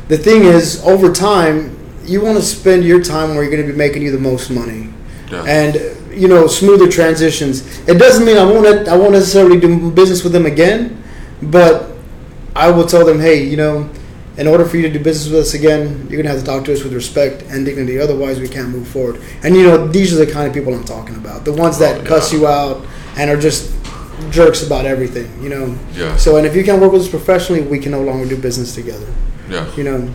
The 0.09 0.17
thing 0.17 0.43
is, 0.43 0.83
over 0.83 1.13
time, 1.13 1.77
you 2.05 2.21
want 2.21 2.37
to 2.37 2.43
spend 2.43 2.83
your 2.83 3.01
time 3.01 3.29
where 3.35 3.43
you're 3.43 3.51
going 3.51 3.65
to 3.65 3.71
be 3.71 3.77
making 3.77 4.01
you 4.01 4.11
the 4.11 4.19
most 4.19 4.49
money, 4.49 4.89
Yeah. 5.31 5.43
and 5.43 5.75
you 6.13 6.27
know 6.27 6.47
smoother 6.47 6.87
transitions. 6.89 7.63
It 7.87 7.95
doesn't 7.97 8.25
mean 8.25 8.37
I 8.37 8.45
won't 8.45 8.87
I 8.87 8.95
won't 8.97 9.13
necessarily 9.13 9.59
do 9.59 9.89
business 9.91 10.23
with 10.23 10.33
them 10.33 10.45
again, 10.45 11.01
but 11.41 11.89
I 12.55 12.69
will 12.71 12.85
tell 12.85 13.05
them, 13.05 13.19
hey, 13.19 13.43
you 13.43 13.57
know, 13.57 13.89
in 14.37 14.47
order 14.47 14.65
for 14.65 14.77
you 14.77 14.83
to 14.83 14.89
do 14.97 15.03
business 15.03 15.31
with 15.31 15.41
us 15.41 15.53
again, 15.53 16.07
you're 16.09 16.21
gonna 16.21 16.33
have 16.33 16.39
to 16.39 16.45
talk 16.45 16.65
to 16.65 16.73
us 16.73 16.83
with 16.83 16.93
respect 16.93 17.43
and 17.49 17.65
dignity. 17.65 17.99
Otherwise, 17.99 18.39
we 18.39 18.47
can't 18.47 18.69
move 18.69 18.87
forward. 18.87 19.21
And 19.43 19.55
you 19.55 19.63
know, 19.63 19.87
these 19.87 20.13
are 20.13 20.23
the 20.23 20.31
kind 20.31 20.47
of 20.47 20.53
people 20.53 20.73
I'm 20.73 20.83
talking 20.85 21.15
about. 21.15 21.45
The 21.45 21.53
ones 21.53 21.77
that 21.79 22.01
Oh, 22.01 22.05
cuss 22.05 22.31
you 22.33 22.45
out 22.47 22.85
and 23.17 23.29
are 23.29 23.37
just 23.39 23.71
jerks 24.31 24.61
about 24.65 24.85
everything. 24.85 25.27
You 25.41 25.49
know. 25.49 25.75
Yeah. 25.95 26.15
So, 26.17 26.37
and 26.37 26.45
if 26.45 26.55
you 26.55 26.63
can't 26.63 26.81
work 26.81 26.91
with 26.91 27.01
us 27.03 27.09
professionally, 27.09 27.61
we 27.61 27.79
can 27.79 27.91
no 27.91 28.01
longer 28.03 28.25
do 28.27 28.37
business 28.37 28.75
together. 28.75 29.07
yeah. 29.49 29.65
You 29.75 29.83
know. 29.83 30.09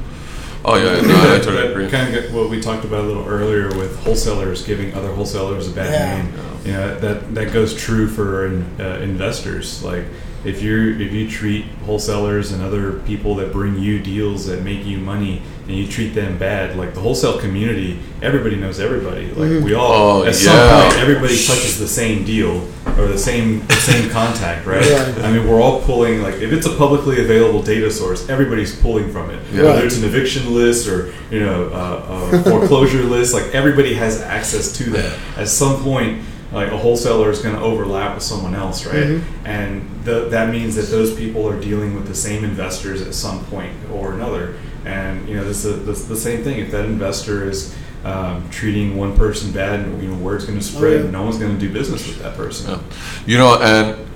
Oh 0.65 0.77
yeah. 0.77 1.01
No, 1.01 1.35
I 1.35 1.39
totally 1.39 1.69
agree. 1.69 1.89
kind 1.89 2.15
of 2.15 2.35
what 2.35 2.51
we 2.51 2.61
talked 2.61 2.85
about 2.85 3.05
a 3.05 3.07
little 3.07 3.27
earlier 3.27 3.69
with 3.69 3.99
wholesalers 4.05 4.65
giving 4.67 4.93
other 4.95 5.13
wholesalers 5.13 5.69
a 5.69 5.71
bad 5.71 5.93
Yeah. 5.93 6.23
name. 6.23 6.33
You 6.67 6.73
know 6.73 6.99
that 6.99 7.35
that 7.35 7.53
goes 7.53 7.75
true 7.75 8.09
for 8.09 8.47
uh, 8.81 8.99
investors. 9.01 9.83
Like 9.83 10.05
if 10.45 10.61
you 10.63 10.99
if 10.99 11.13
you 11.13 11.29
treat 11.31 11.65
wholesalers 11.87 12.53
and 12.53 12.63
other 12.63 12.95
people 13.01 13.37
that 13.37 13.53
bring 13.53 13.79
you 13.79 14.01
deals 14.01 14.47
that 14.47 14.63
make 14.63 14.85
you 14.85 14.99
money 14.99 15.43
and 15.69 15.77
you 15.77 15.87
treat 15.87 16.09
them 16.15 16.39
bad, 16.39 16.77
like 16.77 16.95
the 16.95 17.01
wholesale 17.01 17.39
community, 17.39 18.01
everybody 18.23 18.57
knows 18.57 18.81
everybody. 18.81 19.27
Like 19.33 19.63
we 19.63 19.75
all 19.75 20.23
Oh, 20.23 20.25
at 20.25 20.35
some 20.35 20.55
yeah. 20.55 20.89
point 20.89 20.99
everybody 21.01 21.37
touches 21.37 21.79
the 21.79 21.87
same 21.87 22.25
deal 22.25 22.67
or 22.99 23.07
the 23.07 23.19
same 23.19 23.67
the 23.67 23.75
same 23.75 24.11
contact, 24.11 24.67
right? 24.67 24.85
Yeah. 24.85 25.15
I 25.23 25.31
mean, 25.31 25.47
we're 25.47 25.61
all 25.61 25.83
pulling 25.83 26.23
like 26.23 26.37
if 26.37 26.53
it's 26.53 26.67
a 26.67 26.75
publicly 26.77 27.21
available 27.21 27.63
data 27.63 27.91
source, 27.91 28.29
everybody's 28.31 28.75
pulling 28.81 29.13
from 29.13 29.29
it. 29.31 29.41
Yeah. 29.53 29.65
Whether 29.65 29.85
it's 29.87 29.99
an 29.99 30.05
eviction 30.05 30.55
list 30.55 30.89
or 30.89 31.13
you 31.31 31.41
know 31.41 31.69
uh, 31.69 32.31
a 32.33 32.43
foreclosure 32.51 33.03
list, 33.05 33.35
like 33.35 33.55
everybody 33.55 33.93
has 33.95 34.21
access 34.23 34.73
to 34.79 34.85
that. 34.91 35.19
At 35.37 35.49
some 35.49 35.83
point, 35.83 36.23
like 36.51 36.73
a 36.73 36.79
wholesaler 36.79 37.29
is 37.31 37.41
going 37.43 37.55
to 37.55 37.61
overlap 37.61 38.15
with 38.15 38.25
someone 38.25 38.55
else, 38.55 38.87
right? 38.87 38.95
Mm-hmm. 39.05 39.47
And 39.47 40.05
th- 40.07 40.31
that 40.31 40.51
means 40.51 40.77
that 40.77 40.87
those 40.87 41.15
people 41.15 41.47
are 41.47 41.61
dealing 41.61 41.95
with 41.95 42.07
the 42.09 42.15
same 42.15 42.43
investors 42.43 43.03
at 43.03 43.13
some 43.13 43.45
point 43.47 43.75
or 43.93 44.15
another. 44.15 44.55
And 44.85 45.29
you 45.29 45.37
know, 45.37 45.45
this 45.45 45.65
is 45.65 45.85
the, 45.85 46.15
the 46.15 46.19
same 46.19 46.43
thing. 46.43 46.59
If 46.59 46.71
that 46.71 46.85
investor 46.85 47.49
is 47.49 47.77
um, 48.05 48.49
treating 48.51 48.97
one 48.97 49.17
person 49.17 49.53
bad, 49.53 49.81
and 49.81 50.03
you 50.03 50.11
know 50.11 50.17
word's 50.19 50.45
going 50.45 50.59
to 50.59 50.65
spread, 50.65 50.95
yeah. 50.95 51.01
and 51.01 51.13
no 51.13 51.23
one's 51.23 51.39
going 51.39 51.53
to 51.53 51.59
do 51.59 51.73
business 51.73 52.07
with 52.07 52.19
that 52.21 52.37
person. 52.37 52.71
Yeah. 52.71 52.81
You 53.27 53.39
know, 53.39 53.59
and 53.61 54.09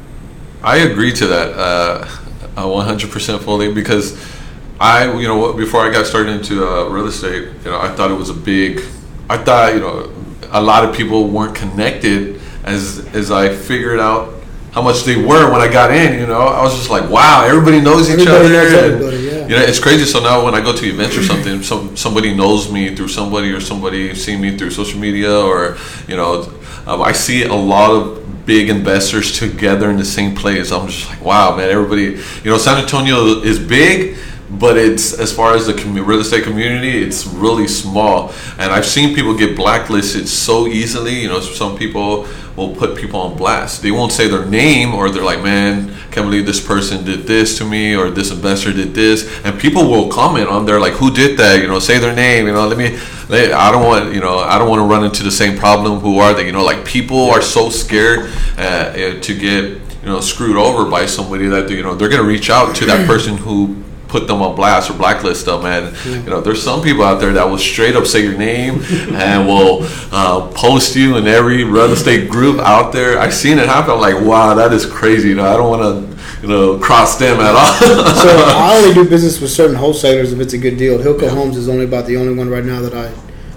I 0.63 0.79
agree 0.79 1.13
to 1.13 1.27
that 1.27 1.53
uh, 1.55 2.09
uh, 2.57 2.65
100% 2.65 3.41
fully 3.41 3.73
because 3.73 4.17
I, 4.79 5.13
you 5.19 5.27
know, 5.27 5.53
before 5.53 5.81
I 5.81 5.93
got 5.93 6.07
started 6.07 6.37
into 6.37 6.67
uh, 6.67 6.89
real 6.89 7.07
estate, 7.07 7.49
you 7.65 7.71
know, 7.71 7.81
I 7.81 7.93
thought 7.95 8.11
it 8.11 8.15
was 8.15 8.31
a 8.31 8.35
big. 8.35 8.83
I 9.29 9.39
thought, 9.39 9.75
you 9.75 9.81
know, 9.81 10.13
a 10.51 10.61
lot 10.61 10.85
of 10.89 10.95
people 10.95 11.29
weren't 11.29 11.55
connected 11.55 12.41
as 12.65 13.09
as 13.15 13.31
I 13.31 13.55
figured 13.55 13.99
out 13.99 14.35
how 14.73 14.83
much 14.83 15.05
they 15.05 15.17
were 15.17 15.51
when 15.53 15.61
I 15.61 15.71
got 15.71 15.93
in. 15.93 16.19
You 16.19 16.27
know, 16.27 16.41
I 16.41 16.63
was 16.63 16.75
just 16.75 16.91
like, 16.91 17.09
wow, 17.11 17.45
everybody 17.45 17.81
knows 17.81 18.09
each 18.09 18.27
Everybody 18.27 18.45
other. 18.45 18.49
knows 18.49 18.73
and, 18.73 18.95
everybody, 18.95 19.22
yeah. 19.43 19.49
You 19.49 19.57
know, 19.57 19.63
it's 19.63 19.79
crazy. 19.79 20.05
So 20.05 20.21
now 20.21 20.45
when 20.45 20.55
I 20.55 20.61
go 20.61 20.75
to 20.75 20.87
events 20.87 21.17
or 21.17 21.23
something, 21.23 21.63
some 21.63 21.97
somebody 21.97 22.35
knows 22.35 22.71
me 22.71 22.95
through 22.95 23.09
somebody 23.09 23.51
or 23.53 23.61
somebody 23.61 24.15
seen 24.15 24.41
me 24.41 24.57
through 24.57 24.71
social 24.71 24.99
media 24.99 25.33
or 25.39 25.77
you 26.09 26.17
know, 26.17 26.53
um, 26.87 27.03
I 27.03 27.13
see 27.13 27.45
a 27.45 27.55
lot 27.55 27.91
of 27.91 28.47
big 28.47 28.71
investors 28.71 29.39
together 29.39 29.91
in 29.91 29.97
the 29.97 30.05
same 30.05 30.35
place. 30.35 30.73
I'm 30.73 30.89
just 30.89 31.09
like, 31.09 31.21
wow, 31.21 31.57
man, 31.57 31.71
everybody. 31.71 32.21
You 32.43 32.51
know, 32.51 32.59
San 32.59 32.79
Antonio 32.79 33.41
is 33.43 33.59
big. 33.59 34.17
But 34.59 34.77
it's 34.77 35.19
as 35.19 35.33
far 35.33 35.55
as 35.55 35.67
the 35.67 35.73
commu- 35.73 36.07
real 36.07 36.21
estate 36.21 36.45
community, 36.45 37.03
it's 37.03 37.27
really 37.27 37.67
small, 37.67 38.33
and 38.59 38.71
I've 38.71 38.85
seen 38.85 39.15
people 39.15 39.35
get 39.35 39.57
blacklisted 39.57 40.29
so 40.29 40.67
easily. 40.67 41.21
You 41.21 41.29
know, 41.29 41.41
some 41.41 41.77
people 41.77 42.27
will 42.55 42.75
put 42.75 42.95
people 42.95 43.19
on 43.21 43.35
blast. 43.37 43.83
They 43.83 43.91
won't 43.91 44.13
say 44.13 44.29
their 44.29 44.45
name, 44.45 44.95
or 44.95 45.09
they're 45.09 45.25
like, 45.25 45.43
"Man, 45.43 45.95
can't 46.11 46.27
believe 46.27 46.45
this 46.45 46.61
person 46.61 47.03
did 47.03 47.27
this 47.27 47.57
to 47.59 47.65
me," 47.65 47.97
or 47.97 48.11
"This 48.11 48.31
investor 48.31 48.73
did 48.75 48.95
this," 48.95 49.27
and 49.43 49.59
people 49.59 49.89
will 49.89 50.09
comment 50.09 50.49
on 50.49 50.67
there 50.67 50.79
like, 50.79 50.95
"Who 50.95 51.11
did 51.11 51.39
that?" 51.39 51.63
You 51.63 51.69
know, 51.69 51.79
say 51.79 51.99
their 51.99 52.15
name. 52.15 52.47
You 52.47 52.53
know, 52.53 52.67
let 52.67 52.77
me. 52.77 52.99
Let, 53.29 53.53
I 53.53 53.73
don't 53.73 53.85
want 53.85 54.15
you 54.15 54.21
know. 54.21 54.39
I 54.39 54.59
don't 54.59 54.69
want 54.69 54.81
to 54.81 54.87
run 54.87 55.03
into 55.05 55.23
the 55.23 55.31
same 55.31 55.57
problem. 55.57 56.01
Who 56.01 56.19
are 56.19 56.35
they? 56.35 56.45
You 56.45 56.53
know, 56.53 56.65
like 56.65 56.85
people 56.85 57.31
are 57.31 57.41
so 57.41 57.71
scared 57.71 58.31
uh, 58.59 58.93
to 59.19 59.35
get 59.35 59.65
you 59.65 60.09
know 60.09 60.21
screwed 60.21 60.57
over 60.57 60.91
by 60.91 61.07
somebody 61.07 61.47
that 61.47 61.71
you 61.71 61.83
know 61.83 61.95
they're 61.95 62.11
gonna 62.11 62.23
reach 62.23 62.51
out 62.51 62.77
to 62.77 62.85
that 62.87 63.07
person 63.07 63.39
who 63.39 63.83
put 64.13 64.27
them 64.27 64.43
on 64.43 64.55
blast 64.55 64.91
or 64.91 64.93
blacklist 64.93 65.47
them. 65.47 65.65
And 65.65 65.97
you 66.25 66.31
know 66.31 66.41
there's 66.43 66.63
some 66.63 66.83
people 66.83 67.03
out 67.03 67.19
there 67.19 67.33
that 67.33 67.45
will 67.45 67.59
straight 67.59 67.97
up 67.97 68.07
say 68.07 68.23
your 68.23 68.37
name 68.37 68.83
and 69.15 69.49
will 69.49 69.79
uh, 70.13 70.53
post 70.55 70.95
you 70.95 71.17
in 71.17 71.27
every 71.27 71.65
real 71.65 71.91
estate 71.91 72.31
group 72.31 72.61
out 72.61 72.93
there. 72.93 73.19
I've 73.19 73.35
seen 73.35 73.59
it 73.59 73.67
happen. 73.67 73.95
I'm 73.95 74.01
like 74.01 74.21
wow 74.23 74.55
that 74.55 74.73
is 74.73 74.85
crazy. 74.85 75.31
You 75.31 75.37
know 75.37 75.47
i 75.47 75.57
don't 75.57 75.71
want 75.71 75.83
to 75.83 76.43
you 76.43 76.49
know 76.49 76.79
cross 76.79 77.17
them 77.17 77.41
at 77.41 77.55
all. 77.55 77.73
So 78.15 78.29
I 78.29 78.77
only 78.77 78.95
do 78.95 79.09
business 79.17 79.41
with 79.41 79.51
certain 79.51 79.77
wholesalers 79.77 80.33
if 80.33 80.41
it's 80.41 80.53
a 80.53 80.59
good 80.59 80.77
deal. 80.77 80.99
Hilco 80.99 81.29
Homes 81.29 81.57
is 81.57 81.69
only 81.69 81.87
about 81.87 82.07
the 82.07 82.17
only 82.19 82.35
one 82.35 82.51
right 82.51 82.65
now 82.65 82.81
that 82.83 82.95
I 82.95 83.11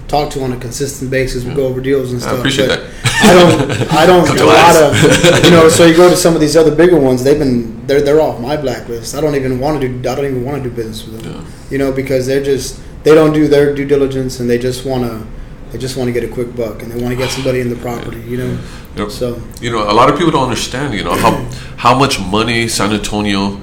talk 0.08 0.30
to 0.30 0.42
on 0.42 0.52
a 0.52 0.56
consistent 0.58 1.10
basis. 1.10 1.44
We 1.44 1.54
go 1.54 1.66
over 1.66 1.80
deals 1.80 2.12
and 2.12 2.20
stuff. 2.20 2.34
I 2.34 2.38
appreciate 2.38 2.68
that. 2.68 2.90
I 3.04 3.34
don't. 3.34 3.92
I 3.92 4.06
don't. 4.06 4.40
A 4.40 4.44
lot 4.44 4.76
of 4.76 5.44
you 5.44 5.50
know. 5.50 5.68
So 5.68 5.86
you 5.86 5.96
go 5.96 6.08
to 6.08 6.16
some 6.16 6.34
of 6.34 6.40
these 6.40 6.56
other 6.56 6.74
bigger 6.74 6.98
ones. 6.98 7.24
They've 7.24 7.38
been 7.38 7.86
they're 7.86 8.00
they're 8.00 8.20
off 8.20 8.40
my 8.40 8.56
blacklist. 8.56 9.14
I 9.14 9.20
don't 9.20 9.34
even 9.34 9.58
want 9.58 9.80
to 9.80 9.88
do. 9.88 10.08
I 10.08 10.14
don't 10.14 10.24
even 10.24 10.44
want 10.44 10.62
to 10.62 10.68
do 10.68 10.74
business 10.74 11.06
with 11.06 11.22
them. 11.22 11.32
Yeah. 11.32 11.50
You 11.70 11.78
know 11.78 11.92
because 11.92 12.26
they're 12.26 12.44
just 12.44 12.80
they 13.04 13.14
don't 13.14 13.32
do 13.32 13.48
their 13.48 13.74
due 13.74 13.86
diligence 13.86 14.40
and 14.40 14.48
they 14.48 14.58
just 14.58 14.86
want 14.86 15.04
to. 15.04 15.26
They 15.72 15.78
just 15.78 15.96
want 15.96 16.06
to 16.06 16.12
get 16.12 16.22
a 16.22 16.32
quick 16.32 16.54
buck 16.54 16.82
and 16.82 16.92
they 16.92 17.02
want 17.02 17.10
to 17.10 17.16
get 17.16 17.28
somebody 17.28 17.60
in 17.60 17.68
the 17.68 17.76
property, 17.76 18.20
you 18.20 18.36
know. 18.36 18.58
Yep. 18.96 19.10
So 19.10 19.42
you 19.60 19.70
know 19.70 19.90
a 19.90 19.92
lot 19.92 20.08
of 20.08 20.16
people 20.16 20.30
don't 20.30 20.44
understand 20.44 20.94
you 20.94 21.04
know 21.04 21.14
how 21.14 21.32
how 21.76 21.98
much 21.98 22.18
money 22.20 22.66
san 22.68 22.92
antonio 22.92 23.60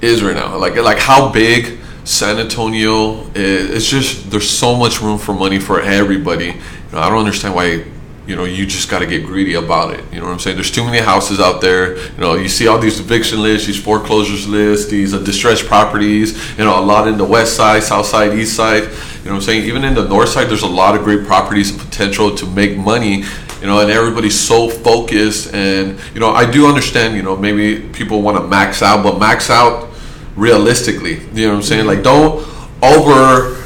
is 0.00 0.22
right 0.22 0.36
now 0.36 0.56
like 0.56 0.76
like 0.76 0.98
how 0.98 1.32
big 1.32 1.78
san 2.04 2.38
antonio 2.38 3.30
it's 3.34 3.88
just 3.88 4.30
there's 4.30 4.48
so 4.48 4.76
much 4.76 5.00
room 5.00 5.18
for 5.18 5.32
money 5.32 5.58
for 5.58 5.80
everybody. 5.80 6.46
You 6.46 6.52
know, 6.92 6.98
i 6.98 7.08
don't 7.08 7.18
understand 7.18 7.54
why 7.54 7.84
you 8.26 8.36
know 8.36 8.44
you 8.44 8.66
just 8.66 8.90
got 8.90 9.00
to 9.00 9.06
get 9.06 9.26
greedy 9.26 9.54
about 9.54 9.92
it. 9.94 10.04
You 10.12 10.20
know 10.20 10.26
what 10.26 10.32
i'm 10.32 10.38
saying? 10.38 10.56
There's 10.56 10.70
too 10.70 10.84
many 10.84 10.98
houses 10.98 11.40
out 11.40 11.60
there. 11.60 11.96
You 11.98 12.18
know 12.18 12.34
you 12.34 12.48
see 12.48 12.66
all 12.66 12.78
these 12.78 13.00
eviction 13.00 13.42
lists 13.42 13.66
these 13.66 13.82
foreclosures 13.82 14.46
lists 14.46 14.90
these 14.90 15.14
uh, 15.14 15.18
distressed 15.18 15.66
properties 15.66 16.32
you 16.58 16.64
know 16.64 16.78
a 16.78 16.84
lot 16.84 17.08
in 17.08 17.16
the 17.16 17.24
west 17.24 17.56
side 17.56 17.82
south 17.82 18.06
side 18.06 18.38
east 18.38 18.54
side. 18.54 18.82
You 18.84 19.30
know 19.30 19.36
what 19.36 19.36
i'm 19.36 19.40
saying? 19.42 19.64
Even 19.64 19.84
in 19.84 19.94
the 19.94 20.06
north 20.06 20.28
side 20.28 20.48
there's 20.48 20.62
a 20.62 20.66
lot 20.66 20.94
of 20.94 21.04
great 21.04 21.26
properties 21.26 21.70
and 21.70 21.80
potential 21.80 22.34
to 22.36 22.46
make 22.46 22.76
money 22.76 23.24
you 23.60 23.66
know 23.66 23.80
and 23.80 23.90
everybody's 23.90 24.38
so 24.38 24.68
focused 24.68 25.54
and 25.54 25.98
you 26.12 26.20
know 26.20 26.30
i 26.30 26.44
do 26.48 26.66
understand 26.66 27.16
you 27.16 27.22
know 27.22 27.34
maybe 27.34 27.88
people 27.94 28.20
want 28.20 28.36
to 28.36 28.46
max 28.46 28.82
out 28.82 29.02
but 29.02 29.18
max 29.18 29.48
out 29.48 29.93
realistically 30.36 31.20
you 31.32 31.46
know 31.46 31.50
what 31.50 31.56
i'm 31.56 31.62
saying 31.62 31.86
like 31.86 32.02
don't 32.02 32.46
over 32.82 33.64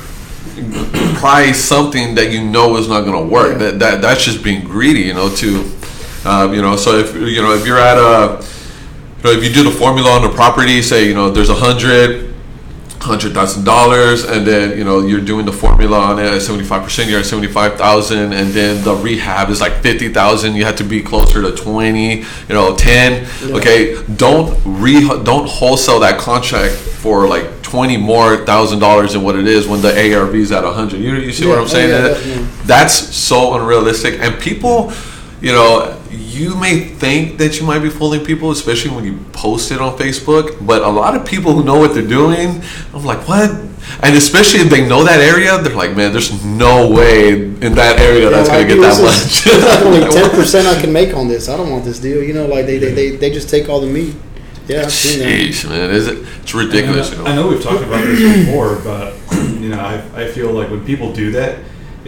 price 1.18 1.58
something 1.58 2.14
that 2.14 2.30
you 2.32 2.44
know 2.44 2.76
is 2.76 2.88
not 2.88 3.02
going 3.02 3.26
to 3.26 3.32
work. 3.32 3.52
Yeah. 3.52 3.58
That, 3.58 3.78
that 3.78 4.02
that's 4.02 4.24
just 4.24 4.42
being 4.42 4.64
greedy, 4.64 5.02
you 5.02 5.14
know. 5.14 5.28
To 5.34 5.72
um, 6.24 6.54
you 6.54 6.62
know, 6.62 6.76
so 6.76 6.98
if 6.98 7.14
you 7.14 7.42
know 7.42 7.52
if 7.54 7.66
you're 7.66 7.78
at 7.78 7.98
a, 7.98 8.42
you 9.18 9.24
know, 9.24 9.30
if 9.30 9.44
you 9.44 9.52
do 9.52 9.64
the 9.64 9.70
formula 9.70 10.10
on 10.10 10.22
the 10.22 10.30
property, 10.30 10.82
say 10.82 11.06
you 11.06 11.14
know 11.14 11.30
there's 11.30 11.50
a 11.50 11.54
hundred 11.54 12.27
hundred 13.00 13.32
thousand 13.34 13.64
dollars, 13.64 14.24
and 14.24 14.46
then 14.46 14.76
you 14.76 14.84
know 14.84 15.00
you're 15.00 15.20
doing 15.20 15.46
the 15.46 15.52
formula 15.52 15.98
on 15.98 16.18
it 16.18 16.26
at 16.26 16.42
seventy 16.42 16.64
five 16.64 16.82
percent, 16.82 17.08
you're 17.10 17.20
at 17.20 17.26
seventy 17.26 17.48
five 17.48 17.76
thousand, 17.76 18.32
and 18.32 18.50
then 18.50 18.82
the 18.84 18.94
rehab 18.94 19.50
is 19.50 19.60
like 19.60 19.74
fifty 19.82 20.08
thousand. 20.12 20.56
You 20.56 20.64
have 20.64 20.76
to 20.76 20.84
be 20.84 21.02
closer 21.02 21.42
to 21.42 21.52
twenty, 21.54 22.18
you 22.18 22.24
know, 22.50 22.76
ten. 22.76 23.26
Okay, 23.44 24.02
don't 24.16 24.60
re 24.64 25.00
don't 25.24 25.48
wholesale 25.48 26.00
that 26.00 26.18
contract 26.18 26.74
for 26.74 27.28
like 27.28 27.62
twenty 27.62 27.96
more 27.96 28.44
thousand 28.44 28.78
dollars 28.80 29.12
than 29.12 29.22
what 29.22 29.36
it 29.36 29.46
is 29.46 29.66
when 29.68 29.80
the 29.80 30.14
ARV 30.14 30.34
is 30.34 30.52
at 30.52 30.64
hundred. 30.64 31.00
You, 31.00 31.14
you 31.14 31.32
see 31.32 31.46
what 31.46 31.58
I'm 31.58 31.64
oh, 31.64 31.68
saying? 31.68 31.90
yeah, 31.90 32.00
That- 32.00 32.14
definitely. 32.14 32.44
that's 32.66 32.94
so 32.94 33.54
unrealistic, 33.54 34.20
and 34.20 34.38
people, 34.40 34.92
you 35.40 35.52
know. 35.52 35.94
You 36.10 36.54
may 36.56 36.80
think 36.80 37.38
that 37.38 37.60
you 37.60 37.66
might 37.66 37.80
be 37.80 37.90
fooling 37.90 38.24
people, 38.24 38.50
especially 38.50 38.90
when 38.94 39.04
you 39.04 39.18
post 39.32 39.70
it 39.70 39.80
on 39.80 39.96
Facebook. 39.98 40.64
But 40.66 40.82
a 40.82 40.88
lot 40.88 41.14
of 41.14 41.26
people 41.26 41.52
who 41.52 41.62
know 41.64 41.78
what 41.78 41.94
they're 41.94 42.06
doing, 42.06 42.62
I'm 42.94 43.04
like, 43.04 43.26
what? 43.28 43.50
And 44.02 44.14
especially 44.16 44.60
if 44.60 44.70
they 44.70 44.86
know 44.86 45.04
that 45.04 45.20
area, 45.20 45.56
they're 45.58 45.74
like, 45.74 45.96
man, 45.96 46.12
there's 46.12 46.44
no 46.44 46.90
way 46.90 47.32
in 47.32 47.74
that 47.74 47.98
area 47.98 48.30
that's 48.30 48.48
Yeah, 48.48 48.56
gonna 48.62 48.68
get 48.68 48.80
that 48.80 49.00
this 49.00 49.44
much. 49.44 49.44
There's 49.44 49.64
like 49.64 49.80
only 49.86 50.10
ten 50.12 50.30
percent 50.30 50.66
I 50.66 50.80
can 50.80 50.92
make 50.92 51.14
on 51.14 51.28
this. 51.28 51.48
I 51.48 51.56
don't 51.56 51.70
want 51.70 51.84
this 51.84 51.98
deal. 51.98 52.22
You 52.22 52.34
know, 52.34 52.46
like 52.46 52.66
they 52.66 52.78
they, 52.78 52.92
they, 52.92 53.16
they 53.16 53.30
just 53.30 53.48
take 53.50 53.68
all 53.68 53.80
the 53.80 53.86
meat. 53.86 54.14
Yeah, 54.66 54.82
I've 54.82 54.92
seen 54.92 55.20
that. 55.20 55.28
Sheesh, 55.28 55.68
man, 55.68 55.90
is 55.90 56.06
it? 56.08 56.18
It's 56.42 56.54
ridiculous. 56.54 57.10
And 57.12 57.20
You 57.20 57.26
I, 57.26 57.30
I 57.30 57.34
know? 57.36 57.42
know 57.44 57.48
we've 57.48 57.62
talked 57.62 57.82
about 57.82 58.04
this 58.04 58.46
before, 58.46 58.76
but 58.84 59.14
you 59.60 59.70
know, 59.70 59.80
I, 59.80 59.94
I 60.24 60.28
feel 60.30 60.52
like 60.52 60.70
when 60.70 60.84
people 60.84 61.12
do 61.12 61.30
that, 61.32 61.58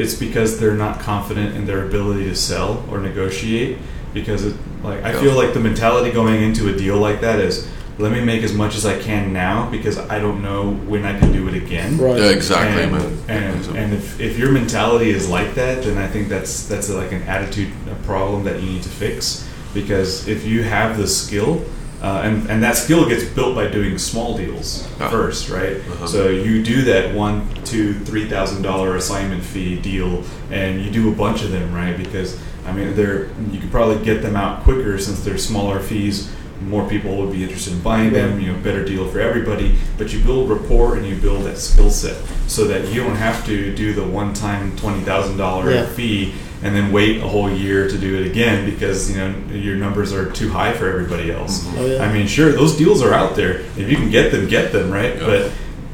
it's 0.01 0.15
because 0.15 0.59
they're 0.59 0.75
not 0.75 0.99
confident 1.01 1.55
in 1.55 1.67
their 1.67 1.87
ability 1.87 2.25
to 2.25 2.35
sell 2.35 2.85
or 2.91 2.99
negotiate. 2.99 3.79
Because 4.15 4.45
it, 4.45 4.57
like 4.83 5.05
I 5.05 5.13
feel 5.21 5.35
like 5.35 5.55
the 5.55 5.61
mentality 5.61 6.11
going 6.11 6.43
into 6.43 6.75
a 6.75 6.77
deal 6.77 6.97
like 6.97 7.21
that 7.21 7.39
is, 7.39 7.69
let 7.99 8.13
me 8.13 8.25
make 8.25 8.43
as 8.43 8.55
much 8.55 8.77
as 8.77 8.87
I 8.87 8.99
can 8.99 9.33
now 9.33 9.71
because 9.71 9.99
I 9.99 10.19
don't 10.19 10.43
know 10.43 10.73
when 10.73 11.05
I 11.05 11.19
can 11.19 11.33
do 11.33 11.47
it 11.49 11.55
again. 11.55 11.99
Right. 11.99 12.19
Yeah, 12.19 12.31
exactly, 12.31 12.85
and, 12.85 12.93
man. 12.93 13.19
And, 13.29 13.77
and 13.77 13.93
if, 13.93 14.19
if 14.19 14.39
your 14.39 14.51
mentality 14.51 15.11
is 15.11 15.29
like 15.29 15.55
that, 15.55 15.85
then 15.85 15.99
I 15.99 16.09
think 16.09 16.29
that's 16.29 16.67
that's 16.67 16.89
like 16.89 17.13
an 17.13 17.23
attitude 17.25 17.71
a 17.91 17.95
problem 18.07 18.43
that 18.45 18.63
you 18.63 18.71
need 18.71 18.83
to 18.83 18.89
fix. 18.89 19.47
Because 19.75 20.27
if 20.27 20.45
you 20.47 20.63
have 20.65 20.97
the 20.97 21.07
skill, 21.07 21.65
uh, 22.03 22.23
and 22.25 22.49
and 22.51 22.63
that 22.63 22.77
skill 22.77 23.09
gets 23.09 23.25
built 23.25 23.55
by 23.55 23.67
doing 23.69 23.99
small 23.99 24.37
deals 24.37 24.89
Yeah. 24.99 25.11
first, 25.11 25.51
right? 25.51 25.77
Uh-huh. 25.77 26.07
So 26.07 26.29
you 26.29 26.63
do 26.63 26.83
that 26.83 27.15
one, 27.15 27.49
two, 27.65 27.95
three 27.95 28.29
thousand 28.29 28.63
dollar 28.63 28.97
assignment 28.97 29.43
fee 29.45 29.77
deal, 29.81 30.25
and 30.51 30.83
you 30.83 30.91
do 30.91 31.11
a 31.13 31.15
bunch 31.15 31.43
of 31.43 31.51
them, 31.53 31.75
right? 31.75 31.97
Because 31.97 32.41
I 32.67 32.73
mean, 32.73 32.95
they're 32.95 33.29
you 33.51 33.59
could 33.61 33.71
probably 33.71 34.05
get 34.05 34.23
them 34.23 34.37
out 34.37 34.63
quicker 34.65 34.99
since 34.99 35.23
they're 35.25 35.39
smaller 35.39 35.81
fees. 35.81 36.31
More 36.63 36.87
people 36.89 37.17
would 37.17 37.33
be 37.33 37.43
interested 37.43 37.73
in 37.73 37.81
buying 37.81 38.13
them. 38.13 38.39
You 38.39 38.53
know, 38.53 38.59
better 38.61 38.85
deal 38.85 39.09
for 39.09 39.19
everybody. 39.21 39.77
But 39.97 40.13
you 40.13 40.23
build 40.23 40.51
rapport 40.51 40.97
and 40.97 41.07
you 41.07 41.17
build 41.17 41.45
that 41.47 41.57
skill 41.57 41.91
set 41.91 42.17
so 42.49 42.65
that 42.65 42.89
you 42.93 43.03
don't 43.03 43.17
have 43.17 43.45
to 43.47 43.75
do 43.75 43.95
the 43.95 44.05
one-time 44.05 44.77
twenty 44.77 45.01
thousand 45.01 45.39
dollar 45.39 45.71
Yeah. 45.71 45.87
fee 45.87 46.35
and 46.63 46.77
then 46.77 46.93
wait 46.93 47.23
a 47.23 47.27
whole 47.29 47.51
year 47.51 47.89
to 47.89 47.97
do 47.99 48.21
it 48.21 48.27
again 48.27 48.69
because 48.69 49.11
you 49.11 49.17
know 49.17 49.35
your 49.53 49.77
numbers 49.77 50.13
are 50.13 50.31
too 50.31 50.51
high 50.51 50.73
for 50.73 50.89
everybody 50.89 51.31
else. 51.33 51.67
Oh, 51.77 51.87
yeah. 51.87 52.03
I 52.05 52.13
mean, 52.13 52.27
sure, 52.27 52.53
those 52.53 52.77
deals 52.77 53.03
are 53.03 53.15
out 53.15 53.35
there. 53.37 53.61
If 53.77 53.89
you 53.91 53.97
can 53.97 54.11
get 54.11 54.31
them, 54.31 54.47
get 54.49 54.73
them, 54.73 54.91
right? 54.91 55.15
Yeah. 55.17 55.27
But 55.27 55.53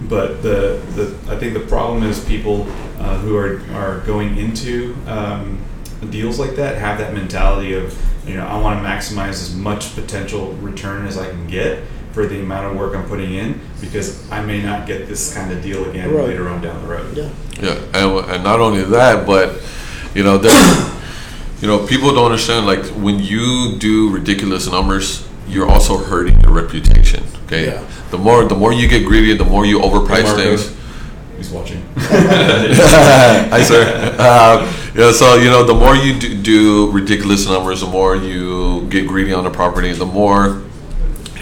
but 0.09 0.43
the, 0.43 0.81
the 0.95 1.33
I 1.33 1.39
think 1.39 1.55
the 1.55 1.61
problem 1.61 2.03
is 2.03 2.23
people 2.25 2.63
uh, 2.99 3.19
who 3.19 3.37
are 3.37 3.61
are 3.75 4.01
going 4.01 4.37
into 4.39 4.95
um, 5.07 5.59
deals 6.11 6.39
like 6.39 6.57
that 6.57 6.77
have 6.79 6.99
that 6.99 7.15
mentality 7.15 7.73
of 7.75 7.97
you 8.27 8.35
know 8.35 8.47
I 8.47 8.59
want 8.61 8.81
to 8.83 8.87
maximize 8.89 9.31
as 9.41 9.55
much 9.55 9.95
potential 9.95 10.53
return 10.55 11.07
as 11.07 11.17
I 11.17 11.29
can 11.31 11.47
get 11.47 11.83
for 12.13 12.27
the 12.27 12.41
amount 12.41 12.73
of 12.73 12.79
work 12.79 12.97
I'm 12.97 13.07
putting 13.09 13.35
in 13.35 13.61
because 13.81 14.29
I 14.31 14.43
may 14.45 14.63
not 14.63 14.87
get 14.87 15.07
this 15.07 15.35
kind 15.35 15.53
of 15.53 15.63
deal 15.63 15.89
again 15.91 16.13
Right. 16.13 16.29
later 16.29 16.49
on 16.49 16.61
down 16.63 16.81
the 16.83 16.89
road. 16.89 17.15
Yeah. 17.17 17.31
Yeah, 17.61 17.79
and, 17.95 18.31
and 18.31 18.45
not 18.45 18.61
only 18.61 18.83
that, 18.85 19.27
but 19.27 19.63
you 20.17 20.25
know, 20.25 20.41
you 21.61 21.69
know, 21.69 21.87
people 21.87 22.15
don't 22.15 22.25
understand. 22.25 22.67
Like 22.67 22.85
when 23.05 23.19
you 23.19 23.77
do 23.79 24.11
ridiculous 24.11 24.69
numbers, 24.71 25.29
you're 25.47 25.69
also 25.69 25.99
hurting 25.99 26.41
your 26.41 26.53
reputation. 26.53 27.23
Okay, 27.45 27.67
Yeah. 27.67 27.85
the 28.11 28.19
more 28.19 28.45
the 28.45 28.57
more 28.57 28.73
you 28.73 28.89
get 28.89 29.05
greedy, 29.05 29.37
the 29.37 29.45
more 29.45 29.67
you 29.67 29.79
overprice 29.79 30.35
things. 30.35 30.75
He's 31.37 31.51
watching. 31.51 31.83
Hi, 31.97 33.63
sir. 33.63 34.17
Uh, 34.19 34.73
yeah, 34.95 35.13
so 35.13 35.37
you 35.37 35.51
know, 35.51 35.63
the 35.65 35.75
more 35.75 35.95
you 35.95 36.19
do, 36.19 36.43
do 36.43 36.91
ridiculous 36.91 37.47
numbers, 37.47 37.81
the 37.81 37.87
more 37.87 38.17
you 38.17 38.89
get 38.89 39.07
greedy 39.07 39.35
on 39.35 39.45
the 39.45 39.51
property, 39.51 39.93
the 39.93 40.07
more 40.07 40.63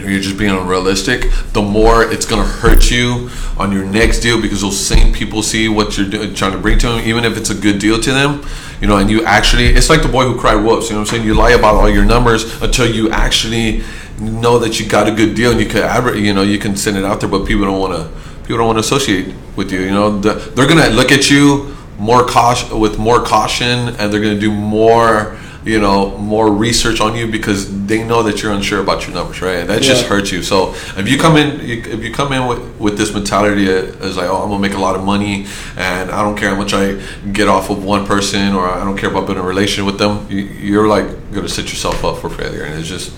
you're 0.09 0.21
just 0.21 0.39
being 0.39 0.51
unrealistic, 0.51 1.31
the 1.53 1.63
more 1.63 2.03
it's 2.03 2.27
gonna 2.27 2.45
hurt 2.45 2.91
you 2.91 3.31
on 3.59 3.73
your 3.73 3.85
next 3.85 4.21
deal 4.21 4.41
because 4.41 4.61
those 4.61 4.79
same 4.79 5.13
people 5.13 5.43
see 5.43 5.69
what 5.69 5.97
you're 5.97 6.09
trying 6.35 6.53
to 6.53 6.59
bring 6.59 6.79
to 6.79 6.89
them, 6.89 7.01
even 7.01 7.25
if 7.25 7.37
it's 7.37 7.51
a 7.51 7.55
good 7.55 7.79
deal 7.79 8.01
to 8.01 8.13
them, 8.13 8.45
you 8.81 8.87
know, 8.87 8.97
and 8.97 9.11
you 9.11 9.25
actually, 9.25 9.67
it's 9.67 9.89
like 9.89 10.03
the 10.03 10.09
boy 10.09 10.25
who 10.25 10.39
cried 10.39 10.57
wolves, 10.57 10.89
you 10.89 10.95
know 10.95 11.01
what 11.01 11.09
I'm 11.09 11.17
saying? 11.17 11.27
You 11.27 11.35
lie 11.35 11.53
about 11.53 11.75
all 11.77 11.89
your 11.89 12.05
numbers 12.05 12.61
until 12.63 12.91
you 12.93 13.11
actually 13.11 13.83
know 14.21 14.59
that 14.59 14.79
you 14.79 14.89
got 14.89 15.09
a 15.09 15.13
good 15.13 15.35
deal 15.35 15.53
and 15.53 15.61
you 15.61 15.67
can, 15.67 15.83
adver- 15.83 16.17
you 16.17 16.33
know, 16.35 16.43
you 16.43 16.59
can 16.59 16.77
send 16.77 16.97
it 16.97 17.05
out 17.05 17.21
there, 17.21 17.29
but 17.29 17.47
people 17.47 17.65
don't 17.65 17.81
want 17.81 17.95
to, 17.95 18.09
people 18.43 18.59
don't 18.59 18.67
want 18.67 18.77
to 18.77 18.81
associate 18.81 19.35
with 19.57 19.71
you, 19.73 19.81
you 19.81 19.91
know, 19.91 20.19
the, 20.19 20.35
they're 20.55 20.69
gonna 20.69 20.89
look 20.91 21.13
at 21.13 21.31
you 21.31 21.75
more 21.99 22.27
caution, 22.27 22.79
with 22.81 22.99
more 22.99 23.23
caution, 23.23 23.89
and 23.89 24.13
they're 24.13 24.21
gonna 24.21 24.39
do 24.39 24.53
more, 24.53 25.39
you 25.65 25.81
know 25.81 26.17
more 26.19 26.53
research 26.53 27.01
on 27.01 27.17
you 27.17 27.27
because 27.27 27.87
they 27.87 28.05
know 28.05 28.23
that 28.23 28.43
you're 28.43 28.53
unsure 28.53 28.81
about 28.81 29.07
your 29.07 29.15
numbers 29.15 29.41
right? 29.41 29.57
And 29.57 29.71
that 29.71 29.83
just 29.83 30.05
hurts 30.07 30.31
you. 30.31 30.43
So 30.43 30.75
if 30.97 31.09
you 31.09 31.19
come 31.19 31.37
in 31.37 31.61
if 31.61 32.03
you 32.03 32.13
come 32.13 32.33
in 32.33 32.47
with, 32.47 32.79
with 32.79 32.99
this 32.99 33.13
mentality 33.15 33.69
uh, 33.69 34.07
as 34.07 34.17
like 34.17 34.29
oh 34.29 34.43
i'm 34.43 34.49
gonna 34.49 34.59
make 34.61 34.75
a 34.75 34.79
lot 34.79 34.95
of 34.95 35.05
money 35.05 35.47
and 35.77 36.11
i 36.11 36.23
don't 36.23 36.37
care 36.37 36.51
how 36.51 36.57
much 36.57 36.75
i 36.75 37.01
get 37.33 37.49
off 37.49 37.71
of 37.71 37.85
one 37.85 38.07
person 38.07 38.55
or 38.55 38.67
i 38.69 38.85
don't 38.85 38.99
care 38.99 39.11
about 39.11 39.27
building 39.27 39.43
a 39.43 39.47
relation 39.47 39.85
with 39.85 39.99
them 39.99 40.27
you, 40.31 40.43
you're 40.43 40.89
like 40.89 41.07
gonna 41.33 41.49
set 41.49 41.69
yourself 41.69 42.05
up 42.05 42.19
for 42.19 42.31
failure. 42.31 42.65
And 42.65 42.79
it's 42.79 42.89
just 42.89 43.13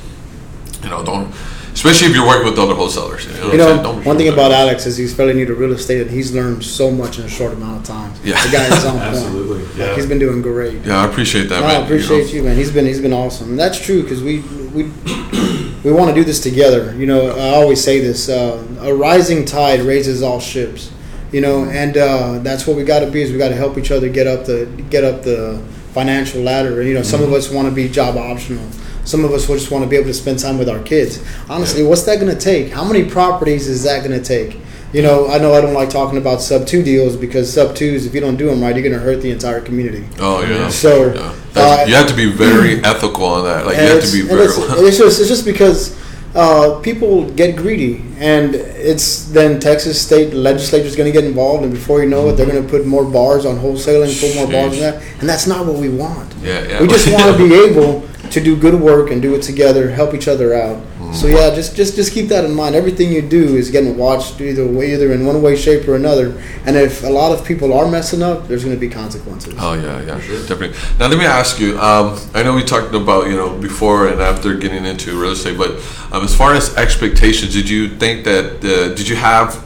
you 0.82 0.90
know 0.90 1.04
don't 1.04 1.32
especially 1.76 2.08
if 2.08 2.14
you're 2.16 2.26
working 2.26 2.46
with 2.48 2.58
other 2.58 2.74
wholesalers 2.74 3.26
you 3.26 3.32
know, 3.34 3.52
You 3.52 3.58
know. 3.58 3.82
Don't- 3.82 4.04
one 4.04 4.16
thing 4.16 4.28
about 4.36 4.50
Alex 4.50 4.86
is 4.86 4.96
he's 4.96 5.12
fairly 5.14 5.34
new 5.34 5.46
to 5.46 5.54
real 5.54 5.72
estate, 5.72 6.00
and 6.02 6.10
he's 6.10 6.32
learned 6.32 6.64
so 6.64 6.90
much 6.90 7.18
in 7.18 7.24
a 7.24 7.28
short 7.28 7.52
amount 7.52 7.76
of 7.80 7.84
time. 7.84 8.10
Yeah. 8.24 8.42
the 8.44 8.50
guy 8.56 8.66
is 8.76 8.84
on 8.84 8.92
point. 8.98 9.02
Absolutely, 9.14 9.62
Like, 9.84 9.94
he's 9.96 10.06
been 10.06 10.18
doing 10.18 10.40
great. 10.42 10.76
yeah 10.84 11.02
i 11.02 11.06
appreciate 11.06 11.48
that 11.50 11.60
No, 11.60 11.66
man 11.68 11.80
I 11.82 11.84
appreciate 11.84 12.32
you, 12.34 12.42
man. 12.42 12.56
He's 12.56 12.72
been 12.72 12.86
he's 12.86 13.00
been 13.06 13.12
awesome, 13.12 13.50
and 13.50 13.58
that's 13.58 13.78
true 13.78 14.02
because 14.02 14.22
we 14.22 14.40
we 14.74 14.82
we 15.84 15.92
want 15.92 16.08
to 16.10 16.14
do 16.14 16.24
this 16.24 16.40
together. 16.40 16.82
You 16.96 17.06
know, 17.06 17.20
I 17.36 17.48
always 17.60 17.80
say 17.88 18.00
this: 18.00 18.28
uh, 18.28 18.62
a 18.80 18.92
rising 18.94 19.44
tide 19.44 19.80
raises 19.80 20.22
all 20.22 20.40
ships. 20.40 20.90
You 21.32 21.40
know, 21.40 21.64
and 21.64 21.96
uh, 21.96 22.38
that's 22.38 22.66
what 22.66 22.76
we 22.76 22.84
got 22.84 23.00
to 23.00 23.10
be. 23.10 23.20
Is 23.20 23.32
we 23.32 23.38
got 23.38 23.48
to 23.50 23.56
help 23.64 23.76
each 23.76 23.90
other 23.90 24.08
get 24.08 24.26
up 24.26 24.46
the 24.46 24.66
get 24.94 25.04
up 25.04 25.22
the 25.22 25.60
financial 25.92 26.40
ladder. 26.40 26.82
You 26.82 26.94
know, 26.94 27.02
some 27.02 27.22
of 27.22 27.32
us 27.32 27.50
want 27.50 27.68
to 27.68 27.74
be 27.74 27.88
job 27.88 28.16
optional. 28.16 28.64
Some 29.06 29.24
of 29.24 29.32
us 29.32 29.48
will 29.48 29.56
just 29.56 29.70
want 29.70 29.84
to 29.84 29.88
be 29.88 29.96
able 29.96 30.08
to 30.08 30.14
spend 30.14 30.38
time 30.38 30.58
with 30.58 30.68
our 30.68 30.82
kids. 30.82 31.24
Honestly, 31.48 31.82
what's 31.82 32.02
that 32.02 32.20
going 32.20 32.34
to 32.34 32.40
take? 32.40 32.72
How 32.72 32.84
many 32.84 33.08
properties 33.08 33.68
is 33.68 33.84
that 33.84 34.04
going 34.04 34.20
to 34.20 34.24
take? 34.24 34.58
You 34.92 35.02
know, 35.02 35.28
I 35.28 35.38
know 35.38 35.52
I 35.54 35.60
don't 35.60 35.74
like 35.74 35.90
talking 35.90 36.18
about 36.18 36.40
sub 36.40 36.66
two 36.66 36.82
deals 36.82 37.16
because 37.16 37.52
sub 37.52 37.74
twos, 37.76 38.06
if 38.06 38.14
you 38.14 38.20
don't 38.20 38.36
do 38.36 38.46
them 38.46 38.60
right, 38.60 38.74
you're 38.74 38.82
going 38.82 38.98
to 38.98 39.04
hurt 39.04 39.20
the 39.20 39.30
entire 39.30 39.60
community. 39.60 40.06
oh 40.18 40.42
yeah 40.42 40.68
So, 40.68 41.12
yeah. 41.14 41.34
Uh, 41.54 41.84
you 41.86 41.94
have 41.94 42.08
to 42.08 42.14
be 42.14 42.30
very 42.30 42.82
ethical 42.84 43.24
on 43.24 43.44
that 43.44 43.64
like 43.64 43.76
you 43.76 43.82
have 43.82 44.04
to 44.04 44.12
be 44.12 44.22
very 44.22 44.44
it's, 44.44 44.58
it's 44.58 44.98
just 44.98 45.20
it's 45.20 45.28
just 45.28 45.44
because 45.44 45.96
uh, 46.36 46.78
people 46.80 47.30
get 47.30 47.56
greedy, 47.56 48.04
and 48.18 48.54
it's 48.54 49.24
then 49.30 49.58
Texas 49.58 49.98
state 49.98 50.34
legislature 50.34 50.84
is 50.84 50.94
going 50.94 51.10
to 51.10 51.18
get 51.18 51.24
involved, 51.24 51.64
and 51.64 51.72
before 51.72 52.02
you 52.02 52.08
know 52.10 52.28
it, 52.28 52.34
they're 52.34 52.44
going 52.46 52.62
to 52.62 52.68
put 52.68 52.86
more 52.86 53.04
bars 53.04 53.46
on 53.46 53.56
wholesaling, 53.56 54.12
put 54.20 54.36
more 54.36 54.46
bars 54.46 54.74
on 54.74 54.80
that, 54.80 55.02
and 55.20 55.26
that's 55.26 55.46
not 55.46 55.64
what 55.64 55.76
we 55.76 55.88
want. 55.88 56.34
Yeah, 56.42 56.62
yeah. 56.68 56.82
We 56.82 56.88
just 56.88 57.10
want 57.12 57.34
to 57.34 57.48
be 57.48 57.54
able 57.54 58.06
to 58.30 58.40
do 58.40 58.56
good 58.56 58.80
work 58.80 59.10
and 59.10 59.20
do 59.20 59.34
it 59.34 59.42
together, 59.42 59.90
help 59.90 60.14
each 60.14 60.28
other 60.28 60.54
out. 60.54 60.76
Mm-hmm. 60.76 61.12
So 61.12 61.26
yeah, 61.26 61.54
just 61.54 61.76
just 61.76 61.96
just 61.96 62.12
keep 62.12 62.28
that 62.28 62.44
in 62.44 62.54
mind. 62.54 62.74
Everything 62.74 63.12
you 63.12 63.22
do 63.22 63.56
is 63.56 63.70
getting 63.70 63.96
watched 63.96 64.40
either 64.40 64.66
way, 64.66 64.94
either 64.94 65.12
in 65.12 65.26
one 65.26 65.42
way, 65.42 65.56
shape, 65.56 65.86
or 65.88 65.94
another. 65.94 66.42
And 66.64 66.76
if 66.76 67.04
a 67.04 67.08
lot 67.08 67.32
of 67.32 67.44
people 67.44 67.72
are 67.72 67.90
messing 67.90 68.22
up, 68.22 68.48
there's 68.48 68.64
going 68.64 68.76
to 68.76 68.80
be 68.80 68.88
consequences. 68.88 69.54
Oh 69.58 69.74
yeah, 69.74 70.00
yeah, 70.00 70.18
definitely. 70.46 70.76
Now 70.98 71.08
let 71.08 71.18
me 71.18 71.26
ask 71.26 71.60
you. 71.60 71.78
Um, 71.78 72.18
I 72.34 72.42
know 72.42 72.54
we 72.54 72.64
talked 72.64 72.94
about 72.94 73.28
you 73.28 73.36
know 73.36 73.56
before 73.58 74.08
and 74.08 74.20
after 74.20 74.54
getting 74.54 74.84
into 74.84 75.20
real 75.20 75.32
estate, 75.32 75.58
but 75.58 75.70
um, 76.12 76.24
as 76.24 76.34
far 76.36 76.54
as 76.54 76.74
expectations, 76.76 77.52
did 77.52 77.68
you 77.68 77.88
think 77.88 78.24
that 78.24 78.64
uh, 78.64 78.94
did 78.94 79.08
you 79.08 79.16
have 79.16 79.65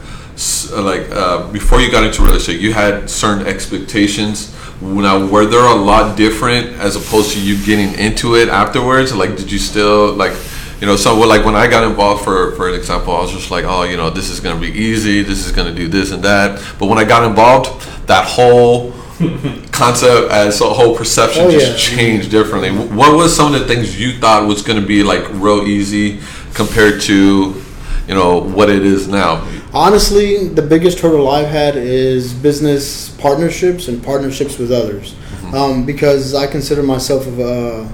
like 0.72 1.10
uh, 1.10 1.50
before 1.52 1.80
you 1.80 1.90
got 1.90 2.04
into 2.04 2.22
real 2.22 2.34
estate, 2.34 2.60
you 2.60 2.72
had 2.72 3.08
certain 3.10 3.46
expectations? 3.46 4.54
Now 4.80 5.26
were 5.26 5.44
there 5.44 5.66
a 5.66 5.74
lot 5.74 6.16
different 6.16 6.68
as 6.80 6.96
opposed 6.96 7.32
to 7.32 7.40
you 7.40 7.62
getting 7.66 7.92
into 7.98 8.36
it 8.36 8.48
afterwards? 8.48 9.14
Like, 9.14 9.36
did 9.36 9.50
you 9.52 9.58
still 9.58 10.12
like? 10.14 10.32
You 10.80 10.86
know, 10.86 10.96
so 10.96 11.18
well, 11.18 11.28
like 11.28 11.44
when 11.44 11.54
I 11.54 11.66
got 11.68 11.84
involved, 11.84 12.24
for 12.24 12.52
for 12.56 12.68
an 12.70 12.74
example, 12.74 13.14
I 13.14 13.20
was 13.20 13.32
just 13.32 13.50
like, 13.50 13.66
oh, 13.66 13.82
you 13.82 13.98
know, 13.98 14.08
this 14.08 14.30
is 14.30 14.40
gonna 14.40 14.58
be 14.60 14.68
easy. 14.72 15.22
This 15.22 15.44
is 15.46 15.52
gonna 15.52 15.74
do 15.74 15.88
this 15.88 16.10
and 16.10 16.22
that. 16.22 16.58
But 16.78 16.86
when 16.86 16.96
I 16.98 17.04
got 17.04 17.22
involved, 17.28 17.68
that 18.06 18.24
whole 18.24 18.92
concept 19.72 20.30
as 20.32 20.58
a 20.62 20.70
whole 20.70 20.96
perception 20.96 21.44
Oh, 21.46 21.50
just 21.50 21.72
yeah. 21.90 21.96
changed 21.96 22.30
differently. 22.30 22.70
What 22.70 23.14
was 23.14 23.36
some 23.36 23.54
of 23.54 23.60
the 23.60 23.66
things 23.68 24.00
you 24.00 24.18
thought 24.18 24.48
was 24.48 24.62
going 24.62 24.80
to 24.80 24.86
be 24.86 25.02
like 25.02 25.28
real 25.34 25.62
easy 25.68 26.20
compared 26.54 27.02
to, 27.02 27.62
you 28.08 28.14
know, 28.14 28.38
what 28.40 28.70
it 28.70 28.82
is 28.84 29.06
now? 29.06 29.46
Honestly, 29.72 30.48
the 30.48 30.62
biggest 30.62 30.98
hurdle 30.98 31.28
I've 31.28 31.48
had 31.48 31.76
is 31.76 32.34
business 32.34 33.10
partnerships 33.16 33.88
and 33.88 34.02
partnerships 34.02 34.58
with 34.58 34.72
others. 34.72 35.12
Mm-hmm. 35.12 35.54
Um, 35.54 35.86
because 35.86 36.34
I 36.34 36.46
consider 36.46 36.82
myself 36.82 37.26
of 37.26 37.38
a, 37.38 37.90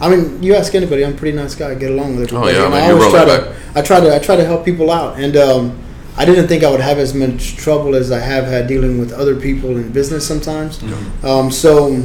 I 0.00 0.08
mean, 0.08 0.42
you 0.42 0.54
ask 0.54 0.74
anybody, 0.74 1.04
I'm 1.04 1.14
a 1.14 1.16
pretty 1.16 1.36
nice 1.36 1.54
guy. 1.54 1.70
I 1.70 1.74
get 1.74 1.92
along 1.92 2.16
with 2.16 2.32
Oh, 2.32 2.46
yeah, 2.48 2.64
and 2.64 2.70
man, 2.72 2.82
I 2.82 2.86
you're 2.88 2.96
always 2.96 3.12
try 3.12 3.24
to, 3.24 3.56
I 3.74 3.82
try 3.82 4.00
to, 4.00 4.14
I 4.14 4.18
try 4.18 4.36
to 4.36 4.44
help 4.44 4.64
people 4.64 4.90
out, 4.90 5.18
and 5.18 5.36
um, 5.36 5.78
I 6.16 6.24
didn't 6.24 6.48
think 6.48 6.64
I 6.64 6.70
would 6.70 6.80
have 6.80 6.98
as 6.98 7.14
much 7.14 7.56
trouble 7.56 7.94
as 7.94 8.10
I 8.10 8.18
have 8.18 8.44
had 8.44 8.66
dealing 8.66 8.98
with 8.98 9.12
other 9.12 9.38
people 9.38 9.76
in 9.76 9.92
business 9.92 10.26
sometimes. 10.26 10.82
Um, 11.24 11.50
so 11.50 12.02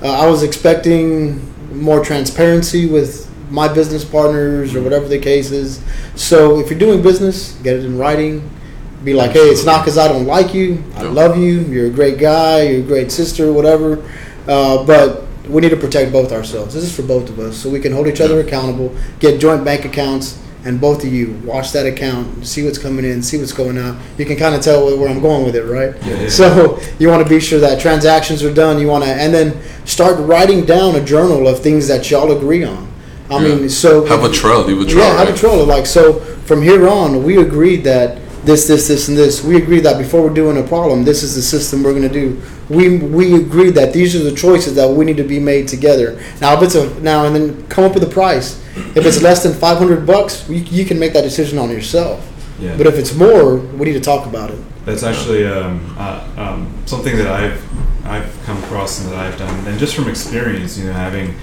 uh, 0.00 0.22
I 0.22 0.26
was 0.26 0.42
expecting 0.42 1.50
more 1.74 2.04
transparency 2.04 2.86
with 2.86 3.28
my 3.54 3.72
business 3.72 4.04
partners 4.04 4.74
or 4.74 4.82
whatever 4.82 5.06
the 5.06 5.18
case 5.18 5.50
is. 5.50 5.82
So 6.16 6.58
if 6.58 6.68
you're 6.70 6.78
doing 6.78 7.02
business, 7.02 7.54
get 7.62 7.76
it 7.76 7.84
in 7.84 7.96
writing. 7.96 8.50
Be 9.04 9.14
like, 9.14 9.32
hey, 9.32 9.50
it's 9.50 9.64
not 9.64 9.82
because 9.82 9.98
I 9.98 10.08
don't 10.08 10.26
like 10.26 10.54
you. 10.54 10.82
I 10.96 11.02
love 11.02 11.36
you. 11.36 11.60
You're 11.60 11.86
a 11.86 11.90
great 11.90 12.18
guy. 12.18 12.62
You're 12.62 12.80
a 12.80 12.86
great 12.86 13.12
sister, 13.12 13.52
whatever. 13.52 14.02
Uh, 14.48 14.84
but 14.84 15.24
we 15.48 15.60
need 15.60 15.70
to 15.70 15.76
protect 15.76 16.10
both 16.10 16.32
ourselves. 16.32 16.74
This 16.74 16.84
is 16.84 16.94
for 16.94 17.02
both 17.02 17.28
of 17.28 17.38
us, 17.38 17.56
so 17.56 17.68
we 17.68 17.80
can 17.80 17.92
hold 17.92 18.06
each 18.06 18.20
other 18.20 18.40
accountable. 18.40 18.96
Get 19.18 19.40
joint 19.40 19.62
bank 19.64 19.84
accounts, 19.84 20.42
and 20.64 20.80
both 20.80 21.04
of 21.04 21.12
you 21.12 21.34
watch 21.44 21.72
that 21.72 21.84
account, 21.84 22.46
see 22.46 22.64
what's 22.64 22.78
coming 22.78 23.04
in, 23.04 23.22
see 23.22 23.36
what's 23.36 23.52
going 23.52 23.76
out. 23.76 23.98
You 24.16 24.24
can 24.24 24.38
kind 24.38 24.54
of 24.54 24.62
tell 24.62 24.86
where 24.98 25.08
I'm 25.08 25.20
going 25.20 25.44
with 25.44 25.54
it, 25.54 25.64
right? 25.64 25.94
Yeah. 26.02 26.28
So 26.28 26.80
you 26.98 27.08
want 27.08 27.22
to 27.22 27.28
be 27.28 27.40
sure 27.40 27.60
that 27.60 27.80
transactions 27.80 28.42
are 28.42 28.54
done. 28.54 28.80
You 28.80 28.88
want 28.88 29.04
to, 29.04 29.10
and 29.10 29.34
then 29.34 29.60
start 29.84 30.18
writing 30.18 30.64
down 30.64 30.96
a 30.96 31.04
journal 31.04 31.46
of 31.46 31.60
things 31.60 31.88
that 31.88 32.10
y'all 32.10 32.34
agree 32.34 32.64
on. 32.64 32.90
I 33.34 33.46
Yeah. 33.46 33.54
mean, 33.56 33.68
so 33.68 34.04
Have 34.06 34.24
a 34.24 34.30
trail, 34.30 34.62
leave 34.64 34.80
a 34.80 34.84
trail. 34.84 35.04
yeah, 35.04 35.18
have 35.18 35.28
a 35.28 35.30
right? 35.32 35.36
trail. 35.40 35.64
Like 35.64 35.86
so, 35.86 36.14
from 36.44 36.62
here 36.62 36.88
on, 36.88 37.22
we 37.24 37.38
agreed 37.38 37.84
that 37.84 38.18
this, 38.44 38.66
this, 38.68 38.88
this, 38.88 39.08
and 39.08 39.16
this. 39.16 39.42
We 39.42 39.56
agreed 39.56 39.84
that 39.84 39.96
before 39.96 40.20
we're 40.22 40.34
doing 40.34 40.58
a 40.58 40.62
problem, 40.62 41.04
this 41.04 41.22
is 41.22 41.34
the 41.34 41.42
system 41.42 41.82
we're 41.82 41.92
going 41.98 42.02
to 42.12 42.20
do. 42.22 42.40
We 42.68 42.98
we 42.98 43.34
agreed 43.34 43.74
that 43.74 43.92
these 43.92 44.14
are 44.16 44.22
the 44.22 44.34
choices 44.34 44.74
that 44.74 44.88
we 44.88 45.04
need 45.04 45.16
to 45.16 45.24
be 45.24 45.38
made 45.40 45.66
together. 45.68 46.18
Now, 46.40 46.54
if 46.56 46.62
it's 46.62 46.74
a 46.74 46.88
now 47.00 47.24
and 47.26 47.34
then 47.34 47.66
come 47.68 47.84
up 47.84 47.94
with 47.94 48.02
a 48.02 48.12
price. 48.22 48.60
If 48.96 49.06
it's 49.06 49.22
less 49.22 49.42
than 49.44 49.52
five 49.54 49.78
hundred 49.78 50.04
bucks, 50.04 50.48
you, 50.48 50.56
you 50.78 50.84
can 50.84 50.98
make 50.98 51.12
that 51.12 51.22
decision 51.22 51.58
on 51.58 51.70
yourself. 51.70 52.18
Yeah. 52.60 52.76
But 52.76 52.86
if 52.86 52.96
it's 52.98 53.14
more, 53.14 53.56
we 53.56 53.86
need 53.86 53.92
to 53.94 54.00
talk 54.00 54.26
about 54.26 54.50
it. 54.50 54.58
That's 54.84 55.02
actually 55.04 55.46
um, 55.46 55.80
uh, 55.96 56.26
um, 56.36 56.72
something 56.84 57.16
that 57.16 57.28
I've 57.28 57.58
I've 58.04 58.30
come 58.44 58.58
across 58.64 59.00
and 59.00 59.10
that 59.12 59.18
I've 59.18 59.38
done, 59.38 59.66
and 59.68 59.78
just 59.78 59.94
from 59.94 60.08
experience, 60.08 60.76
you 60.76 60.84
know, 60.86 60.92
having 60.92 61.34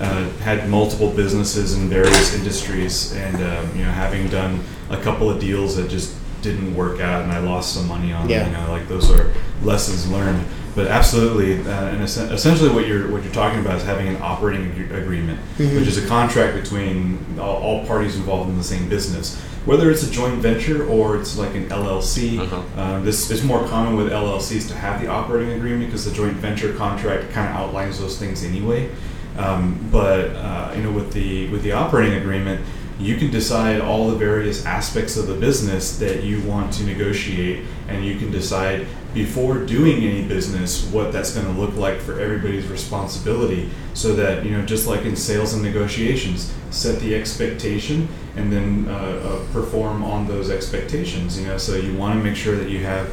uh, 0.00 0.28
had 0.40 0.68
multiple 0.68 1.10
businesses 1.10 1.74
in 1.76 1.88
various 1.88 2.34
industries, 2.34 3.12
and 3.14 3.36
um, 3.36 3.76
you 3.78 3.84
know, 3.84 3.90
having 3.90 4.28
done 4.28 4.60
a 4.90 4.96
couple 4.98 5.28
of 5.30 5.40
deals 5.40 5.76
that 5.76 5.88
just 5.88 6.14
didn't 6.42 6.74
work 6.74 7.00
out, 7.00 7.22
and 7.22 7.32
I 7.32 7.38
lost 7.38 7.74
some 7.74 7.88
money 7.88 8.12
on 8.12 8.28
Yeah. 8.28 8.44
them. 8.44 8.52
You 8.52 8.66
know, 8.66 8.72
like 8.72 8.88
those 8.88 9.10
are 9.10 9.32
lessons 9.62 10.08
learned. 10.08 10.44
But 10.74 10.88
absolutely, 10.88 11.58
uh, 11.66 11.86
and 11.86 12.02
essen- 12.02 12.30
essentially, 12.30 12.68
what 12.68 12.86
you're 12.86 13.08
what 13.10 13.24
you're 13.24 13.32
talking 13.32 13.60
about 13.60 13.78
is 13.78 13.84
having 13.84 14.08
an 14.08 14.18
operating 14.20 14.70
ag- 14.72 14.92
agreement, 14.92 15.38
Mhm. 15.58 15.74
which 15.78 15.88
is 15.88 15.96
a 15.96 16.06
contract 16.06 16.54
between 16.62 17.18
all, 17.40 17.56
all 17.56 17.86
parties 17.86 18.14
involved 18.16 18.50
in 18.50 18.58
the 18.58 18.62
same 18.64 18.86
business, 18.86 19.38
whether 19.64 19.90
it's 19.90 20.02
a 20.02 20.10
joint 20.10 20.34
venture 20.42 20.86
or 20.86 21.16
it's 21.16 21.38
like 21.38 21.54
an 21.54 21.66
LLC. 21.72 22.38
Uh-huh. 22.38 22.60
Uh, 22.78 23.00
this 23.00 23.30
is 23.30 23.42
more 23.42 23.66
common 23.68 23.96
with 23.96 24.12
LLCs 24.12 24.68
to 24.68 24.74
have 24.74 25.00
the 25.00 25.08
operating 25.08 25.54
agreement 25.54 25.86
because 25.86 26.04
the 26.04 26.10
joint 26.12 26.34
venture 26.34 26.74
contract 26.74 27.32
kind 27.32 27.48
of 27.48 27.56
outlines 27.56 27.98
those 27.98 28.18
things 28.18 28.44
anyway. 28.44 28.90
Um, 29.38 29.88
but 29.90 30.30
uh, 30.36 30.72
you 30.76 30.82
know, 30.82 30.92
with 30.92 31.12
the 31.12 31.48
with 31.50 31.62
the 31.62 31.72
operating 31.72 32.18
agreement, 32.18 32.64
you 32.98 33.16
can 33.16 33.30
decide 33.30 33.80
all 33.80 34.08
the 34.08 34.16
various 34.16 34.64
aspects 34.64 35.16
of 35.16 35.26
the 35.26 35.34
business 35.34 35.98
that 35.98 36.22
you 36.22 36.40
want 36.42 36.72
to 36.74 36.84
negotiate, 36.84 37.64
and 37.88 38.04
you 38.04 38.16
can 38.16 38.30
decide 38.30 38.86
before 39.12 39.58
doing 39.58 40.04
any 40.04 40.26
business 40.26 40.84
what 40.90 41.12
that's 41.12 41.34
going 41.34 41.46
to 41.46 41.52
look 41.52 41.74
like 41.74 41.98
for 42.00 42.20
everybody's 42.20 42.66
responsibility. 42.66 43.70
So 43.94 44.14
that 44.14 44.44
you 44.44 44.52
know, 44.52 44.64
just 44.64 44.86
like 44.86 45.02
in 45.04 45.16
sales 45.16 45.52
and 45.54 45.62
negotiations, 45.62 46.54
set 46.70 47.00
the 47.00 47.14
expectation 47.14 48.08
and 48.36 48.52
then 48.52 48.86
uh, 48.88 48.92
uh, 48.92 49.52
perform 49.52 50.02
on 50.02 50.26
those 50.26 50.50
expectations. 50.50 51.38
You 51.38 51.48
know, 51.48 51.58
so 51.58 51.76
you 51.76 51.96
want 51.96 52.18
to 52.18 52.24
make 52.24 52.36
sure 52.36 52.56
that 52.56 52.70
you 52.70 52.84
have 52.84 53.12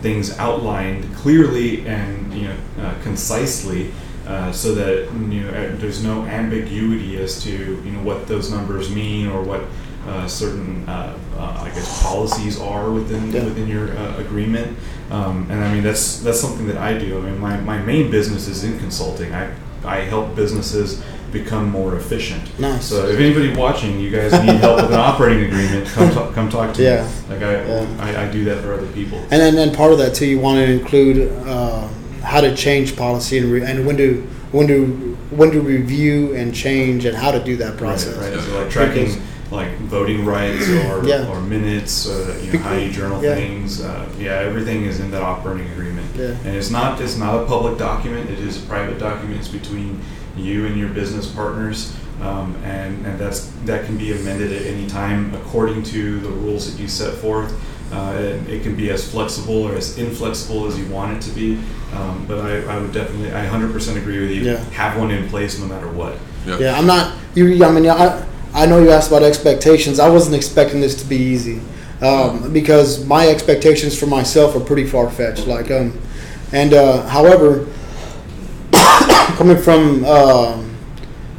things 0.00 0.36
outlined 0.38 1.14
clearly 1.16 1.86
and 1.86 2.32
you 2.34 2.48
know 2.48 2.56
uh, 2.80 2.94
concisely. 3.02 3.90
Uh, 4.26 4.50
so 4.50 4.74
that 4.74 5.04
you 5.30 5.42
know 5.42 5.50
uh, 5.50 5.70
there's 5.76 6.02
no 6.02 6.24
ambiguity 6.24 7.18
as 7.22 7.42
to 7.42 7.50
you 7.50 7.90
know 7.92 8.02
what 8.02 8.26
those 8.26 8.50
numbers 8.50 8.88
mean 8.90 9.26
or 9.28 9.42
what 9.42 9.62
uh, 10.08 10.26
certain 10.26 10.82
uh, 10.88 11.14
uh, 11.36 11.60
I 11.62 11.68
guess 11.74 12.02
policies 12.02 12.58
are 12.58 12.90
within 12.90 13.30
Yeah. 13.32 13.44
within 13.44 13.68
your 13.68 13.90
uh, 13.96 14.16
agreement. 14.18 14.78
Um, 15.10 15.46
and 15.50 15.62
I 15.62 15.72
mean 15.72 15.82
that's 15.82 16.20
that's 16.20 16.40
something 16.40 16.66
that 16.68 16.78
I 16.78 16.96
do. 16.96 17.18
I 17.18 17.20
mean 17.20 17.38
my, 17.38 17.60
my 17.60 17.78
main 17.78 18.10
business 18.10 18.48
is 18.48 18.64
in 18.64 18.78
consulting. 18.78 19.34
I 19.34 19.52
I 19.84 19.96
help 20.00 20.34
businesses 20.34 21.02
become 21.30 21.68
more 21.68 21.96
efficient. 21.96 22.58
Nice. 22.58 22.86
So 22.86 23.06
if 23.08 23.18
anybody 23.18 23.54
watching, 23.54 23.98
you 24.00 24.08
guys 24.08 24.32
need 24.32 24.56
help 24.60 24.76
with 24.82 24.92
an 24.92 25.00
operating 25.00 25.44
agreement, 25.46 25.86
come 25.88 26.10
talk, 26.12 26.32
come 26.32 26.48
talk 26.48 26.72
to 26.74 26.82
Yeah. 26.82 27.02
me. 27.28 27.34
Like 27.34 27.42
I, 27.42 27.52
Yeah. 27.66 27.96
I, 27.98 28.26
I 28.28 28.32
do 28.32 28.44
that 28.44 28.62
for 28.62 28.72
other 28.72 28.86
people. 28.92 29.18
And 29.18 29.32
then, 29.42 29.54
then 29.56 29.74
part 29.74 29.92
of 29.92 29.98
that 29.98 30.14
too, 30.14 30.26
you 30.26 30.38
want 30.38 30.58
to 30.58 30.64
include 30.72 31.30
uh, 31.46 31.88
how 32.24 32.40
to 32.40 32.54
change 32.56 32.96
policy 32.96 33.38
and, 33.38 33.52
re- 33.52 33.62
and 33.64 33.86
when 33.86 33.96
to 33.98 34.22
when 34.50 34.66
to 34.68 34.86
when 35.30 35.50
to 35.50 35.60
review 35.60 36.34
and 36.34 36.54
change 36.54 37.04
and 37.04 37.16
how 37.16 37.30
to 37.30 37.42
do 37.42 37.56
that 37.58 37.76
process. 37.76 38.16
Right, 38.16 38.32
right. 38.34 38.40
So 38.42 38.60
like 38.60 38.70
tracking 38.70 39.04
Because- 39.06 39.18
like 39.50 39.76
voting 39.82 40.24
rights 40.24 40.68
or, 40.68 41.04
Yeah. 41.06 41.28
or 41.28 41.40
minutes, 41.40 42.08
uh, 42.08 42.36
you 42.42 42.54
know, 42.54 42.58
how 42.60 42.74
you 42.74 42.90
journal 42.90 43.22
Yeah. 43.22 43.34
things. 43.36 43.80
Uh, 43.80 44.08
yeah, 44.18 44.32
everything 44.38 44.84
is 44.84 44.98
in 45.00 45.10
that 45.12 45.22
operating 45.22 45.70
agreement. 45.70 46.06
Yeah. 46.16 46.34
And 46.44 46.56
it's 46.56 46.70
not 46.70 47.00
it's 47.00 47.16
not 47.16 47.42
a 47.42 47.46
public 47.46 47.78
document. 47.78 48.30
It 48.30 48.38
is 48.40 48.62
a 48.62 48.66
private 48.66 48.98
document. 48.98 49.38
It's 49.38 49.48
between 49.48 50.00
you 50.36 50.66
and 50.66 50.76
your 50.76 50.88
business 50.88 51.26
partners. 51.30 51.94
Um, 52.22 52.56
and, 52.64 53.04
and 53.06 53.18
that's 53.18 53.50
that 53.66 53.84
can 53.86 53.96
be 53.98 54.12
amended 54.12 54.50
at 54.52 54.62
any 54.62 54.86
time 54.88 55.34
according 55.34 55.82
to 55.84 56.18
the 56.20 56.28
rules 56.30 56.72
that 56.72 56.80
you 56.80 56.88
set 56.88 57.14
forth. 57.14 57.52
Uh, 57.92 58.14
and 58.16 58.48
it 58.48 58.62
can 58.62 58.74
be 58.74 58.90
as 58.90 59.08
flexible 59.08 59.62
or 59.62 59.74
as 59.74 59.98
inflexible 59.98 60.66
as 60.66 60.78
you 60.78 60.86
want 60.86 61.16
it 61.16 61.20
to 61.22 61.30
be. 61.34 61.58
Um, 61.92 62.24
but 62.26 62.38
I, 62.38 62.62
I 62.62 62.78
would 62.78 62.92
definitely, 62.92 63.32
I 63.32 63.46
100% 63.46 63.96
agree 63.96 64.20
with 64.20 64.30
you. 64.30 64.42
Yeah. 64.42 64.56
Have 64.70 64.98
one 64.98 65.10
in 65.10 65.28
place 65.28 65.60
no 65.60 65.66
matter 65.66 65.88
what. 65.88 66.16
Yeah, 66.46 66.76
I'm 66.76 66.86
not. 66.86 67.16
You, 67.34 67.64
I 67.64 67.70
mean, 67.70 67.88
I, 67.88 68.26
I 68.52 68.66
know 68.66 68.82
you 68.82 68.90
asked 68.90 69.10
about 69.10 69.22
expectations. 69.22 69.98
I 69.98 70.08
wasn't 70.08 70.36
expecting 70.36 70.80
this 70.80 71.00
to 71.02 71.08
be 71.08 71.16
easy 71.16 71.60
um, 72.00 72.52
because 72.52 73.04
my 73.06 73.28
expectations 73.28 73.98
for 73.98 74.06
myself 74.06 74.56
are 74.56 74.60
pretty 74.60 74.86
far 74.86 75.10
fetched. 75.10 75.46
Like, 75.46 75.70
um, 75.70 75.98
and 76.52 76.74
uh, 76.74 77.06
however, 77.08 77.66
coming 79.36 79.56
from 79.56 80.04
um 80.04 80.74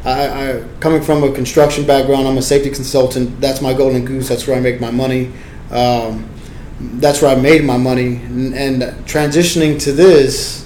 I, 0.05 0.27
I 0.27 0.63
coming 0.79 1.01
from 1.01 1.23
a 1.23 1.31
construction 1.31 1.85
background, 1.85 2.27
I'm 2.27 2.37
a 2.37 2.41
safety 2.41 2.69
consultant. 2.69 3.41
That's 3.41 3.61
my 3.61 3.73
golden 3.73 4.05
goose. 4.05 4.29
That's 4.29 4.45
where 4.47 4.55
I 4.55 4.59
make 4.59 4.79
my 4.79 4.91
money. 4.91 5.31
Um, 5.71 6.29
that's 6.99 7.21
where 7.21 7.35
I 7.35 7.39
made 7.39 7.63
my 7.63 7.77
money. 7.77 8.15
And, 8.15 8.53
and 8.53 8.81
transitioning 9.05 9.79
to 9.81 9.91
this, 9.91 10.65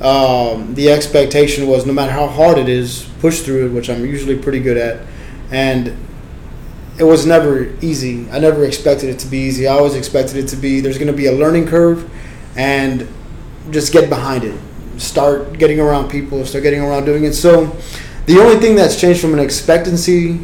um, 0.00 0.74
the 0.74 0.90
expectation 0.90 1.66
was 1.66 1.86
no 1.86 1.92
matter 1.92 2.12
how 2.12 2.26
hard 2.26 2.58
it 2.58 2.68
is, 2.68 3.08
push 3.20 3.40
through 3.40 3.66
it, 3.66 3.68
which 3.70 3.90
I'm 3.90 4.04
usually 4.04 4.38
pretty 4.38 4.60
good 4.60 4.76
at. 4.76 5.06
And 5.50 5.96
it 6.98 7.04
was 7.04 7.24
never 7.24 7.74
easy. 7.80 8.30
I 8.30 8.38
never 8.38 8.64
expected 8.64 9.08
it 9.08 9.18
to 9.20 9.26
be 9.26 9.38
easy. 9.38 9.66
I 9.66 9.72
always 9.72 9.94
expected 9.94 10.36
it 10.36 10.48
to 10.48 10.56
be 10.56 10.80
there's 10.80 10.98
going 10.98 11.10
to 11.10 11.16
be 11.16 11.26
a 11.26 11.32
learning 11.32 11.66
curve, 11.66 12.10
and 12.56 13.08
just 13.70 13.92
get 13.92 14.08
behind 14.08 14.44
it. 14.44 14.58
Start 14.98 15.58
getting 15.58 15.80
around 15.80 16.10
people. 16.10 16.44
Start 16.44 16.62
getting 16.62 16.80
around 16.80 17.06
doing 17.06 17.24
it. 17.24 17.32
So, 17.32 17.74
the 18.26 18.38
only 18.38 18.56
thing 18.56 18.76
that's 18.76 19.00
changed 19.00 19.20
from 19.20 19.32
an 19.32 19.38
expectancy, 19.38 20.40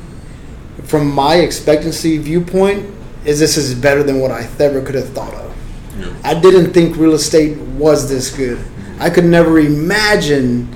from 0.84 1.10
my 1.10 1.36
expectancy 1.36 2.16
viewpoint, 2.16 2.90
is 3.26 3.38
this 3.38 3.56
is 3.56 3.74
better 3.74 4.02
than 4.02 4.20
what 4.20 4.30
I 4.30 4.48
ever 4.60 4.80
could 4.80 4.94
have 4.94 5.08
thought 5.10 5.34
of. 5.34 5.54
Yeah. 5.98 6.14
I 6.24 6.38
didn't 6.38 6.72
think 6.72 6.96
real 6.96 7.14
estate 7.14 7.58
was 7.58 8.08
this 8.08 8.34
good. 8.34 8.58
I 8.98 9.10
could 9.10 9.24
never 9.24 9.58
imagine 9.58 10.74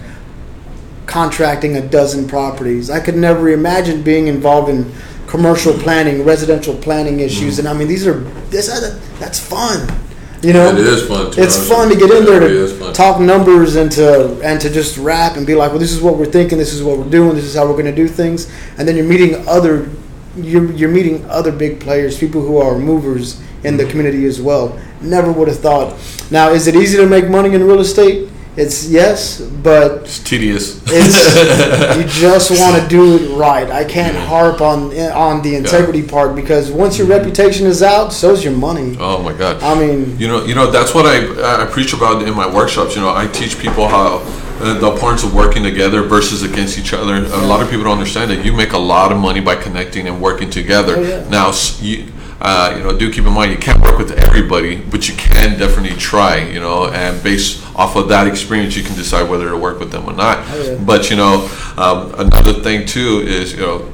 contracting 1.06 1.76
a 1.76 1.80
dozen 1.86 2.28
properties. 2.28 2.90
I 2.90 3.00
could 3.00 3.16
never 3.16 3.50
imagine 3.50 4.02
being 4.02 4.26
involved 4.26 4.68
in 4.68 4.92
commercial 5.26 5.72
planning, 5.74 6.24
residential 6.24 6.76
planning 6.76 7.20
issues, 7.20 7.58
mm-hmm. 7.58 7.66
and 7.66 7.68
I 7.68 7.78
mean 7.78 7.88
these 7.88 8.06
are 8.06 8.20
this 8.50 8.68
that's 9.18 9.38
fun. 9.38 9.88
You 10.42 10.54
know, 10.54 10.70
It 10.70 10.78
is 10.78 11.06
fun, 11.06 11.30
to 11.32 11.42
It's 11.42 11.56
be 11.56 11.62
honest 11.64 11.68
fun 11.68 11.88
to 11.90 11.96
get 11.96 12.10
in 12.10 12.24
there 12.24 12.40
to 12.40 12.92
talk 12.94 13.20
numbers 13.20 13.76
and 13.76 13.92
to 13.92 14.40
and 14.42 14.58
to 14.60 14.70
just 14.70 14.96
rap 14.96 15.36
and 15.36 15.46
be 15.46 15.54
like, 15.54 15.70
well, 15.70 15.78
this 15.78 15.92
is 15.92 16.00
what 16.00 16.16
we're 16.16 16.24
thinking, 16.24 16.56
this 16.56 16.72
is 16.72 16.82
what 16.82 16.98
we're 16.98 17.10
doing, 17.10 17.36
this 17.36 17.44
is 17.44 17.54
how 17.54 17.66
we're 17.66 17.74
going 17.74 17.84
to 17.84 17.94
do 17.94 18.08
things, 18.08 18.50
and 18.78 18.88
then 18.88 18.96
you're 18.96 19.04
meeting 19.04 19.46
other 19.46 19.90
you're, 20.44 20.70
you're 20.72 20.90
meeting 20.90 21.24
other 21.30 21.52
big 21.52 21.80
players, 21.80 22.18
people 22.18 22.42
who 22.42 22.58
are 22.58 22.78
movers 22.78 23.40
in 23.64 23.76
the 23.76 23.82
mm-hmm. 23.82 23.90
community 23.90 24.24
as 24.26 24.40
well. 24.40 24.78
Never 25.00 25.32
would 25.32 25.48
have 25.48 25.60
thought. 25.60 25.96
Now, 26.30 26.50
is 26.50 26.66
it 26.66 26.74
easy 26.74 26.96
to 26.98 27.06
make 27.06 27.28
money 27.28 27.54
in 27.54 27.62
real 27.62 27.80
estate? 27.80 28.30
It's 28.56 28.88
yes, 28.88 29.40
but 29.40 30.02
It's 30.02 30.18
tedious. 30.18 30.82
it's 30.86 31.96
you 31.96 32.04
just 32.20 32.50
want 32.50 32.82
to 32.82 32.88
do 32.88 33.16
it 33.16 33.38
right. 33.38 33.70
I 33.70 33.84
can't 33.84 34.16
harp 34.16 34.60
on 34.60 34.92
on 35.12 35.40
the 35.42 35.54
integrity 35.54 36.02
part 36.02 36.34
because 36.34 36.70
once 36.70 36.98
your 36.98 37.06
mm-hmm. 37.06 37.18
reputation 37.18 37.66
is 37.66 37.80
out, 37.80 38.12
so's 38.12 38.42
your 38.42 38.52
money. 38.52 38.96
oh 38.98 39.22
my 39.22 39.32
god. 39.32 39.62
I 39.62 39.78
mean, 39.78 40.18
You 40.18 40.26
know, 40.26 40.44
you 40.44 40.56
know 40.56 40.68
that's 40.68 40.94
what 40.94 41.06
I 41.06 41.62
I 41.62 41.66
preach 41.66 41.92
about 41.92 42.22
in 42.22 42.34
my 42.34 42.52
workshops. 42.52 42.96
You 42.96 43.02
know, 43.02 43.14
I 43.14 43.28
teach 43.28 43.56
people 43.56 43.86
how 43.86 44.18
uh, 44.60 44.78
the 44.78 44.90
importance 44.90 45.24
of 45.24 45.34
working 45.34 45.62
together 45.62 46.02
versus 46.02 46.42
against 46.42 46.78
each 46.78 46.92
other. 46.92 47.14
A 47.16 47.46
lot 47.46 47.62
of 47.62 47.70
people 47.70 47.84
don't 47.84 47.98
understand 47.98 48.30
that 48.30 48.44
you 48.44 48.52
make 48.52 48.72
a 48.72 48.78
lot 48.78 49.10
of 49.10 49.18
money 49.18 49.40
by 49.40 49.56
connecting 49.56 50.06
and 50.06 50.20
working 50.20 50.50
together. 50.50 50.96
Oh, 50.96 51.02
yeah. 51.02 51.28
Now, 51.28 51.52
you. 51.80 52.12
Uh, 52.42 52.74
you 52.74 52.82
know, 52.82 52.96
do 52.96 53.12
keep 53.12 53.26
in 53.26 53.32
mind 53.34 53.52
you 53.52 53.58
can't 53.58 53.82
work 53.82 53.98
with 53.98 54.12
everybody, 54.12 54.76
but 54.76 55.06
you 55.06 55.14
can 55.14 55.58
definitely 55.58 55.94
try. 55.98 56.38
You 56.38 56.58
know, 56.58 56.86
and 56.86 57.22
based 57.22 57.62
off 57.76 57.96
of 57.96 58.08
that 58.08 58.26
experience, 58.26 58.74
you 58.74 58.82
can 58.82 58.96
decide 58.96 59.28
whether 59.28 59.50
to 59.50 59.58
work 59.58 59.78
with 59.78 59.92
them 59.92 60.06
or 60.06 60.14
not. 60.14 60.38
Oh, 60.48 60.62
yeah. 60.62 60.82
But 60.82 61.10
you 61.10 61.16
know, 61.16 61.50
um, 61.76 62.14
another 62.18 62.54
thing 62.54 62.86
too 62.86 63.22
is 63.26 63.52
you 63.52 63.60
know, 63.60 63.92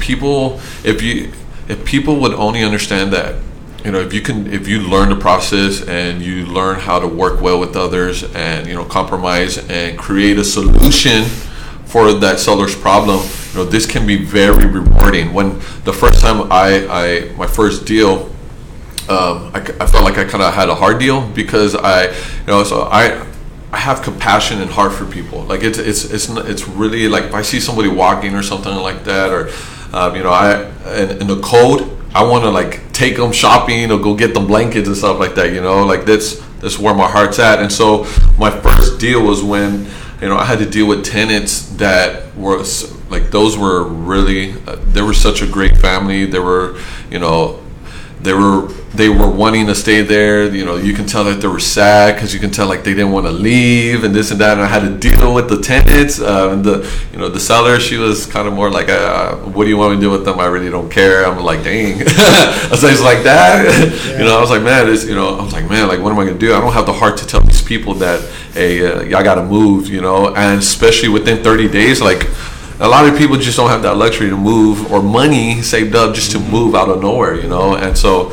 people 0.00 0.60
if 0.82 1.00
you 1.00 1.30
if 1.68 1.84
people 1.84 2.16
would 2.16 2.32
only 2.32 2.64
understand 2.64 3.12
that 3.12 3.36
you 3.84 3.90
know 3.90 4.00
if 4.00 4.12
you 4.12 4.20
can 4.20 4.52
if 4.52 4.68
you 4.68 4.80
learn 4.80 5.08
the 5.08 5.16
process 5.16 5.82
and 5.86 6.22
you 6.22 6.46
learn 6.46 6.78
how 6.78 6.98
to 6.98 7.06
work 7.06 7.40
well 7.40 7.58
with 7.58 7.76
others 7.76 8.24
and 8.34 8.66
you 8.66 8.74
know 8.74 8.84
compromise 8.84 9.58
and 9.70 9.98
create 9.98 10.38
a 10.38 10.44
solution 10.44 11.24
for 11.86 12.12
that 12.12 12.38
seller's 12.38 12.76
problem 12.76 13.20
you 13.52 13.58
know 13.58 13.64
this 13.64 13.86
can 13.86 14.06
be 14.06 14.16
very 14.16 14.66
rewarding 14.66 15.32
when 15.32 15.58
the 15.84 15.92
first 15.92 16.20
time 16.20 16.50
i 16.52 16.86
i 16.88 17.32
my 17.36 17.46
first 17.46 17.86
deal 17.86 18.30
um, 19.10 19.50
I, 19.52 19.58
I 19.58 19.86
felt 19.86 20.04
like 20.04 20.18
I 20.18 20.24
kind 20.24 20.40
of 20.40 20.54
had 20.54 20.68
a 20.68 20.74
hard 20.74 21.00
deal 21.00 21.26
because 21.28 21.74
I, 21.74 22.04
you 22.06 22.46
know, 22.46 22.62
so 22.62 22.82
I, 22.82 23.26
I 23.72 23.76
have 23.76 24.02
compassion 24.02 24.60
and 24.62 24.70
heart 24.70 24.92
for 24.92 25.04
people. 25.04 25.42
Like 25.42 25.64
it's 25.64 25.78
it's 25.78 26.04
it's 26.04 26.28
it's 26.28 26.68
really 26.68 27.08
like 27.08 27.24
if 27.24 27.34
I 27.34 27.42
see 27.42 27.58
somebody 27.58 27.88
walking 27.88 28.36
or 28.36 28.42
something 28.42 28.72
like 28.72 29.02
that, 29.04 29.30
or 29.30 29.50
um, 29.92 30.14
you 30.14 30.22
know, 30.22 30.30
I 30.30 30.62
in, 30.94 31.22
in 31.22 31.26
the 31.26 31.40
cold, 31.40 31.99
I 32.14 32.24
want 32.24 32.44
to 32.44 32.50
like 32.50 32.92
take 32.92 33.16
them 33.16 33.32
shopping 33.32 33.90
or 33.90 33.98
go 33.98 34.14
get 34.14 34.34
them 34.34 34.46
blankets 34.46 34.88
and 34.88 34.96
stuff 34.96 35.18
like 35.18 35.34
that. 35.36 35.52
You 35.52 35.60
know, 35.60 35.84
like 35.84 36.04
that's 36.04 36.40
that's 36.58 36.78
where 36.78 36.94
my 36.94 37.08
heart's 37.08 37.38
at. 37.38 37.60
And 37.60 37.72
so 37.72 38.04
my 38.38 38.50
first 38.50 39.00
deal 39.00 39.24
was 39.24 39.42
when 39.42 39.86
you 40.20 40.28
know 40.28 40.36
I 40.36 40.44
had 40.44 40.58
to 40.58 40.68
deal 40.68 40.86
with 40.86 41.04
tenants 41.04 41.68
that 41.76 42.34
were 42.36 42.64
like 43.08 43.30
those 43.30 43.56
were 43.56 43.84
really 43.84 44.52
uh, 44.66 44.76
they 44.86 45.02
were 45.02 45.14
such 45.14 45.42
a 45.42 45.46
great 45.46 45.76
family. 45.76 46.26
They 46.26 46.40
were 46.40 46.80
you 47.10 47.18
know 47.18 47.60
they 48.22 48.34
were 48.34 48.68
they 48.92 49.08
were 49.08 49.30
wanting 49.30 49.66
to 49.66 49.74
stay 49.74 50.02
there. 50.02 50.52
You 50.52 50.64
know, 50.64 50.76
you 50.76 50.92
can 50.92 51.06
tell 51.06 51.24
that 51.24 51.40
they 51.40 51.48
were 51.48 51.60
sad 51.60 52.14
because 52.14 52.34
you 52.34 52.40
can 52.40 52.50
tell 52.50 52.66
like 52.66 52.84
they 52.84 52.92
didn't 52.92 53.12
want 53.12 53.26
to 53.26 53.32
leave 53.32 54.04
and 54.04 54.14
this 54.14 54.30
and 54.30 54.40
that. 54.40 54.54
And 54.54 54.62
I 54.62 54.66
had 54.66 54.80
to 54.80 54.96
deal 54.96 55.32
with 55.32 55.48
the 55.48 55.60
tenants 55.60 56.20
uh, 56.20 56.50
and 56.52 56.64
the 56.64 56.90
you 57.12 57.18
know 57.18 57.28
the 57.28 57.40
seller. 57.40 57.80
She 57.80 57.96
was 57.96 58.26
kind 58.26 58.46
of 58.46 58.54
more 58.54 58.70
like, 58.70 58.88
uh, 58.88 59.36
"What 59.36 59.64
do 59.64 59.70
you 59.70 59.76
want 59.76 59.92
me 59.92 59.96
to 59.96 60.02
do 60.02 60.10
with 60.10 60.24
them? 60.24 60.38
I 60.38 60.46
really 60.46 60.70
don't 60.70 60.90
care." 60.90 61.24
I'm 61.24 61.38
like, 61.42 61.64
"Dang," 61.64 62.02
I 62.06 62.68
was 62.70 62.82
like, 62.82 62.92
"It's 62.92 63.02
like 63.02 63.22
that." 63.22 63.64
you 64.18 64.24
know, 64.24 64.36
I 64.36 64.40
was 64.40 64.50
like, 64.50 64.62
"Man, 64.62 64.88
it's 64.88 65.06
you 65.06 65.14
know," 65.14 65.38
I 65.38 65.42
was 65.42 65.52
like, 65.52 65.68
"Man, 65.68 65.88
like 65.88 66.00
what 66.00 66.12
am 66.12 66.18
I 66.18 66.24
gonna 66.26 66.38
do? 66.38 66.54
I 66.54 66.60
don't 66.60 66.72
have 66.72 66.86
the 66.86 66.92
heart 66.92 67.16
to 67.18 67.26
tell 67.26 67.40
these 67.40 67.62
people 67.62 67.94
that, 67.94 68.20
hey, 68.52 68.84
uh, 68.84 69.02
y'all 69.02 69.24
gotta 69.24 69.44
move." 69.44 69.88
You 69.88 70.02
know, 70.02 70.34
and 70.34 70.58
especially 70.58 71.08
within 71.08 71.42
30 71.42 71.68
days, 71.68 72.00
like 72.02 72.26
a 72.80 72.88
lot 72.88 73.06
of 73.06 73.16
people 73.18 73.36
just 73.36 73.56
don't 73.56 73.68
have 73.68 73.82
that 73.82 73.96
luxury 73.96 74.30
to 74.30 74.36
move 74.36 74.90
or 74.90 75.02
money 75.02 75.60
saved 75.60 75.94
up 75.94 76.14
just 76.14 76.32
to 76.32 76.38
move 76.38 76.74
out 76.74 76.88
of 76.88 77.02
nowhere, 77.02 77.34
you 77.34 77.46
know. 77.46 77.76
And 77.76 77.96
so, 77.96 78.32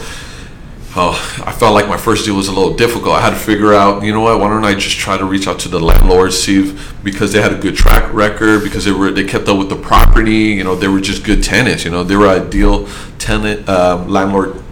oh, 0.96 1.44
I 1.46 1.52
felt 1.52 1.74
like 1.74 1.88
my 1.90 1.98
first 1.98 2.26
deal 2.26 2.36
was 2.36 2.48
a 2.48 2.54
little 2.54 2.74
difficult. 2.74 3.16
I 3.16 3.22
had 3.22 3.32
to 3.32 3.36
figure 3.36 3.74
out, 3.74 4.04
you 4.04 4.14
know 4.14 4.22
what? 4.22 4.40
Why 4.40 4.48
don't 4.48 4.64
I 4.64 4.74
just 4.74 4.98
try 4.98 5.18
to 5.18 5.26
reach 5.26 5.48
out 5.48 5.60
to 5.60 5.70
the 5.70 5.80
landlords, 5.82 6.38
see 6.38 6.70
if 6.70 7.04
because 7.04 7.34
they 7.34 7.42
had 7.42 7.52
a 7.52 7.58
good 7.58 7.76
track 7.76 8.12
record, 8.14 8.64
because 8.64 8.86
they 8.86 8.92
were 8.92 9.12
they 9.12 9.26
kept 9.26 9.50
up 9.50 9.58
with 9.58 9.68
the 9.70 9.76
property, 9.76 10.56
you 10.56 10.64
know, 10.64 10.76
they 10.76 10.88
were 10.88 11.02
just 11.02 11.26
good 11.26 11.44
tenants, 11.44 11.84
you 11.84 11.92
know, 11.92 12.04
they 12.04 12.16
were 12.16 12.28
ideal 12.28 12.88
tenant 13.20 13.68
um, 13.68 14.08
landlord. 14.08 14.64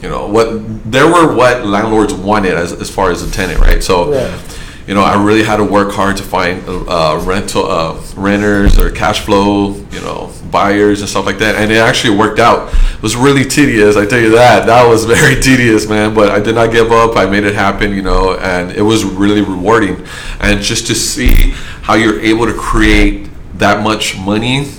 You 0.00 0.08
know 0.08 0.28
what? 0.28 0.46
There 0.90 1.06
were 1.06 1.34
what 1.34 1.66
landlords 1.66 2.14
wanted 2.14 2.54
as, 2.54 2.72
as 2.72 2.88
far 2.88 3.10
as 3.10 3.24
a 3.24 3.30
tenant, 3.32 3.58
right? 3.58 3.82
So, 3.82 4.12
Right. 4.12 4.57
You 4.88 4.94
know, 4.94 5.02
I 5.02 5.22
really 5.22 5.42
had 5.42 5.58
to 5.58 5.64
work 5.64 5.92
hard 5.92 6.16
to 6.16 6.22
find 6.22 6.64
uh, 6.66 7.22
rental 7.22 7.66
uh, 7.66 8.02
renters 8.16 8.78
or 8.78 8.90
cash 8.90 9.20
flow, 9.20 9.74
you 9.74 10.00
know, 10.00 10.32
buyers 10.50 11.02
and 11.02 11.10
stuff 11.10 11.26
like 11.26 11.36
that. 11.40 11.56
And 11.56 11.70
it 11.70 11.76
actually 11.76 12.16
worked 12.16 12.38
out. 12.38 12.72
It 12.94 13.02
was 13.02 13.14
really 13.14 13.44
tedious, 13.44 13.96
I 13.98 14.06
tell 14.06 14.18
you 14.18 14.30
that. 14.30 14.64
That 14.64 14.88
was 14.88 15.04
very 15.18 15.42
tedious, 15.42 15.86
man. 15.86 16.14
But 16.14 16.30
I 16.30 16.40
did 16.40 16.54
not 16.54 16.72
give 16.72 16.90
up. 16.90 17.18
I 17.18 17.26
made 17.26 17.44
it 17.44 17.54
happen, 17.54 17.92
you 17.92 18.00
know, 18.00 18.38
and 18.38 18.72
it 18.72 18.80
was 18.80 19.04
really 19.04 19.42
rewarding. 19.42 20.06
And 20.40 20.62
just 20.62 20.86
to 20.86 20.94
see 20.94 21.50
how 21.82 21.92
you're 21.92 22.20
able 22.20 22.46
to 22.46 22.54
create 22.54 23.28
that 23.58 23.82
much 23.82 24.16
money 24.16 24.70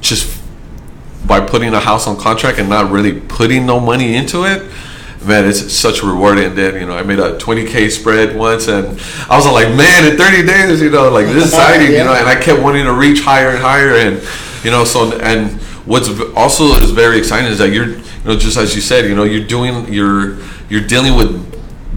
just 0.00 0.40
by 1.26 1.40
putting 1.40 1.74
a 1.74 1.80
house 1.80 2.06
on 2.06 2.16
contract 2.16 2.60
and 2.60 2.68
not 2.68 2.92
really 2.92 3.20
putting 3.20 3.66
no 3.66 3.80
money 3.80 4.14
into 4.14 4.44
it 4.44 4.70
man 5.22 5.44
it's 5.46 5.72
such 5.72 6.02
rewarding 6.02 6.44
and 6.44 6.56
then 6.56 6.74
you 6.74 6.86
know 6.86 6.96
i 6.96 7.02
made 7.02 7.18
a 7.18 7.36
20k 7.38 7.90
spread 7.90 8.34
once 8.36 8.68
and 8.68 8.86
i 9.28 9.36
was 9.36 9.46
like 9.46 9.68
man 9.76 10.10
in 10.10 10.16
30 10.16 10.46
days 10.46 10.80
you 10.80 10.90
know 10.90 11.10
like 11.10 11.26
this 11.26 11.44
is 11.44 11.52
exciting 11.52 11.90
Yeah. 11.92 11.98
you 11.98 12.04
know 12.04 12.14
and 12.14 12.26
i 12.28 12.40
kept 12.40 12.62
wanting 12.62 12.84
to 12.84 12.92
reach 12.92 13.20
higher 13.20 13.50
and 13.50 13.58
higher 13.58 13.96
and 13.96 14.22
you 14.64 14.70
know 14.70 14.84
so 14.84 15.18
and 15.20 15.60
what's 15.86 16.08
also 16.34 16.74
is 16.76 16.90
very 16.90 17.18
exciting 17.18 17.50
is 17.50 17.58
that 17.58 17.70
you're 17.70 17.88
you 17.88 18.02
know 18.24 18.36
just 18.36 18.56
as 18.56 18.74
you 18.74 18.80
said 18.80 19.04
you 19.06 19.14
know 19.14 19.24
you're 19.24 19.46
doing 19.46 19.92
you're 19.92 20.38
you're 20.70 20.86
dealing 20.86 21.14
with 21.16 21.49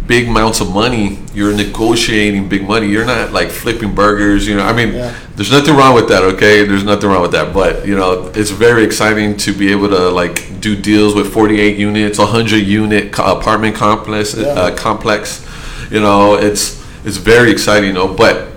big 0.08 0.28
amounts 0.28 0.60
of 0.60 0.70
money 0.74 1.18
you're 1.34 1.56
negotiating 1.56 2.50
big 2.50 2.68
money 2.68 2.88
you're 2.88 3.06
not 3.06 3.32
like 3.32 3.50
flipping 3.50 3.94
burgers 3.96 4.46
you 4.48 4.56
know 4.56 4.64
i 4.66 4.74
mean 4.74 4.94
Yeah. 4.94 5.14
there's 5.36 5.52
nothing 5.52 5.76
wrong 5.76 5.96
with 5.96 6.10
that 6.10 6.24
okay? 6.24 6.66
There's 6.66 6.84
nothing 6.84 7.10
wrong 7.10 7.22
with 7.22 7.32
that 7.32 7.54
but 7.54 7.88
you 7.88 7.96
know 7.96 8.30
it's 8.36 8.50
very 8.52 8.84
exciting 8.84 9.38
to 9.38 9.54
be 9.54 9.72
able 9.72 9.90
to 9.90 10.10
like 10.10 10.60
do 10.60 10.76
deals 10.76 11.16
with 11.16 11.32
48 11.32 11.78
units 11.78 12.20
100 12.20 12.58
unit 12.58 13.18
apartment 13.18 13.76
complex 13.76 14.36
Yeah. 14.36 14.48
uh, 14.48 14.76
complex 14.76 15.46
you 15.90 16.02
know 16.02 16.36
it's 16.36 16.84
it's 17.06 17.18
very 17.18 17.50
exciting 17.52 17.88
you 17.90 17.94
know 17.96 18.08
but 18.14 18.48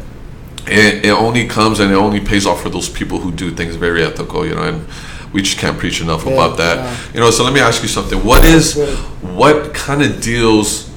it, 0.66 1.04
it 1.06 1.10
only 1.12 1.46
comes 1.46 1.78
and 1.78 1.92
it 1.92 1.96
only 1.96 2.18
pays 2.20 2.44
off 2.44 2.60
for 2.62 2.70
those 2.70 2.88
people 2.88 3.20
who 3.20 3.30
do 3.30 3.50
things 3.52 3.76
very 3.76 4.02
ethical 4.02 4.44
you 4.44 4.54
know 4.54 4.62
and 4.64 4.84
we 5.32 5.42
just 5.42 5.58
can't 5.58 5.78
preach 5.78 6.00
enough 6.00 6.24
Yeah, 6.26 6.32
about 6.32 6.56
that. 6.58 7.14
you 7.14 7.20
know 7.20 7.30
so 7.30 7.44
let 7.44 7.52
me 7.52 7.60
ask 7.60 7.82
you 7.82 7.88
something. 7.88 8.18
What 8.24 8.44
is 8.44 8.74
what 9.22 9.74
kind 9.74 10.02
of 10.02 10.20
deals 10.20 10.90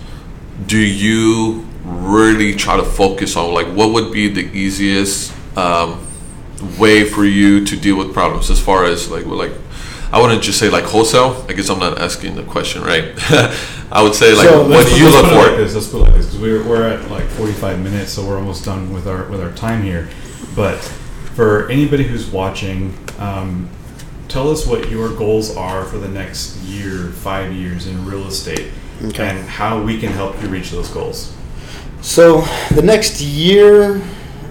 do 0.66 0.78
you 0.78 1.66
really 1.84 2.54
try 2.54 2.78
to 2.78 2.84
focus 2.84 3.36
on? 3.36 3.54
Like, 3.54 3.68
what 3.68 3.92
would 3.94 4.12
be 4.12 4.28
the 4.28 4.46
easiest 4.56 5.34
um, 5.58 6.06
way 6.78 7.04
for 7.04 7.26
you 7.26 7.66
to 7.66 7.76
deal 7.76 7.98
with 7.98 8.14
problems? 8.14 8.50
As 8.50 8.60
far 8.62 8.86
as 8.86 9.10
like, 9.10 9.26
like, 9.26 9.54
I 10.12 10.20
wouldn't 10.22 10.42
just 10.42 10.60
say 10.60 10.70
like 10.70 10.86
wholesale. 10.86 11.46
I 11.48 11.54
guess 11.54 11.70
I'm 11.70 11.80
not 11.80 12.00
asking 12.00 12.36
the 12.36 12.44
question 12.44 12.82
right. 12.82 13.14
I 13.92 14.02
would 14.04 14.16
say 14.16 14.34
like, 14.36 14.48
So, 14.48 14.68
what 14.68 14.88
do 14.88 14.98
you 14.98 15.10
look 15.10 15.26
it 15.26 15.36
like 15.36 15.52
for? 15.52 15.58
this. 15.58 15.76
Let's 15.76 15.88
put 15.88 16.02
like 16.02 16.14
this 16.14 16.26
because 16.26 16.40
we're, 16.40 16.68
we're 16.68 16.88
at 16.88 17.10
like 17.10 17.26
45 17.26 17.80
minutes, 17.80 18.12
so 18.14 18.26
we're 18.26 18.38
almost 18.38 18.66
done 18.66 18.92
with 18.92 19.08
our 19.08 19.26
with 19.30 19.42
our 19.42 19.52
time 19.54 19.84
here. 19.84 20.10
But 20.56 20.78
for 21.36 21.70
anybody 21.70 22.04
who's 22.04 22.28
watching, 22.30 22.98
um, 23.18 23.70
tell 24.28 24.50
us 24.50 24.66
what 24.68 24.90
your 24.90 25.16
goals 25.16 25.56
are 25.56 25.86
for 25.86 25.98
the 25.98 26.08
next 26.10 26.58
year, 26.58 27.10
five 27.10 27.54
years 27.54 27.88
in 27.88 28.06
real 28.06 28.28
estate, 28.28 28.72
Okay. 29.06 29.28
and 29.30 29.40
how 29.48 29.82
we 29.82 29.98
can 30.00 30.12
help 30.12 30.42
you 30.42 30.50
reach 30.50 30.72
those 30.72 30.90
goals. 30.90 31.34
So 32.02 32.42
the 32.76 32.82
next 32.82 33.22
year 33.22 34.02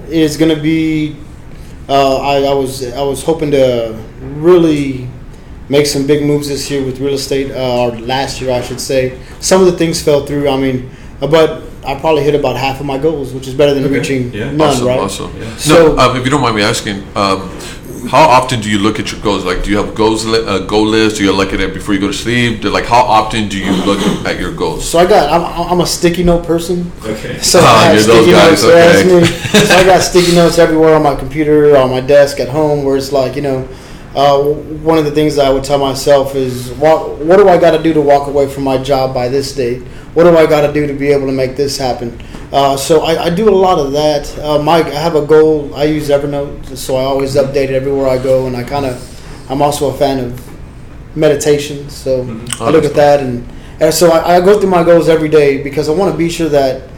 is 0.09 0.37
going 0.37 0.55
to 0.55 0.61
be. 0.61 1.17
Uh, 1.89 2.19
I, 2.19 2.43
I 2.45 2.53
was 2.55 2.87
I 2.93 3.01
was 3.03 3.23
hoping 3.23 3.51
to 3.53 3.99
really 4.21 5.09
make 5.71 5.87
some 5.87 6.07
big 6.07 6.25
moves 6.25 6.49
this 6.49 6.71
year 6.71 6.85
with 6.85 6.99
real 7.01 7.15
estate, 7.15 7.51
uh, 7.51 7.83
or 7.85 7.93
last 8.01 8.41
year 8.41 8.51
I 8.53 8.61
should 8.63 8.81
say. 8.81 9.19
Some 9.41 9.61
of 9.63 9.67
the 9.67 9.77
things 9.77 10.03
fell 10.03 10.25
through. 10.27 10.49
I 10.49 10.57
mean, 10.59 10.91
but 11.21 11.63
I 11.87 11.99
probably 11.99 12.23
hit 12.25 12.35
about 12.35 12.57
half 12.57 12.81
of 12.81 12.87
my 12.87 12.99
goals, 12.99 13.33
which 13.33 13.49
is 13.49 13.55
better 13.55 13.73
than 13.73 13.85
Okay. 13.85 13.95
reaching 13.99 14.33
Yeah. 14.33 14.51
none, 14.53 14.61
Awesome, 14.69 14.87
right? 14.87 14.99
awesome. 14.99 15.33
Yeah. 15.41 15.57
So- 15.57 15.95
no, 15.95 15.99
um, 15.99 16.17
if 16.17 16.25
you 16.25 16.31
don't 16.31 16.43
mind 16.43 16.57
me 16.57 16.63
asking, 16.63 17.03
um, 17.17 17.49
how 18.07 18.29
often 18.29 18.61
do 18.61 18.71
you 18.71 18.79
look 18.79 18.99
at 19.01 19.11
your 19.13 19.21
goals? 19.21 19.45
Like, 19.45 19.63
do 19.65 19.71
you 19.71 19.77
have 19.79 19.95
goals 19.95 20.25
li- 20.25 20.45
uh, 20.47 20.61
goal 20.61 20.87
list? 20.87 21.17
Do 21.17 21.25
you 21.25 21.33
look 21.33 21.53
at 21.53 21.61
it 21.61 21.75
before 21.75 21.95
you 21.95 22.01
go 22.01 22.07
to 22.09 22.13
sleep? 22.13 22.63
Do- 22.63 22.71
Like, 22.71 22.85
how 22.87 23.03
often 23.03 23.49
do 23.49 23.59
you 23.59 23.73
look 23.85 24.01
at 24.27 24.39
your 24.39 24.53
goals? 24.55 24.89
So 24.89 24.99
I 24.99 25.07
got 25.07 25.33
I'm, 25.33 25.73
I'm 25.73 25.81
a 25.81 25.87
sticky 25.87 26.25
note 26.25 26.45
person. 26.47 26.91
Okay. 27.05 27.39
So 27.43 27.59
Ah, 27.63 27.81
I 27.81 27.85
have 27.95 28.03
sticky 28.03 28.33
notes. 28.33 28.63
that's 28.63 29.05
okay. 29.05 29.21
me. 29.21 29.27
So 29.67 29.75
I 29.75 29.85
got 29.93 30.01
sticky 30.03 30.35
notes 30.35 30.59
everywhere 30.59 30.95
on 30.95 31.03
my 31.03 31.15
computer, 31.17 31.77
on 31.77 31.91
my 31.91 32.01
desk, 32.01 32.39
at 32.41 32.49
home, 32.49 32.85
where 32.85 32.97
it's 32.97 33.13
like 33.13 33.35
you 33.37 33.43
know, 33.43 33.69
uh, 34.19 34.43
one 34.83 34.99
of 34.99 35.05
the 35.05 35.13
things 35.13 35.39
I 35.39 35.49
would 35.49 35.63
tell 35.63 35.79
myself 35.79 36.35
is, 36.35 36.73
what, 36.73 37.19
what 37.19 37.37
do 37.37 37.49
I 37.49 37.57
got 37.57 37.71
to 37.77 37.83
do 37.83 37.93
to 37.95 38.01
walk 38.01 38.27
away 38.27 38.49
from 38.49 38.65
my 38.65 38.77
job 38.77 39.15
by 39.15 39.29
this 39.29 39.55
date? 39.55 39.83
What 40.15 40.25
do 40.25 40.37
I 40.37 40.45
got 40.47 40.67
to 40.67 40.73
do 40.73 40.87
to 40.89 40.93
be 40.93 41.09
able 41.13 41.27
to 41.27 41.33
make 41.33 41.55
this 41.57 41.79
happen? 41.79 42.21
Uh, 42.53 42.77
so 42.77 43.03
I, 43.03 43.25
I 43.27 43.31
do 43.31 43.49
a 43.49 43.55
lot 43.55 43.79
of 43.79 43.93
that. 43.93 44.37
Uh, 44.41 44.59
my, 44.61 44.79
I 44.79 44.91
have 45.07 45.15
a 45.15 45.25
goal. 45.25 45.73
I 45.75 45.85
use 45.85 46.09
Evernote, 46.09 46.77
so 46.77 46.97
I 46.97 47.05
always 47.05 47.37
update 47.37 47.69
it 47.71 47.75
everywhere 47.81 48.09
I 48.09 48.19
go, 48.21 48.47
and 48.49 48.57
I 48.57 48.65
kind 48.65 48.87
of, 48.87 48.97
I'm 49.51 49.63
also 49.63 49.91
a 49.91 49.95
fan 49.97 50.19
of 50.19 50.33
meditation. 51.17 51.89
So 51.89 52.25
Mhm. 52.25 52.61
I 52.61 52.71
look 52.71 52.85
at 52.85 52.95
that, 52.95 53.21
and, 53.21 53.47
and 53.81 53.95
so 53.95 54.11
I, 54.11 54.37
I 54.37 54.41
go 54.41 54.59
through 54.59 54.71
my 54.71 54.83
goals 54.83 55.09
every 55.09 55.29
day 55.29 55.63
because 55.63 55.89
I 55.89 55.93
want 55.93 56.11
to 56.11 56.19
be 56.19 56.29
sure 56.29 56.49
that 56.49 56.89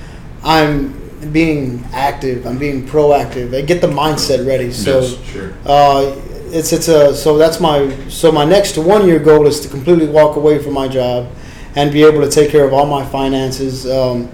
I'm 0.43 0.95
being 1.33 1.85
active, 1.93 2.47
I'm 2.47 2.57
being 2.57 2.87
proactive, 2.87 3.55
I 3.55 3.61
get 3.61 3.83
the 3.83 3.89
mindset 3.89 4.47
ready. 4.47 4.73
So 4.73 5.01
Yes. 5.01 5.19
Sure. 5.33 5.53
uh, 5.67 6.17
it's 6.53 6.73
it's 6.73 6.89
a 6.89 7.15
so 7.15 7.37
that's 7.39 7.61
my 7.61 7.95
so 8.09 8.31
my 8.33 8.45
next 8.45 8.77
one 8.79 9.07
year 9.07 9.19
goal 9.19 9.47
is 9.47 9.61
to 9.61 9.69
completely 9.69 10.07
walk 10.07 10.37
away 10.37 10.59
from 10.59 10.75
my 10.75 10.89
job 10.89 11.29
and 11.77 11.93
be 11.93 12.03
able 12.03 12.21
to 12.21 12.31
take 12.31 12.51
care 12.51 12.65
of 12.65 12.73
all 12.73 12.87
my 12.87 13.05
finances. 13.07 13.89
Um, 13.91 14.29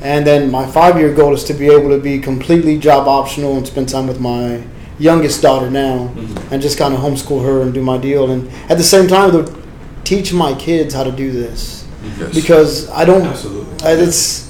and 0.00 0.26
then 0.26 0.50
my 0.50 0.66
five 0.66 0.98
year 0.98 1.14
goal 1.14 1.32
is 1.34 1.44
to 1.44 1.54
be 1.54 1.66
able 1.68 1.88
to 1.90 1.98
be 1.98 2.18
completely 2.18 2.78
job 2.78 3.06
optional 3.08 3.56
and 3.56 3.66
spend 3.66 3.88
time 3.88 4.06
with 4.06 4.20
my 4.20 4.62
youngest 4.98 5.42
daughter 5.42 5.70
now 5.70 6.10
Mhm. 6.14 6.52
and 6.52 6.62
just 6.62 6.76
kind 6.78 6.94
of 6.94 7.00
homeschool 7.00 7.42
her 7.44 7.62
and 7.62 7.72
do 7.74 7.80
my 7.82 7.96
deal. 7.98 8.30
And 8.30 8.48
at 8.68 8.76
the 8.78 8.84
same 8.84 9.08
time, 9.08 9.32
though, 9.32 9.46
teach 10.04 10.32
my 10.32 10.52
kids 10.54 10.94
how 10.94 11.04
to 11.04 11.10
do 11.10 11.32
this 11.32 11.84
Yes. 12.20 12.34
because 12.34 12.88
I 12.90 13.04
don't. 13.04 13.22
Absolutely. 13.22 13.66
Uh, 13.84 13.96
It's 14.06 14.43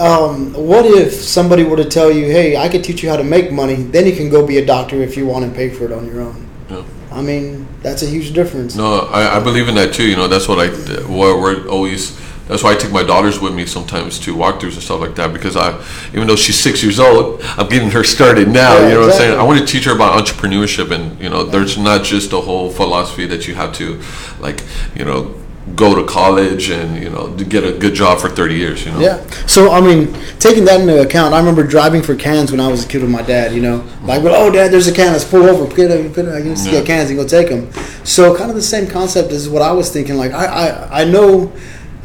um, 0.00 0.54
what 0.54 0.86
if 0.86 1.12
somebody 1.12 1.62
were 1.62 1.76
to 1.76 1.84
tell 1.84 2.10
you, 2.10 2.24
"Hey, 2.24 2.56
I 2.56 2.68
could 2.68 2.82
teach 2.82 3.02
you 3.02 3.10
how 3.10 3.16
to 3.16 3.24
make 3.24 3.52
money. 3.52 3.74
Then 3.74 4.06
you 4.06 4.16
can 4.16 4.30
go 4.30 4.46
be 4.46 4.56
a 4.56 4.64
doctor 4.64 4.96
if 4.96 5.16
you 5.16 5.26
want 5.26 5.44
and 5.44 5.54
pay 5.54 5.68
for 5.68 5.84
it 5.84 5.92
on 5.92 6.06
your 6.06 6.22
own." 6.22 6.48
Yeah. 6.70 6.84
I 7.12 7.20
mean, 7.20 7.66
that's 7.82 8.02
a 8.02 8.06
huge 8.06 8.32
difference. 8.32 8.76
No, 8.76 9.00
I, 9.00 9.36
I 9.36 9.40
believe 9.40 9.68
in 9.68 9.74
that 9.74 9.92
too. 9.92 10.08
You 10.08 10.16
know, 10.16 10.26
that's 10.26 10.48
what 10.48 10.58
I, 10.58 10.68
what 11.02 11.38
we're 11.40 11.68
always. 11.68 12.18
That's 12.48 12.64
why 12.64 12.72
I 12.72 12.74
take 12.74 12.90
my 12.90 13.04
daughters 13.04 13.38
with 13.38 13.54
me 13.54 13.64
sometimes 13.64 14.18
to 14.20 14.34
walkthroughs 14.34 14.72
and 14.72 14.82
stuff 14.82 15.00
like 15.00 15.14
that 15.14 15.32
because 15.32 15.56
I, 15.56 15.80
even 16.12 16.26
though 16.26 16.34
she's 16.34 16.58
six 16.58 16.82
years 16.82 16.98
old, 16.98 17.40
I'm 17.44 17.68
getting 17.68 17.92
her 17.92 18.02
started 18.02 18.48
now. 18.48 18.76
Yeah, 18.76 18.88
you 18.88 18.94
know 18.94 19.00
what 19.02 19.10
I'm 19.10 19.16
saying? 19.16 19.38
I 19.38 19.42
want 19.44 19.60
to 19.60 19.66
teach 19.66 19.84
her 19.84 19.94
about 19.94 20.18
entrepreneurship 20.18 20.90
and 20.90 21.20
you 21.20 21.28
know, 21.28 21.44
there's 21.44 21.78
not 21.78 22.02
just 22.02 22.32
a 22.32 22.40
whole 22.40 22.68
philosophy 22.68 23.24
that 23.26 23.46
you 23.46 23.54
have 23.54 23.72
to, 23.74 24.02
like, 24.40 24.64
you 24.96 25.04
know, 25.04 25.32
go 25.76 25.94
to 25.94 26.04
college 26.06 26.70
and 26.70 27.02
you 27.02 27.10
know 27.10 27.34
get 27.36 27.64
a 27.64 27.72
good 27.72 27.94
job 27.94 28.20
for 28.20 28.28
30 28.28 28.54
years. 28.54 28.84
You 28.84 28.92
know. 28.92 29.00
Yeah. 29.00 29.26
So 29.46 29.72
I 29.72 29.80
mean, 29.80 30.12
taking 30.38 30.64
that 30.66 30.80
into 30.80 31.00
account, 31.00 31.34
I 31.34 31.38
remember 31.38 31.62
driving 31.66 32.02
for 32.02 32.14
cans 32.14 32.50
when 32.50 32.60
I 32.60 32.68
was 32.68 32.84
a 32.84 32.88
kid 32.88 33.02
with 33.02 33.10
my 33.10 33.22
dad. 33.22 33.52
You 33.54 33.62
know, 33.62 33.84
like, 34.02 34.22
well, 34.22 34.34
oh, 34.34 34.50
dad, 34.50 34.70
there's 34.72 34.86
a 34.88 34.92
can. 34.92 35.12
Let's 35.12 35.24
pull 35.24 35.42
over. 35.44 35.66
Put 35.66 35.90
it, 35.90 36.12
put 36.14 36.26
it, 36.26 36.34
I 36.34 36.40
can 36.40 36.54
just 36.54 36.66
Yeah. 36.66 36.72
get 36.72 36.86
cans 36.86 37.10
and 37.10 37.18
go 37.18 37.26
take 37.26 37.48
them. 37.48 37.70
So 38.04 38.36
kind 38.36 38.50
of 38.50 38.56
the 38.56 38.62
same 38.62 38.86
concept 38.86 39.32
is 39.32 39.48
what 39.48 39.62
I 39.62 39.72
was 39.72 39.90
thinking. 39.92 40.16
Like, 40.16 40.32
I 40.32 40.44
I, 40.46 41.00
I 41.02 41.04
know, 41.04 41.52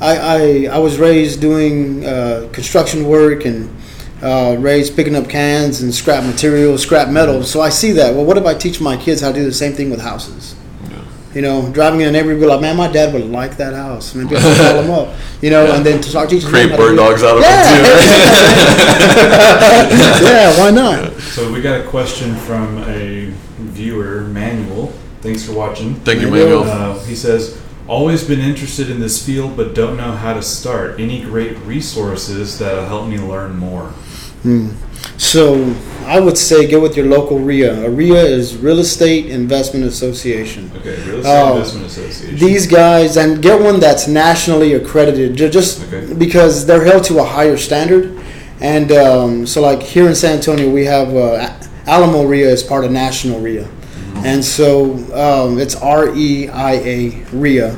I, 0.02 0.18
I 0.18 0.70
I 0.74 0.78
was 0.80 0.98
raised 0.98 1.42
doing 1.42 2.06
uh, 2.06 2.50
construction 2.52 3.06
work 3.08 3.46
and. 3.46 3.70
Uh, 4.24 4.56
raised 4.60 4.96
picking 4.96 5.14
up 5.14 5.28
cans 5.30 5.82
and 5.82 5.94
scrap 5.94 6.24
materials, 6.24 6.82
scrap 6.82 7.10
metal. 7.10 7.44
So 7.44 7.60
I 7.62 7.70
see 7.70 7.92
that. 7.92 8.16
Well, 8.16 8.24
what 8.26 8.38
if 8.38 8.46
I 8.46 8.54
teach 8.56 8.80
my 8.80 8.96
kids 8.98 9.22
how 9.22 9.28
to 9.32 9.38
do 9.38 9.44
the 9.44 9.54
same 9.54 9.74
thing 9.74 9.92
with 9.92 10.00
houses? 10.00 10.56
You 11.36 11.42
know, 11.42 11.70
driving 11.74 12.00
in 12.00 12.08
a 12.08 12.12
neighborhood, 12.12 12.40
be 12.40 12.46
like, 12.48 12.62
man, 12.62 12.78
my 12.78 12.88
dad 12.90 13.14
would 13.14 13.26
like 13.30 13.58
that 13.58 13.74
house. 13.74 14.16
Maybe 14.16 14.38
I 14.38 14.40
should 14.40 14.58
call 14.58 14.82
him 14.82 14.90
up. 14.90 15.14
You 15.42 15.50
know, 15.50 15.76
and 15.76 15.86
then 15.86 16.02
to 16.02 16.10
start 16.10 16.30
teaching 16.30 16.50
Create 16.50 16.68
them 16.70 16.80
how 16.80 16.88
bird 16.88 16.96
dogs 16.96 17.24
out 17.24 17.36
of 17.38 17.44
Yeah. 17.44 17.76
it 17.76 17.84
too. 20.20 20.26
yeah, 20.26 20.58
why 20.58 20.72
not? 20.72 21.12
So 21.20 21.52
we 21.52 21.62
got 21.62 21.82
a 21.82 21.84
question 21.84 22.36
from 22.36 22.78
a 22.88 23.32
viewer, 23.60 24.22
Manuel. 24.22 24.94
Thanks 25.20 25.44
for 25.44 25.52
watching. 25.54 25.96
Thank 25.96 26.22
you, 26.22 26.32
Manuel. 26.32 26.64
Manuel. 26.64 26.92
Uh, 26.94 27.00
he 27.04 27.16
says, 27.16 27.62
always 27.88 28.24
been 28.24 28.40
interested 28.40 28.90
in 28.90 29.02
this 29.02 29.24
field, 29.24 29.58
but 29.58 29.76
don't 29.76 29.98
know 29.98 30.14
how 30.14 30.34
to 30.34 30.42
start. 30.42 31.00
Any 31.02 31.22
great 31.22 31.58
resources 31.60 32.58
that'll 32.60 32.86
help 32.86 33.10
me 33.10 33.18
learn 33.20 33.58
more? 33.58 33.92
So 35.18 35.74
I 36.06 36.20
would 36.20 36.38
say 36.38 36.68
get 36.68 36.82
with 36.82 36.96
your 36.96 37.08
local 37.08 37.40
REIA. 37.40 37.86
A 37.86 37.90
REIA 37.90 38.24
is 38.24 38.56
Real 38.58 38.80
Estate 38.80 39.28
Investment 39.28 39.86
Association. 39.86 40.72
Okay, 40.78 40.96
Real 41.10 41.20
Estate 41.20 41.42
Oh, 41.42 41.58
Investment 41.58 41.86
Association. 41.88 42.36
These 42.38 42.68
guys, 42.68 43.18
and 43.18 43.42
get 43.42 43.60
one 43.62 43.80
that's 43.80 44.08
nationally 44.08 44.74
accredited, 44.74 45.36
just 45.36 45.84
Okay. 45.92 46.14
because 46.14 46.66
they're 46.66 46.84
held 46.86 47.04
to 47.06 47.20
a 47.20 47.24
higher 47.24 47.58
standard. 47.58 48.20
And 48.62 48.92
um, 48.92 49.46
so, 49.48 49.62
like 49.62 49.82
here 49.82 50.08
in 50.08 50.16
San 50.16 50.38
Antonio, 50.38 50.70
we 50.70 50.86
have 50.86 51.14
uh, 51.16 51.52
Alamo 51.88 52.26
REIA 52.26 52.50
is 52.50 52.64
part 52.64 52.86
of 52.86 52.92
National 52.92 53.40
REIA, 53.42 53.68
and 54.24 54.44
so 54.44 54.94
um, 55.14 55.60
it's 55.60 55.76
R 55.76 56.16
E 56.16 56.48
I 56.50 56.74
A 56.76 57.24
REIA, 57.34 57.78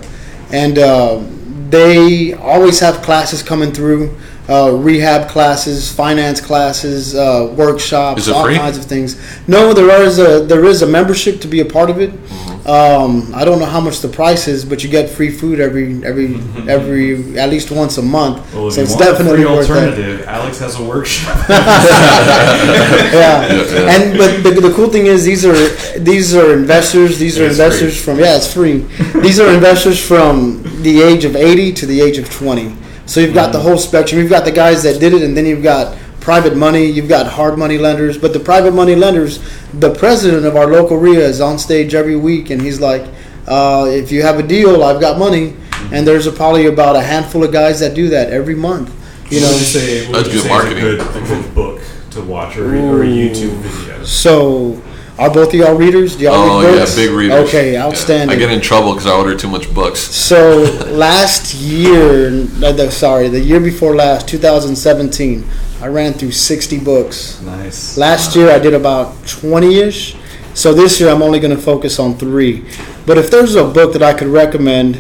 and 0.52 0.78
uh, 0.78 1.24
they 1.70 2.34
always 2.34 2.80
have 2.80 3.02
classes 3.02 3.42
coming 3.42 3.72
through, 3.72 4.16
uh, 4.50 4.72
rehab 4.72 5.30
classes, 5.30 5.92
finance 5.92 6.40
classes, 6.42 7.14
uh, 7.16 7.54
workshops, 7.58 8.28
all 8.30 8.46
free? 8.46 8.56
kinds 8.56 8.78
of 8.78 8.86
things. 8.86 9.18
No, 9.48 9.74
there 9.74 10.02
is 10.04 10.20
a 10.20 10.46
there 10.46 10.66
is 10.66 10.82
a 10.82 10.88
membership 10.88 11.42
to 11.42 11.48
be 11.48 11.60
a 11.60 11.66
part 11.66 11.90
of 11.90 12.00
it. 12.00 12.12
Mm-hmm. 12.12 12.54
Um, 12.68 13.32
I 13.34 13.46
don't 13.46 13.60
know 13.60 13.66
how 13.66 13.80
much 13.80 14.02
the 14.02 14.10
price 14.10 14.48
is, 14.50 14.66
but 14.66 14.84
you 14.84 14.90
get 14.90 15.10
free 15.10 15.32
food 15.32 15.60
every 15.62 16.04
every 16.04 16.36
every 16.68 17.38
at 17.40 17.50
least 17.50 17.72
once 17.72 17.98
a 17.98 18.02
month. 18.02 18.38
Well, 18.54 18.68
if 18.68 18.74
so 18.74 18.82
you 18.82 18.84
it's 18.88 18.96
want 18.96 19.02
a 19.02 19.12
definitely 19.12 19.44
free 19.44 19.46
worth 19.76 19.98
it. 20.00 20.26
Alex 20.28 20.60
has 20.60 20.78
a 20.80 20.84
workshop. 20.84 21.38
yeah. 21.50 21.56
yeah. 23.14 23.96
And 23.96 24.18
but 24.18 24.44
the, 24.44 24.62
the 24.62 24.74
cool 24.74 24.90
thing 24.90 25.06
is 25.08 25.24
these 25.24 25.46
are 25.46 26.00
these 26.00 26.36
are 26.36 26.54
investors. 26.54 27.18
These 27.20 27.40
are 27.40 27.46
It's 27.46 27.58
investors 27.58 28.02
from 28.04 28.20
yeah, 28.20 28.36
it's 28.36 28.52
free. 28.54 28.80
these 29.22 29.40
are 29.40 29.50
investors 29.54 30.06
from 30.06 30.64
the 30.82 31.02
age 31.02 31.26
of 31.26 31.36
eighty 31.36 31.72
to 31.74 31.86
the 31.86 32.02
age 32.02 32.18
of 32.18 32.30
twenty. 32.30 32.76
So 33.08 33.22
you've 33.22 33.34
got 33.34 33.52
the 33.52 33.60
whole 33.60 33.78
spectrum. 33.78 34.22
You've 34.22 34.30
got 34.30 34.46
the 34.46 34.52
guys 34.52 34.84
that 34.84 35.00
did 35.00 35.14
it, 35.14 35.24
and 35.24 35.36
then 35.36 35.46
you've 35.46 35.64
got 35.64 35.98
private 36.20 36.58
money. 36.58 36.86
You've 36.86 37.08
got 37.08 37.26
hard 37.26 37.58
money 37.58 37.78
lenders. 37.78 38.18
But 38.18 38.34
the 38.34 38.40
private 38.40 38.74
money 38.74 38.96
lenders, 38.96 39.40
the 39.74 39.94
president 39.96 40.46
of 40.46 40.58
our 40.58 40.68
local 40.68 40.98
REIA 40.98 41.26
is 41.26 41.40
on 41.40 41.58
stage 41.58 41.96
every 41.96 42.18
week, 42.18 42.50
and 42.50 42.62
he's 42.62 42.82
like, 42.82 43.06
uh, 43.48 43.88
"If 43.90 44.12
you 44.12 44.22
have 44.24 44.40
a 44.40 44.44
deal, 44.44 44.84
I've 44.84 45.00
got 45.00 45.18
money." 45.18 45.56
And 45.92 46.06
there's 46.06 46.28
a, 46.28 46.34
probably 46.34 46.66
about 46.66 46.98
a 46.98 47.02
handful 47.02 47.46
of 47.46 47.54
guys 47.54 47.80
that 47.80 47.94
do 47.94 48.10
that 48.10 48.30
every 48.30 48.56
month. 48.56 48.92
You 49.32 49.40
know, 49.42 49.48
would 49.48 49.62
say, 49.62 50.12
That's 50.12 50.28
good 50.28 50.44
say 50.44 50.50
marketing. 50.50 50.78
A, 50.78 50.82
good, 50.82 51.02
a 51.02 51.28
good 51.28 51.56
book 51.56 51.82
to 52.12 52.22
watch 52.22 52.58
or, 52.58 52.76
or 52.76 53.04
a 53.04 53.08
YouTube 53.08 53.56
video? 53.60 54.04
So, 54.04 54.82
are 55.20 55.30
both 55.32 55.50
of 55.50 55.56
y'all 55.56 55.76
readers? 55.76 56.16
Do 56.16 56.24
y'all 56.26 56.34
Oh 56.36 56.62
read 56.64 56.74
yeah, 56.74 56.80
books? 56.82 56.96
big 56.96 57.10
readers. 57.12 57.48
Okay, 57.50 57.74
Yeah. 57.74 57.86
outstanding. 57.86 58.36
I 58.36 58.40
get 58.40 58.52
in 58.52 58.62
trouble 58.62 58.94
because 58.94 59.08
I 59.08 59.16
order 59.16 59.36
too 59.36 59.50
much 59.50 59.74
books. 59.74 60.00
so 60.00 60.62
last 60.92 61.56
year, 61.56 62.30
the- 62.32 62.92
sorry, 62.92 63.28
the 63.28 63.40
year 63.40 63.60
before 63.60 63.96
last, 63.96 64.28
2017, 64.28 65.44
I 65.82 65.88
ran 65.88 66.14
through 66.14 66.32
60 66.32 66.80
books. 66.80 67.40
Nice. 67.42 67.98
Last 67.98 68.36
year 68.36 68.50
I 68.52 68.60
did 68.60 68.74
about 68.74 69.14
20ish. 69.24 70.16
So 70.56 70.74
this 70.74 71.00
year 71.00 71.10
I'm 71.12 71.22
only 71.22 71.40
going 71.40 71.56
to 71.56 71.62
focus 71.62 72.00
on 72.00 72.16
three. 72.18 72.66
But 73.06 73.18
if 73.20 73.30
there's 73.30 73.54
a 73.56 73.64
book 73.64 73.94
that 73.94 74.02
I 74.02 74.14
could 74.14 74.28
recommend, 74.28 75.00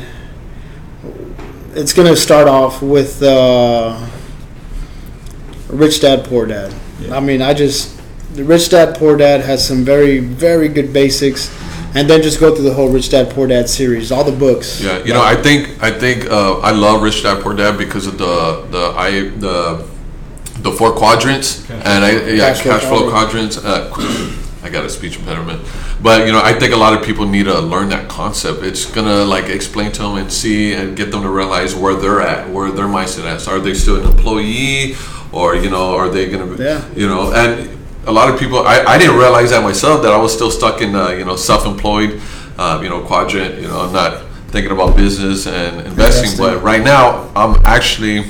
it's 1.74 1.93
going 1.93 2.07
to 2.07 2.15
start 2.15 2.47
off 2.47 2.82
with 2.82 3.22
uh, 3.24 4.07
Rich 5.70 6.01
Dad 6.01 6.26
Poor 6.26 6.45
Dad. 6.45 6.74
Yeah. 6.99 7.15
I 7.18 7.20
mean, 7.20 7.41
I 7.41 7.53
just 7.55 7.97
the 8.38 8.43
Rich 8.43 8.69
Dad 8.69 8.95
Poor 8.97 9.17
Dad 9.17 9.41
has 9.41 9.67
some 9.67 9.83
very 9.83 10.19
very 10.19 10.67
good 10.69 10.93
basics, 10.93 11.49
and 11.95 12.07
then 12.09 12.21
just 12.21 12.39
go 12.39 12.53
through 12.53 12.65
the 12.65 12.73
whole 12.73 12.89
Rich 12.89 13.09
Dad 13.09 13.31
Poor 13.31 13.47
Dad 13.47 13.67
series, 13.67 14.11
all 14.11 14.23
the 14.23 14.31
books. 14.45 14.79
Yeah, 14.79 15.03
you 15.03 15.13
know, 15.13 15.23
I 15.23 15.35
think 15.35 15.81
I 15.83 15.91
think 15.91 16.29
uh, 16.29 16.59
I 16.59 16.71
love 16.71 17.01
Rich 17.01 17.23
Dad 17.23 17.41
Poor 17.43 17.55
Dad 17.55 17.77
because 17.77 18.05
of 18.07 18.17
the 18.17 18.65
the 18.69 18.93
I 18.95 19.09
the 19.45 19.85
the 20.61 20.71
four 20.71 20.91
quadrants 20.93 21.65
Cash 21.67 21.83
and 21.85 22.03
I 22.05 22.11
yeah 22.31 22.53
Cash 22.53 22.61
flow 22.61 22.71
cash 22.71 22.83
flow 22.85 23.09
quadrant. 23.09 23.53
quadrants. 23.53 23.57
Uh, 23.57 24.33
I 24.63 24.69
got 24.69 24.83
a 24.85 24.89
speech 24.89 25.17
impediment, 25.17 25.61
but 26.01 26.25
you 26.27 26.33
know, 26.33 26.41
I 26.43 26.51
think 26.51 26.73
a 26.73 26.77
lot 26.77 26.93
of 26.93 27.05
people 27.05 27.25
need 27.25 27.45
to 27.45 27.57
learn 27.59 27.89
that 27.89 28.09
concept. 28.09 28.63
It's 28.63 28.85
gonna 28.85 29.23
like 29.23 29.45
explain 29.45 29.91
to 29.93 30.01
them 30.01 30.15
and 30.17 30.31
see 30.31 30.73
and 30.73 30.95
get 30.97 31.09
them 31.11 31.21
to 31.23 31.29
realize 31.29 31.73
where 31.73 31.95
they're 31.95 32.21
at, 32.21 32.49
where 32.49 32.69
their 32.71 32.88
mindset 32.88 33.33
is. 33.35 33.47
Are 33.47 33.59
they 33.59 33.73
still 33.73 33.95
an 34.03 34.11
employee, 34.11 34.95
or 35.31 35.55
you 35.55 35.69
know, 35.69 35.95
are 35.95 36.09
they 36.09 36.27
gonna 36.29 36.47
be, 36.47 36.61
Yeah. 36.63 36.81
you 36.95 37.07
know, 37.07 37.31
and 37.31 37.76
a 38.08 38.12
lot 38.12 38.34
of 38.34 38.39
people 38.39 38.60
I, 38.60 38.84
I 38.84 38.97
didn't 38.97 39.18
realize 39.18 39.49
that 39.51 39.62
myself 39.62 40.01
that 40.03 40.14
I 40.14 40.18
was 40.18 40.34
still 40.34 40.49
stuck 40.51 40.82
in 40.82 40.95
uh, 40.95 41.10
you 41.10 41.26
know 41.26 41.36
self-employed 41.36 42.22
uh, 42.58 42.80
you 42.82 42.89
know 42.89 43.01
quadrant 43.01 43.62
you 43.62 43.68
know 43.68 43.82
I'm 43.82 43.93
not 43.93 44.24
thinking 44.47 44.72
about 44.72 44.95
business 44.95 45.45
and 45.45 45.82
investing 45.86 46.32
Investing. 46.32 46.38
but 46.38 46.64
right 46.64 46.84
now 46.84 47.30
I'm 47.36 47.62
actually 47.66 48.24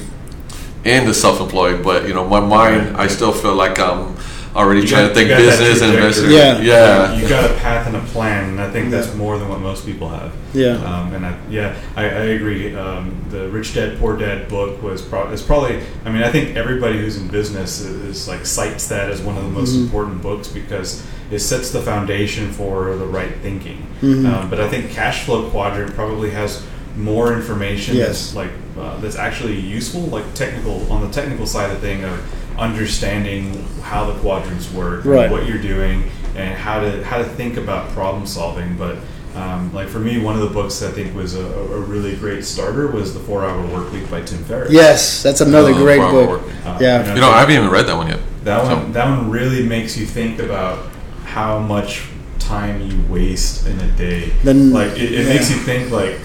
in 0.84 1.06
the 1.06 1.14
self-employed 1.14 1.84
but 1.84 2.08
you 2.08 2.14
know 2.14 2.28
my 2.28 2.40
mind 2.40 2.98
I 2.98 3.08
still 3.08 3.32
feel 3.32 3.56
like 3.56 3.80
I'm 3.80 4.17
already 4.58 4.82
You 4.82 4.88
trying 4.88 5.04
got- 5.04 5.10
to 5.10 5.14
think 5.14 5.30
you 5.30 5.36
got 5.36 5.42
that 5.44 5.60
business 5.60 5.82
and 5.82 5.94
investing. 5.94 6.32
Yeah. 6.32 6.60
yeah 6.60 7.14
You 7.16 7.30
got 7.30 7.50
a 7.50 7.54
path 7.56 7.88
and 7.88 7.96
a 7.96 8.02
plan, 8.02 8.50
and 8.50 8.60
I 8.62 8.70
think 8.72 8.90
that's 8.92 9.14
more 9.14 9.38
than 9.38 9.48
what 9.50 9.60
most 9.62 9.86
people 9.86 10.10
have. 10.10 10.34
Yeah. 10.54 10.78
Um, 10.84 11.14
and 11.14 11.26
I, 11.26 11.38
yeah, 11.50 11.78
I, 11.96 12.04
I 12.04 12.24
agree. 12.38 12.76
Um, 12.76 13.24
the 13.30 13.48
Rich 13.50 13.76
Dad 13.76 14.00
Poor 14.00 14.18
Dad 14.18 14.50
book 14.50 14.82
was 14.82 15.02
pro- 15.02 15.30
is 15.32 15.42
probably. 15.42 15.80
I 16.06 16.10
mean, 16.12 16.24
I 16.24 16.32
think 16.32 16.56
everybody 16.58 16.98
who's 16.98 17.18
in 17.18 17.28
business 17.28 17.80
is, 17.80 17.96
is 18.04 18.28
like 18.28 18.46
cites 18.46 18.88
that 18.88 19.10
as 19.12 19.22
one 19.22 19.38
of 19.38 19.44
the 19.44 19.50
most 19.50 19.74
Mm-hmm. 19.74 19.84
important 19.86 20.22
books 20.22 20.48
because 20.48 21.06
it 21.30 21.40
sets 21.40 21.72
the 21.72 21.82
foundation 21.82 22.52
for 22.52 22.96
the 22.96 23.06
right 23.06 23.36
thinking. 23.42 23.86
Mm-hmm. 24.02 24.26
Um, 24.26 24.50
but 24.50 24.60
I 24.60 24.68
think 24.70 24.92
Cash 24.92 25.26
Flow 25.26 25.50
Quadrant 25.50 25.94
probably 25.94 26.32
has 26.32 26.66
more 26.96 27.34
information 27.34 27.96
Yes. 27.96 28.08
that's 28.32 28.36
like 28.36 28.52
uh, 28.80 28.98
that's 29.02 29.16
actually 29.18 29.60
useful, 29.60 30.02
like 30.02 30.34
technical 30.34 30.92
on 30.92 31.02
the 31.06 31.12
technical 31.14 31.46
side 31.46 31.70
of 31.70 31.80
thing 31.80 32.04
of 32.04 32.20
understanding 32.58 33.64
how 33.82 34.06
the 34.12 34.20
quadrants 34.20 34.72
work, 34.72 35.06
Right. 35.06 35.30
what 35.32 35.46
you're 35.48 35.62
doing, 35.62 36.04
and 36.36 36.54
how 36.56 36.80
to 36.80 37.04
how 37.04 37.18
to 37.18 37.24
think 37.24 37.58
about 37.58 37.90
problem 37.92 38.26
solving. 38.26 38.76
But 38.78 38.98
um, 39.36 39.74
like 39.74 39.88
for 39.88 40.00
me, 40.00 40.20
one 40.20 40.36
of 40.36 40.42
the 40.42 40.50
books 40.50 40.82
I 40.82 40.92
think 40.92 41.16
was 41.16 41.36
a, 41.36 41.42
a 41.46 41.80
really 41.80 42.16
great 42.16 42.44
starter 42.44 42.88
was 42.88 43.14
the 43.14 43.20
Four 43.20 43.46
Hour 43.46 43.66
Work 43.68 43.92
Week 43.94 44.10
by 44.10 44.22
Tim 44.22 44.44
Ferriss. 44.46 44.72
Yes, 44.72 45.22
that's 45.24 45.42
another 45.42 45.74
Uh, 45.74 45.78
great 45.78 46.00
book. 46.00 46.42
Uh, 46.66 46.78
Yeah. 46.82 47.02
and 47.02 47.16
you 47.16 47.22
know 47.22 47.30
I 47.30 47.40
haven't 47.40 47.56
even 47.56 47.70
read 47.70 47.88
that 47.88 47.96
one 47.98 48.08
yet 48.08 48.20
that 48.44 48.66
So- 48.66 48.76
one, 48.76 48.92
that 48.94 49.08
one 49.10 49.30
really 49.30 49.64
makes 49.64 49.98
you 49.98 50.06
think 50.06 50.40
about 50.40 50.80
how 51.26 51.60
much 51.60 52.04
time 52.40 52.82
you 52.82 52.98
waste 53.10 53.68
in 53.68 53.78
a 53.82 53.88
day. 53.98 54.32
Then- 54.44 54.72
like 54.72 54.92
it, 54.98 55.12
it 55.12 55.26
yeah. 55.26 55.34
makes 55.34 55.50
you 55.52 55.58
think 55.58 55.92
like, 55.92 56.18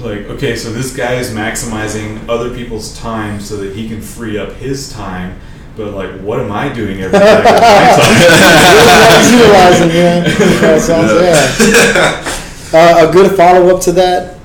like 0.00 0.28
okay, 0.30 0.56
so 0.56 0.72
this 0.72 0.94
guy 0.94 1.14
is 1.14 1.30
maximizing 1.30 2.18
other 2.28 2.50
people's 2.50 2.98
time 2.98 3.40
so 3.40 3.56
that 3.58 3.74
he 3.76 3.88
can 3.88 4.00
free 4.02 4.36
up 4.38 4.52
his 4.56 4.92
time. 4.92 5.36
But 5.76 5.94
like, 5.94 6.10
what 6.20 6.38
am 6.40 6.52
I 6.52 6.68
doing 6.72 7.00
every 7.00 7.18
day 7.18 7.34
with 7.36 7.44
my 7.44 7.50
time? 7.96 9.32
utilizing, 9.32 9.90
yeah. 9.90 10.22
That 10.60 10.80
sounds, 10.80 11.12
yeah. 11.12 12.28
Uh, 12.74 13.06
a 13.06 13.12
good 13.12 13.36
follow 13.36 13.74
up 13.76 13.82
to 13.82 13.92
that. 13.92 14.38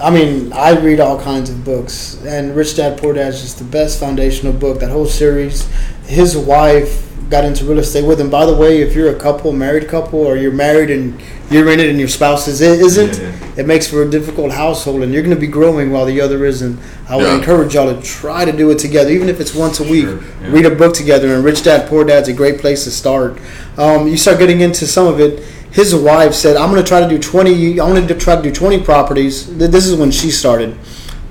I 0.00 0.10
mean, 0.10 0.52
I 0.52 0.70
read 0.78 1.00
all 1.00 1.20
kinds 1.20 1.50
of 1.50 1.64
books, 1.64 2.20
and 2.24 2.54
Rich 2.56 2.76
Dad 2.76 2.98
Poor 2.98 3.14
Dad 3.14 3.28
is 3.28 3.40
just 3.42 3.58
the 3.58 3.64
best 3.64 4.00
foundational 4.00 4.52
book. 4.52 4.80
That 4.80 4.90
whole 4.90 5.06
series. 5.06 5.68
His 6.06 6.36
wife 6.36 7.08
got 7.30 7.44
into 7.44 7.64
real 7.64 7.78
estate 7.78 8.04
with 8.04 8.20
him. 8.20 8.28
By 8.28 8.44
the 8.44 8.54
way, 8.54 8.82
if 8.82 8.94
you're 8.94 9.14
a 9.14 9.18
couple, 9.18 9.52
married 9.52 9.88
couple, 9.88 10.20
or 10.20 10.36
you're 10.36 10.52
married 10.52 10.90
and 10.90 11.20
you're 11.50 11.70
in 11.70 11.80
it 11.80 11.88
and 11.88 11.98
your 11.98 12.08
spouse 12.08 12.48
is 12.48 12.60
isn't, 12.60 13.18
Yeah, 13.18 13.60
it 13.60 13.66
makes 13.66 13.86
for 13.86 14.02
a 14.02 14.10
difficult 14.10 14.52
household, 14.52 15.02
and 15.02 15.12
you're 15.12 15.22
going 15.22 15.34
to 15.34 15.40
be 15.40 15.46
growing 15.46 15.90
while 15.92 16.04
the 16.06 16.20
other 16.20 16.44
isn't. 16.44 16.78
I 17.08 17.16
would 17.16 17.24
Yeah. 17.26 17.36
encourage 17.36 17.74
y'all 17.74 17.94
to 17.94 18.02
try 18.02 18.44
to 18.44 18.52
do 18.52 18.70
it 18.70 18.78
together, 18.78 19.10
even 19.10 19.28
if 19.28 19.40
it's 19.40 19.54
once 19.54 19.78
a 19.80 19.84
week. 19.84 20.04
Sure, 20.06 20.18
yeah. 20.42 20.50
Read 20.52 20.66
a 20.66 20.70
book 20.74 20.94
together, 20.94 21.32
and 21.34 21.44
Rich 21.44 21.62
Dad 21.62 21.88
Poor 21.88 22.04
Dad's 22.04 22.28
a 22.28 22.32
great 22.32 22.58
place 22.58 22.84
to 22.84 22.90
start. 22.90 23.38
Um, 23.78 24.08
you 24.08 24.16
start 24.16 24.38
getting 24.38 24.60
into 24.60 24.86
some 24.86 25.06
of 25.06 25.20
it. 25.20 25.42
His 25.74 25.92
wife 25.92 26.34
said, 26.34 26.56
"I'm 26.56 26.70
going 26.70 26.80
to 26.82 26.88
try 26.88 27.00
to 27.00 27.08
do 27.08 27.18
20. 27.18 27.80
I 27.80 27.84
want 27.84 28.06
to 28.06 28.14
try 28.14 28.36
to 28.36 28.42
do 28.42 28.52
20 28.52 28.78
properties." 28.80 29.46
This 29.46 29.86
is 29.86 29.96
when 29.96 30.12
she 30.12 30.30
started. 30.30 30.76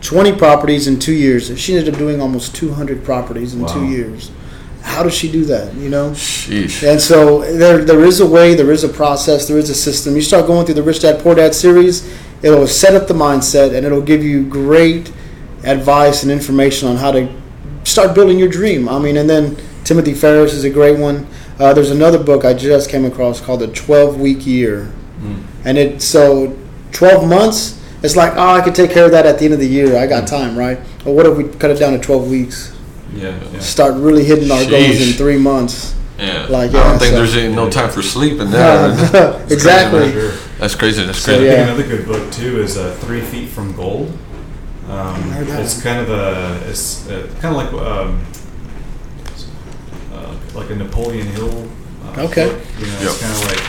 20 0.01 0.33
properties 0.33 0.85
in 0.85 0.99
two 0.99 1.13
years. 1.13 1.49
She 1.57 1.77
ended 1.77 1.93
up 1.93 1.97
doing 1.97 2.19
almost 2.21 2.53
200 2.53 3.05
properties 3.05 3.53
in 3.53 3.61
Wow. 3.61 3.73
two 3.73 3.85
years. 3.85 4.31
How 4.81 5.01
does 5.01 5.13
she 5.13 5.31
do 5.31 5.45
that? 5.45 5.73
You 5.75 5.87
know. 5.89 6.11
sheesh 6.11 6.83
And 6.83 6.99
so 6.99 7.39
there, 7.39 7.77
there 7.85 8.03
is 8.03 8.19
a 8.19 8.25
way, 8.25 8.53
there 8.53 8.73
is 8.73 8.83
a 8.83 8.89
process, 8.89 9.47
there 9.47 9.57
is 9.57 9.69
a 9.69 9.73
system. 9.75 10.13
You 10.17 10.21
start 10.21 10.45
going 10.45 10.65
through 10.65 10.75
the 10.75 10.83
Rich 10.83 10.99
Dad 11.03 11.19
Poor 11.23 11.35
Dad 11.35 11.55
series, 11.55 12.03
it'll 12.41 12.67
set 12.67 12.95
up 12.95 13.07
the 13.07 13.13
mindset 13.13 13.73
and 13.73 13.85
it'll 13.85 14.01
give 14.01 14.21
you 14.21 14.43
great 14.43 15.09
advice 15.63 16.21
and 16.23 16.29
information 16.29 16.89
on 16.89 16.97
how 16.97 17.11
to 17.13 17.29
start 17.85 18.13
building 18.13 18.37
your 18.37 18.49
dream. 18.49 18.89
I 18.89 18.99
mean, 18.99 19.15
and 19.15 19.29
then 19.29 19.55
Timothy 19.85 20.13
Ferriss 20.13 20.53
is 20.53 20.65
a 20.65 20.69
great 20.69 20.99
one. 20.99 21.27
Uh, 21.59 21.73
there's 21.73 21.91
another 21.91 22.17
book 22.21 22.45
I 22.45 22.53
just 22.53 22.89
came 22.89 23.05
across 23.05 23.39
called 23.39 23.59
The 23.61 23.67
12 23.67 24.19
Week 24.19 24.45
Year. 24.45 24.91
And 25.65 25.77
it, 25.77 26.01
so 26.01 26.57
12 26.91 27.29
months, 27.29 27.81
it's 28.03 28.17
like, 28.17 28.33
oh, 28.35 28.55
I 28.55 28.59
could 28.61 28.75
take 28.75 28.91
care 28.91 29.05
of 29.05 29.11
that 29.11 29.25
at 29.25 29.39
the 29.39 29.45
end 29.45 29.53
of 29.53 29.61
the 29.61 29.67
year. 29.67 29.95
I 29.97 30.05
got 30.07 30.27
time, 30.27 30.57
right? 30.57 30.77
Or 31.05 31.15
what 31.15 31.25
if 31.25 31.37
we 31.37 31.45
cut 31.45 31.71
it 31.71 31.79
down 31.79 31.93
to 31.93 31.99
12 31.99 32.29
weeks? 32.29 32.75
Yeah, 33.13 33.39
yeah. 33.53 33.59
Start 33.59 33.93
really 33.95 34.25
hitting 34.25 34.51
our 34.51 34.65
goals 34.69 34.99
in 35.07 35.13
three 35.13 35.37
months. 35.37 35.95
yeah 36.17 36.47
like, 36.49 36.71
I 36.71 36.73
yeah, 36.73 36.83
don't 36.89 36.99
think 36.99 37.11
so- 37.11 37.15
there's 37.17 37.35
any, 37.37 37.55
no 37.55 37.69
time 37.69 37.89
for 37.89 38.01
sleep 38.01 38.41
in 38.41 38.51
that. 38.51 39.11
That's 39.13 39.51
exactly. 39.53 40.11
crazy, 40.11 40.13
Sure. 40.19 40.29
man. 40.29 40.39
that's 40.59 40.75
crazy 40.75 41.05
that's 41.05 41.19
So, 41.19 41.37
crazy 41.37 41.49
I 41.51 41.55
think 41.55 41.67
yeah. 41.67 41.73
another 41.73 41.87
good 41.97 42.05
book 42.07 42.31
too 42.33 42.61
is 42.61 42.75
uh, 42.77 42.93
Three 43.01 43.21
Feet 43.21 43.47
from 43.49 43.73
Gold. 43.75 44.11
Um, 44.89 45.15
it's 45.57 45.81
kind 45.81 45.99
of 46.01 46.09
a 46.09 46.61
it's 46.69 47.07
uh, 47.09 47.27
kind 47.39 47.55
of 47.55 47.61
like 47.63 47.73
um, 47.87 48.19
like 50.53 50.69
a 50.69 50.75
Napoleon 50.75 51.27
Hill. 51.27 51.67
Uh, 52.05 52.21
Okay. 52.23 52.47
book. 52.49 52.61
You 52.79 52.87
know, 52.87 52.93
it's 53.01 53.03
Yep. 53.03 53.21
kind 53.21 53.33
of 53.33 53.47
like 53.47 53.63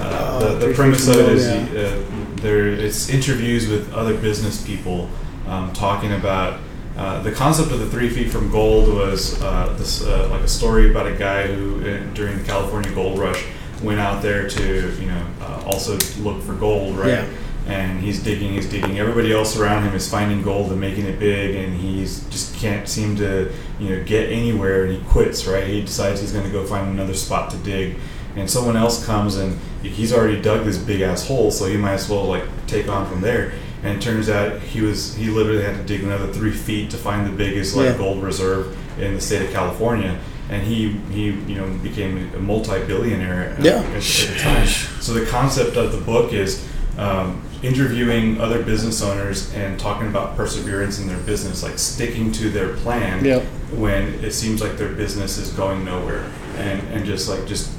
uh, 0.00 0.28
Oh, 0.32 0.38
the, 0.40 0.54
the 0.58 0.66
Feet 0.68 0.76
premise 0.76 1.08
of 1.08 1.16
it 1.16 1.18
Gold, 1.26 1.30
is 1.38 1.46
yeah. 1.46 1.80
uh, 1.80 2.40
there 2.42 2.66
it's 2.68 3.08
interviews 3.08 3.68
with 3.68 3.92
other 3.94 4.14
business 4.16 4.64
people 4.66 5.08
um, 5.46 5.72
talking 5.72 6.12
about. 6.12 6.60
Uh, 6.98 7.22
the 7.22 7.30
concept 7.32 7.70
of 7.72 7.78
the 7.78 7.90
three 7.90 8.08
feet 8.08 8.30
from 8.30 8.50
gold 8.50 8.88
was 8.92 9.40
uh, 9.42 9.74
this 9.78 10.02
uh, 10.02 10.28
like 10.30 10.40
a 10.42 10.48
story 10.48 10.90
about 10.90 11.06
a 11.06 11.14
guy 11.14 11.46
who 11.46 11.76
uh, 11.80 12.00
during 12.14 12.38
the 12.38 12.44
California 12.44 12.90
gold 12.94 13.18
rush 13.18 13.44
went 13.82 14.00
out 14.00 14.22
there 14.22 14.48
to 14.48 14.90
you 14.98 15.06
know 15.06 15.26
uh, 15.42 15.62
also 15.66 15.98
look 16.22 16.42
for 16.42 16.54
gold 16.54 16.96
right 16.96 17.08
Yeah. 17.10 17.26
And 17.66 18.00
he's 18.00 18.22
digging, 18.22 18.52
he's 18.52 18.68
digging. 18.68 18.98
Everybody 18.98 19.32
else 19.32 19.56
around 19.56 19.84
him 19.84 19.94
is 19.94 20.08
finding 20.08 20.42
gold 20.42 20.70
and 20.70 20.80
making 20.80 21.04
it 21.06 21.18
big, 21.18 21.54
and 21.56 21.76
he's 21.76 22.24
just 22.30 22.54
can't 22.56 22.88
seem 22.88 23.16
to, 23.16 23.52
you 23.80 23.88
know, 23.90 24.04
get 24.04 24.30
anywhere. 24.30 24.84
And 24.84 24.92
he 24.96 25.02
quits. 25.08 25.46
Right? 25.46 25.66
He 25.66 25.80
decides 25.82 26.20
he's 26.20 26.32
going 26.32 26.44
to 26.46 26.52
go 26.52 26.64
find 26.64 26.88
another 26.88 27.14
spot 27.14 27.50
to 27.50 27.56
dig, 27.58 27.96
and 28.36 28.48
someone 28.48 28.76
else 28.76 29.04
comes 29.04 29.36
and 29.36 29.58
he's 29.82 30.12
already 30.12 30.40
dug 30.42 30.64
this 30.64 30.78
big 30.78 31.00
ass 31.00 31.26
hole, 31.26 31.50
so 31.50 31.66
he 31.66 31.76
might 31.76 31.94
as 31.94 32.08
well 32.08 32.24
like 32.24 32.44
take 32.66 32.88
on 32.88 33.08
from 33.08 33.20
there. 33.20 33.52
And 33.82 33.98
it 33.98 34.02
turns 34.02 34.28
out 34.28 34.60
he 34.60 34.80
was 34.80 35.14
he 35.14 35.26
literally 35.28 35.62
had 35.62 35.76
to 35.76 35.82
dig 35.84 36.02
another 36.02 36.32
three 36.32 36.50
feet 36.52 36.90
to 36.90 36.96
find 36.96 37.26
the 37.26 37.30
biggest 37.30 37.76
like 37.76 37.86
Yeah. 37.86 37.96
gold 37.98 38.22
reserve 38.22 38.76
in 39.00 39.14
the 39.14 39.20
state 39.20 39.42
of 39.46 39.52
California. 39.52 40.18
And 40.48 40.62
he, 40.62 40.92
he 41.10 41.24
you 41.26 41.54
know 41.56 41.68
became 41.82 42.32
a 42.34 42.38
multi-billionaire 42.38 43.56
at, 43.58 43.64
Yeah. 43.64 43.72
at, 43.78 43.86
at 43.96 44.02
the 44.02 44.38
time. 44.38 44.66
So 45.00 45.12
the 45.12 45.26
concept 45.26 45.76
of 45.76 45.92
the 45.92 45.98
book 46.00 46.32
is 46.32 46.66
um, 46.98 47.42
interviewing 47.66 48.40
other 48.40 48.62
business 48.62 49.02
owners 49.02 49.52
and 49.54 49.78
talking 49.78 50.06
about 50.08 50.36
perseverance 50.36 50.98
in 51.00 51.08
their 51.08 51.18
business, 51.18 51.62
like 51.62 51.78
sticking 51.78 52.30
to 52.32 52.50
their 52.50 52.74
plan 52.76 53.24
Yep. 53.24 53.42
when 53.74 54.02
it 54.24 54.32
seems 54.32 54.60
like 54.60 54.76
their 54.76 54.92
business 54.92 55.36
is 55.38 55.50
going 55.52 55.84
nowhere, 55.84 56.24
and 56.58 56.80
and 56.92 57.04
just 57.04 57.28
like 57.28 57.46
just 57.46 57.70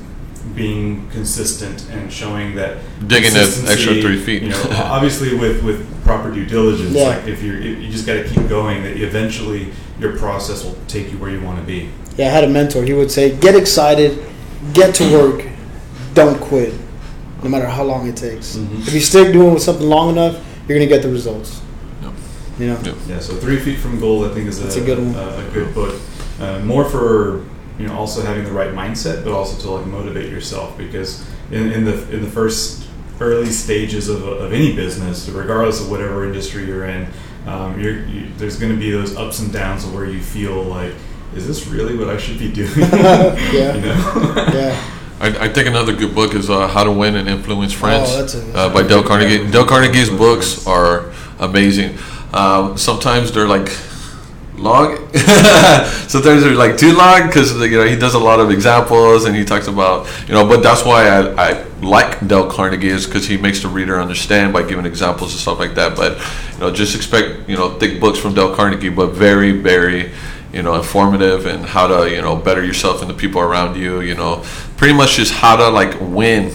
being 0.55 1.07
consistent 1.11 1.87
and 1.91 2.11
showing 2.11 2.55
that 2.55 2.77
Digging 3.07 3.33
that 3.33 3.65
extra 3.69 4.01
three 4.01 4.19
feet. 4.19 4.43
You 4.43 4.49
know, 4.49 4.63
obviously 4.71 5.35
with 5.35 5.63
with 5.63 5.79
proper 6.03 6.31
due 6.31 6.45
diligence, 6.45 6.91
Yeah. 6.91 7.09
like 7.09 7.27
if 7.27 7.41
you're 7.43 7.59
you 7.59 7.89
just 7.89 8.05
got 8.05 8.13
to 8.13 8.23
keep 8.23 8.47
going, 8.49 8.83
that 8.83 8.97
eventually 8.97 9.71
your 9.99 10.17
process 10.17 10.63
will 10.63 10.77
take 10.87 11.11
you 11.11 11.17
where 11.17 11.31
you 11.31 11.41
want 11.41 11.59
to 11.59 11.65
be. 11.65 11.89
Yeah, 12.17 12.27
I 12.27 12.29
had 12.29 12.43
a 12.43 12.49
mentor. 12.49 12.83
He 12.83 12.93
would 12.93 13.11
say, 13.11 13.35
"Get 13.37 13.55
excited, 13.55 14.19
get 14.73 14.95
to 14.95 15.11
work, 15.11 15.45
don't 16.13 16.39
quit, 16.39 16.73
no 17.43 17.49
matter 17.49 17.67
how 17.67 17.83
long 17.83 18.07
it 18.07 18.15
takes. 18.15 18.55
Mhm. 18.55 18.87
If 18.87 18.93
you 18.93 18.99
stick 18.99 19.31
doing 19.33 19.53
with 19.53 19.63
something 19.63 19.87
long 19.87 20.09
enough, 20.09 20.35
you're 20.67 20.77
gonna 20.77 20.89
get 20.89 21.01
the 21.01 21.09
results." 21.09 21.61
Yep. 22.03 22.11
You 22.59 22.67
know. 22.67 22.77
Yep. 22.83 22.95
Yeah, 23.09 23.19
so 23.19 23.33
Three 23.35 23.57
Feet 23.59 23.77
from 23.79 23.99
goal, 23.99 24.25
I 24.25 24.29
think, 24.33 24.47
is 24.47 24.59
a, 24.59 24.63
That's 24.63 24.75
a 24.77 24.81
good 24.81 24.99
one. 24.99 25.15
a, 25.15 25.47
a 25.47 25.49
good 25.53 25.73
book. 25.73 25.95
Uh, 26.41 26.59
more 26.59 26.85
for 26.85 27.41
you 27.79 27.87
know 27.87 27.93
also 27.95 28.21
having 28.21 28.43
the 28.43 28.51
right 28.51 28.73
mindset, 28.73 29.23
but 29.23 29.33
also 29.33 29.57
to 29.61 29.71
like 29.71 29.85
motivate 29.87 30.29
yourself 30.31 30.77
because 30.77 31.23
in, 31.51 31.71
in 31.71 31.83
the 31.85 31.93
in 32.11 32.21
the 32.23 32.29
first 32.29 32.83
early 33.19 33.47
stages 33.47 34.09
of, 34.09 34.21
of 34.23 34.53
any 34.53 34.75
business, 34.75 35.27
regardless 35.29 35.79
of 35.81 35.89
whatever 35.89 36.25
industry 36.25 36.65
you're 36.67 36.85
in, 36.85 37.07
um, 37.47 37.79
you're, 37.81 38.05
you, 38.05 38.27
there's 38.37 38.57
going 38.59 38.71
to 38.71 38.77
be 38.77 38.91
those 38.91 39.15
ups 39.15 39.39
and 39.39 39.51
downs 39.51 39.83
of 39.83 39.91
where 39.91 40.05
you 40.05 40.21
feel 40.21 40.61
like, 40.61 40.93
is 41.35 41.47
this 41.47 41.65
really 41.65 41.97
what 41.97 42.09
I 42.11 42.17
should 42.17 42.37
be 42.37 42.51
doing? 42.51 42.69
Yeah. 42.77 43.35
you 43.75 43.81
know. 43.81 44.33
Yeah. 44.53 44.79
I, 45.19 45.45
I 45.45 45.49
think 45.49 45.67
another 45.67 45.93
good 45.95 46.13
book 46.13 46.33
is 46.35 46.49
uh, 46.49 46.67
How 46.67 46.83
to 46.83 46.91
Win 46.91 47.15
and 47.15 47.27
Influence 47.27 47.73
Friends 47.73 48.09
Oh, 48.11 48.19
that's 48.21 48.33
a- 48.35 48.39
that's 48.39 48.55
uh, 48.57 48.69
by 48.73 48.83
Dale. 48.87 49.03
Carnegie. 49.03 49.49
Dale 49.49 49.65
Carnegie's 49.65 50.09
books 50.09 50.65
are 50.67 51.11
amazing. 51.39 51.97
Um, 52.33 52.77
sometimes 52.77 53.31
they're 53.31 53.47
like 53.47 53.69
long. 54.55 54.97
sometimes 56.07 56.43
they're 56.43 56.55
like 56.55 56.77
too 56.77 56.93
long 56.93 57.27
because 57.27 57.53
you 57.55 57.77
know 57.77 57.85
he 57.87 57.95
does 57.95 58.13
a 58.13 58.19
lot 58.19 58.39
of 58.39 58.51
examples 58.51 59.25
and 59.25 59.35
he 59.35 59.43
talks 59.45 59.67
about 59.67 60.07
you 60.27 60.33
know. 60.33 60.47
But 60.47 60.61
that's 60.61 60.83
why 60.85 61.07
I, 61.07 61.49
I 61.51 61.63
like 61.81 62.27
Dale 62.27 62.49
Carnegie 62.49 62.89
is 62.89 63.05
because 63.05 63.27
he 63.27 63.37
makes 63.37 63.61
the 63.61 63.67
reader 63.69 63.99
understand 63.99 64.53
by 64.53 64.63
giving 64.63 64.85
examples 64.85 65.31
and 65.33 65.39
stuff 65.39 65.57
like 65.59 65.73
that. 65.75 65.95
But 65.95 66.17
you 66.53 66.59
know, 66.59 66.71
just 66.71 66.95
expect 66.95 67.49
you 67.49 67.55
know 67.55 67.77
thick 67.79 67.99
books 67.99 68.19
from 68.19 68.33
Dale 68.35 68.53
Carnegie, 68.55 68.89
but 68.89 69.07
very 69.13 69.51
very 69.51 70.11
you 70.57 70.63
know 70.63 70.75
informative 70.75 71.45
and 71.45 71.65
how 71.65 71.87
to 71.87 72.09
you 72.13 72.21
know 72.21 72.35
better 72.35 72.63
yourself 72.65 73.01
and 73.01 73.09
the 73.09 73.13
people 73.13 73.39
around 73.39 73.77
you. 73.77 74.01
You 74.01 74.15
know, 74.15 74.43
pretty 74.75 74.93
much 74.93 75.15
just 75.15 75.33
how 75.33 75.55
to 75.55 75.69
like 75.69 75.95
win 76.01 76.51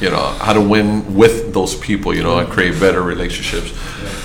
you 0.00 0.10
know 0.10 0.26
how 0.40 0.52
to 0.52 0.60
win 0.60 1.14
with 1.14 1.52
those 1.52 1.74
people 1.76 2.14
you 2.14 2.22
know 2.22 2.38
and 2.38 2.48
create 2.48 2.78
better 2.80 3.02
relationships 3.02 3.70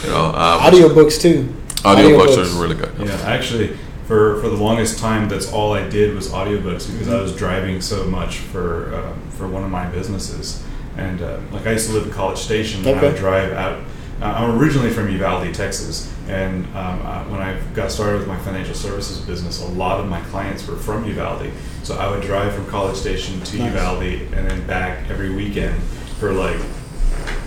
you 0.03 0.09
know 0.09 0.25
um, 0.25 0.59
Audiobooks 0.61 1.21
too. 1.21 1.53
audiobooks 1.83 2.37
are 2.37 2.61
really 2.61 2.75
good 2.75 2.91
Yeah, 2.99 3.13
actually, 3.21 3.77
for, 4.07 4.41
for 4.41 4.49
the 4.49 4.57
longest 4.57 4.97
time, 4.97 5.29
that's 5.29 5.53
all 5.53 5.73
I 5.73 5.87
did 5.87 6.15
was 6.15 6.29
audiobooks 6.29 6.91
because 6.91 7.07
I 7.07 7.21
was 7.21 7.35
driving 7.35 7.79
so 7.81 8.05
much 8.05 8.37
for 8.37 8.95
uh, 8.95 9.13
for 9.37 9.47
one 9.47 9.63
of 9.63 9.69
my 9.69 9.85
businesses, 9.87 10.63
and 10.97 11.21
uh, 11.21 11.39
like 11.51 11.67
I 11.67 11.73
used 11.73 11.87
to 11.87 11.93
live 11.93 12.07
in 12.07 12.11
College 12.11 12.39
Station, 12.39 12.85
and 12.85 12.99
I 12.99 13.03
would 13.03 13.15
drive 13.15 13.53
out. 13.53 13.79
Uh, 14.19 14.25
I'm 14.25 14.59
originally 14.59 14.89
from 14.89 15.09
Uvalde, 15.09 15.53
Texas, 15.53 16.11
and 16.29 16.65
um, 16.75 17.01
uh, 17.05 17.23
when 17.25 17.41
I 17.41 17.59
got 17.73 17.91
started 17.91 18.19
with 18.19 18.27
my 18.27 18.37
financial 18.39 18.75
services 18.75 19.19
business, 19.25 19.61
a 19.61 19.67
lot 19.67 19.99
of 19.99 20.07
my 20.07 20.21
clients 20.25 20.65
were 20.67 20.75
from 20.75 21.05
Uvalde. 21.05 21.51
So 21.83 21.97
I 21.97 22.09
would 22.09 22.21
drive 22.21 22.53
from 22.53 22.67
College 22.67 22.95
Station 22.95 23.41
to 23.41 23.57
Nice. 23.57 23.73
Uvalde 23.73 24.03
and 24.33 24.49
then 24.49 24.67
back 24.67 25.09
every 25.09 25.33
weekend 25.33 25.81
for 26.19 26.31
like 26.33 26.59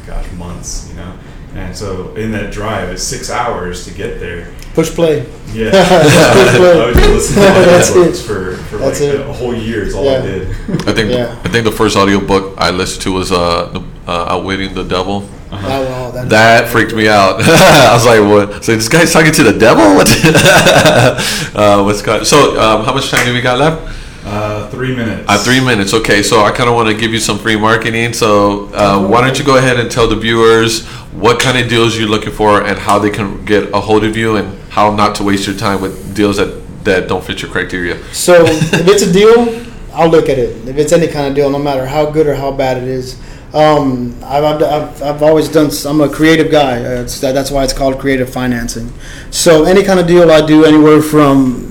gosh, 0.07 0.31
months, 0.33 0.89
you 0.91 0.97
know. 0.97 1.17
And 1.55 1.77
so 1.77 2.15
in 2.17 2.33
that 2.33 2.53
drive, 2.53 2.89
it's 2.89 3.03
six 3.03 3.31
hours 3.31 3.85
to 3.87 3.93
get 3.95 4.19
there. 4.19 4.53
Push 4.75 4.91
play. 4.95 5.19
Yeah, 5.53 5.71
That's 5.71 6.57
good. 6.57 6.77
I 6.83 6.87
would 6.87 6.97
listen 7.15 7.35
to 7.35 7.41
That's 7.41 7.91
audiobooks 7.91 8.21
it. 8.23 8.27
for, 8.27 8.57
for 8.69 8.77
That's 8.79 9.01
like 9.01 9.11
it. 9.11 9.21
a 9.21 9.33
whole 9.33 9.55
year. 9.55 9.83
Is 9.83 9.95
all 9.95 10.05
Yeah. 10.05 10.19
I 10.19 10.23
did. 10.23 10.49
i 10.89 10.93
think 10.93 11.11
Yeah. 11.11 11.39
i 11.45 11.49
think 11.49 11.65
the 11.67 11.71
first 11.73 11.95
audiobook 11.97 12.55
i 12.59 12.71
listened 12.71 13.03
to 13.03 13.13
was 13.13 13.31
uh, 13.31 13.83
uh 14.09 14.25
outwitting 14.33 14.73
the 14.75 14.83
devil 14.83 15.29
That, 15.63 15.89
wow, 15.89 16.11
that, 16.11 16.29
that 16.29 16.69
freaked 16.69 16.95
me 16.95 17.09
out 17.09 17.41
i 17.43 17.93
was 17.95 18.05
like 18.07 18.21
what 18.21 18.65
so 18.65 18.75
this 18.75 18.89
guy's 18.89 19.13
talking 19.13 19.33
to 19.33 19.45
the 19.45 19.59
devil 19.59 19.85
what 19.95 20.09
uh, 21.57 21.83
what's 21.83 22.03
so 22.29 22.61
um, 22.61 22.85
how 22.85 22.93
much 22.95 23.11
time 23.11 23.27
do 23.27 23.33
we 23.33 23.41
got 23.41 23.59
left 23.59 23.99
Uh, 24.25 24.71
three 24.71 24.95
minutes. 24.95 25.29
Uh, 25.29 25.37
three 25.39 25.59
minutes. 25.61 25.93
Okay, 25.93 26.23
so 26.23 26.45
I 26.45 26.53
kind 26.53 26.69
of 26.69 26.77
want 26.77 26.89
to 26.89 26.95
give 26.95 27.13
you 27.13 27.19
some 27.19 27.39
free 27.39 27.57
marketing. 27.57 28.13
So 28.13 28.69
uh, 28.73 29.05
why 29.11 29.21
don't 29.21 29.37
you 29.37 29.45
go 29.45 29.57
ahead 29.57 29.81
and 29.81 29.91
tell 29.91 30.07
the 30.07 30.15
viewers 30.15 30.87
what 31.11 31.41
kind 31.41 31.59
of 31.59 31.69
deals 31.69 31.99
you're 31.99 32.09
looking 32.09 32.33
for 32.33 32.63
and 32.65 32.79
how 32.79 33.01
they 33.01 33.11
can 33.11 33.45
get 33.45 33.75
a 33.75 33.81
hold 33.81 34.05
of 34.05 34.17
you 34.17 34.37
and 34.37 34.47
how 34.71 34.95
not 34.95 35.17
to 35.17 35.25
waste 35.25 35.49
your 35.49 35.57
time 35.57 35.83
with 35.83 36.15
deals 36.15 36.37
that, 36.37 36.51
that 36.85 37.09
don't 37.09 37.25
fit 37.25 37.43
your 37.43 37.51
criteria. 37.51 37.99
So 38.13 38.45
if 38.47 38.87
it's 38.87 39.03
a 39.03 39.13
deal, 39.13 39.67
I'll 39.93 40.09
look 40.09 40.29
at 40.29 40.39
it. 40.39 40.69
If 40.69 40.77
it's 40.79 40.93
any 40.93 41.09
kind 41.09 41.27
of 41.27 41.35
deal, 41.35 41.51
no 41.51 41.59
matter 41.59 41.85
how 41.85 42.09
good 42.09 42.29
or 42.29 42.37
how 42.37 42.53
bad 42.53 42.77
it 42.79 42.89
is. 42.89 43.19
Um, 43.55 44.17
I've, 44.25 44.45
I've, 44.45 45.03
I've, 45.03 45.23
always 45.23 45.49
done. 45.49 45.71
I'm 45.87 46.01
a 46.01 46.09
creative 46.09 46.51
guy. 46.51 46.83
Uh, 46.83 47.03
It's, 47.03 47.21
that, 47.21 47.33
that's 47.33 47.51
why 47.51 47.65
it's 47.65 47.75
called 47.75 47.99
creative 47.99 48.31
financing. 48.31 48.91
So 49.31 49.65
any 49.65 49.83
kind 49.83 50.01
of 50.01 50.07
deal 50.07 50.31
I 50.31 50.45
do, 50.45 50.65
anywhere 50.65 51.03
from 51.03 51.69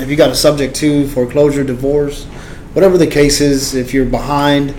if 0.00 0.08
you 0.08 0.16
got 0.16 0.30
a 0.30 0.34
subject 0.34 0.74
to 0.76 1.06
foreclosure, 1.08 1.64
divorce, 1.64 2.24
whatever 2.72 2.96
the 2.96 3.06
case 3.06 3.40
is. 3.40 3.74
If 3.74 3.92
you're 3.92 4.06
behind, 4.06 4.74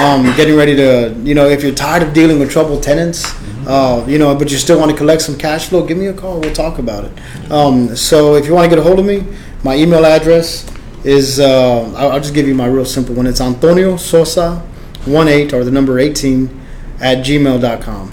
um, 0.00 0.24
getting 0.36 0.56
ready 0.56 0.74
to, 0.76 1.14
you 1.22 1.34
know, 1.34 1.46
if 1.46 1.62
you're 1.62 1.74
tired 1.74 2.02
of 2.02 2.12
dealing 2.12 2.38
with 2.38 2.50
troubled 2.50 2.82
tenants, 2.82 3.24
uh, 3.66 4.04
you 4.08 4.18
know, 4.18 4.34
but 4.34 4.50
you 4.50 4.56
still 4.56 4.78
want 4.78 4.90
to 4.90 4.96
collect 4.96 5.22
some 5.22 5.38
cash 5.38 5.68
flow, 5.68 5.86
give 5.86 5.98
me 5.98 6.06
a 6.06 6.12
call. 6.12 6.40
We'll 6.40 6.54
talk 6.54 6.78
about 6.78 7.04
it. 7.04 7.52
Um, 7.52 7.94
so 7.94 8.34
if 8.34 8.46
you 8.46 8.54
want 8.54 8.64
to 8.64 8.70
get 8.70 8.78
a 8.78 8.82
hold 8.82 8.98
of 8.98 9.04
me, 9.04 9.24
my 9.62 9.76
email 9.76 10.04
address 10.04 10.68
is 11.04 11.38
uh, 11.38 11.92
I'll, 11.96 12.12
I'll 12.12 12.20
just 12.20 12.34
give 12.34 12.48
you 12.48 12.54
my 12.54 12.66
real 12.66 12.84
simple 12.84 13.14
one. 13.14 13.26
It's 13.26 13.40
Antonio 13.40 13.96
Sosa, 13.96 14.66
one 15.04 15.28
eight 15.28 15.52
or 15.52 15.64
the 15.64 15.70
number 15.70 15.98
eighteen 15.98 16.60
at 17.00 17.18
gmail.com. 17.24 18.12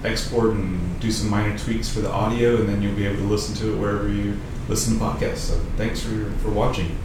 export 0.04 0.52
and 0.52 1.00
do 1.00 1.12
some 1.12 1.30
minor 1.30 1.58
tweaks 1.58 1.90
for 1.90 2.02
the 2.02 2.12
audio, 2.12 2.58
and 2.58 2.70
then 2.70 2.82
you'll 2.82 2.96
be 2.96 3.06
able 3.06 3.18
to 3.18 3.24
listen 3.24 3.56
to 3.56 3.74
it 3.74 3.78
wherever 3.78 4.08
you 4.08 4.38
listen 4.68 4.98
to 4.98 5.04
podcasts. 5.04 5.38
So 5.38 5.60
thanks 5.78 6.02
for, 6.02 6.32
for 6.44 6.50
watching. 6.50 6.98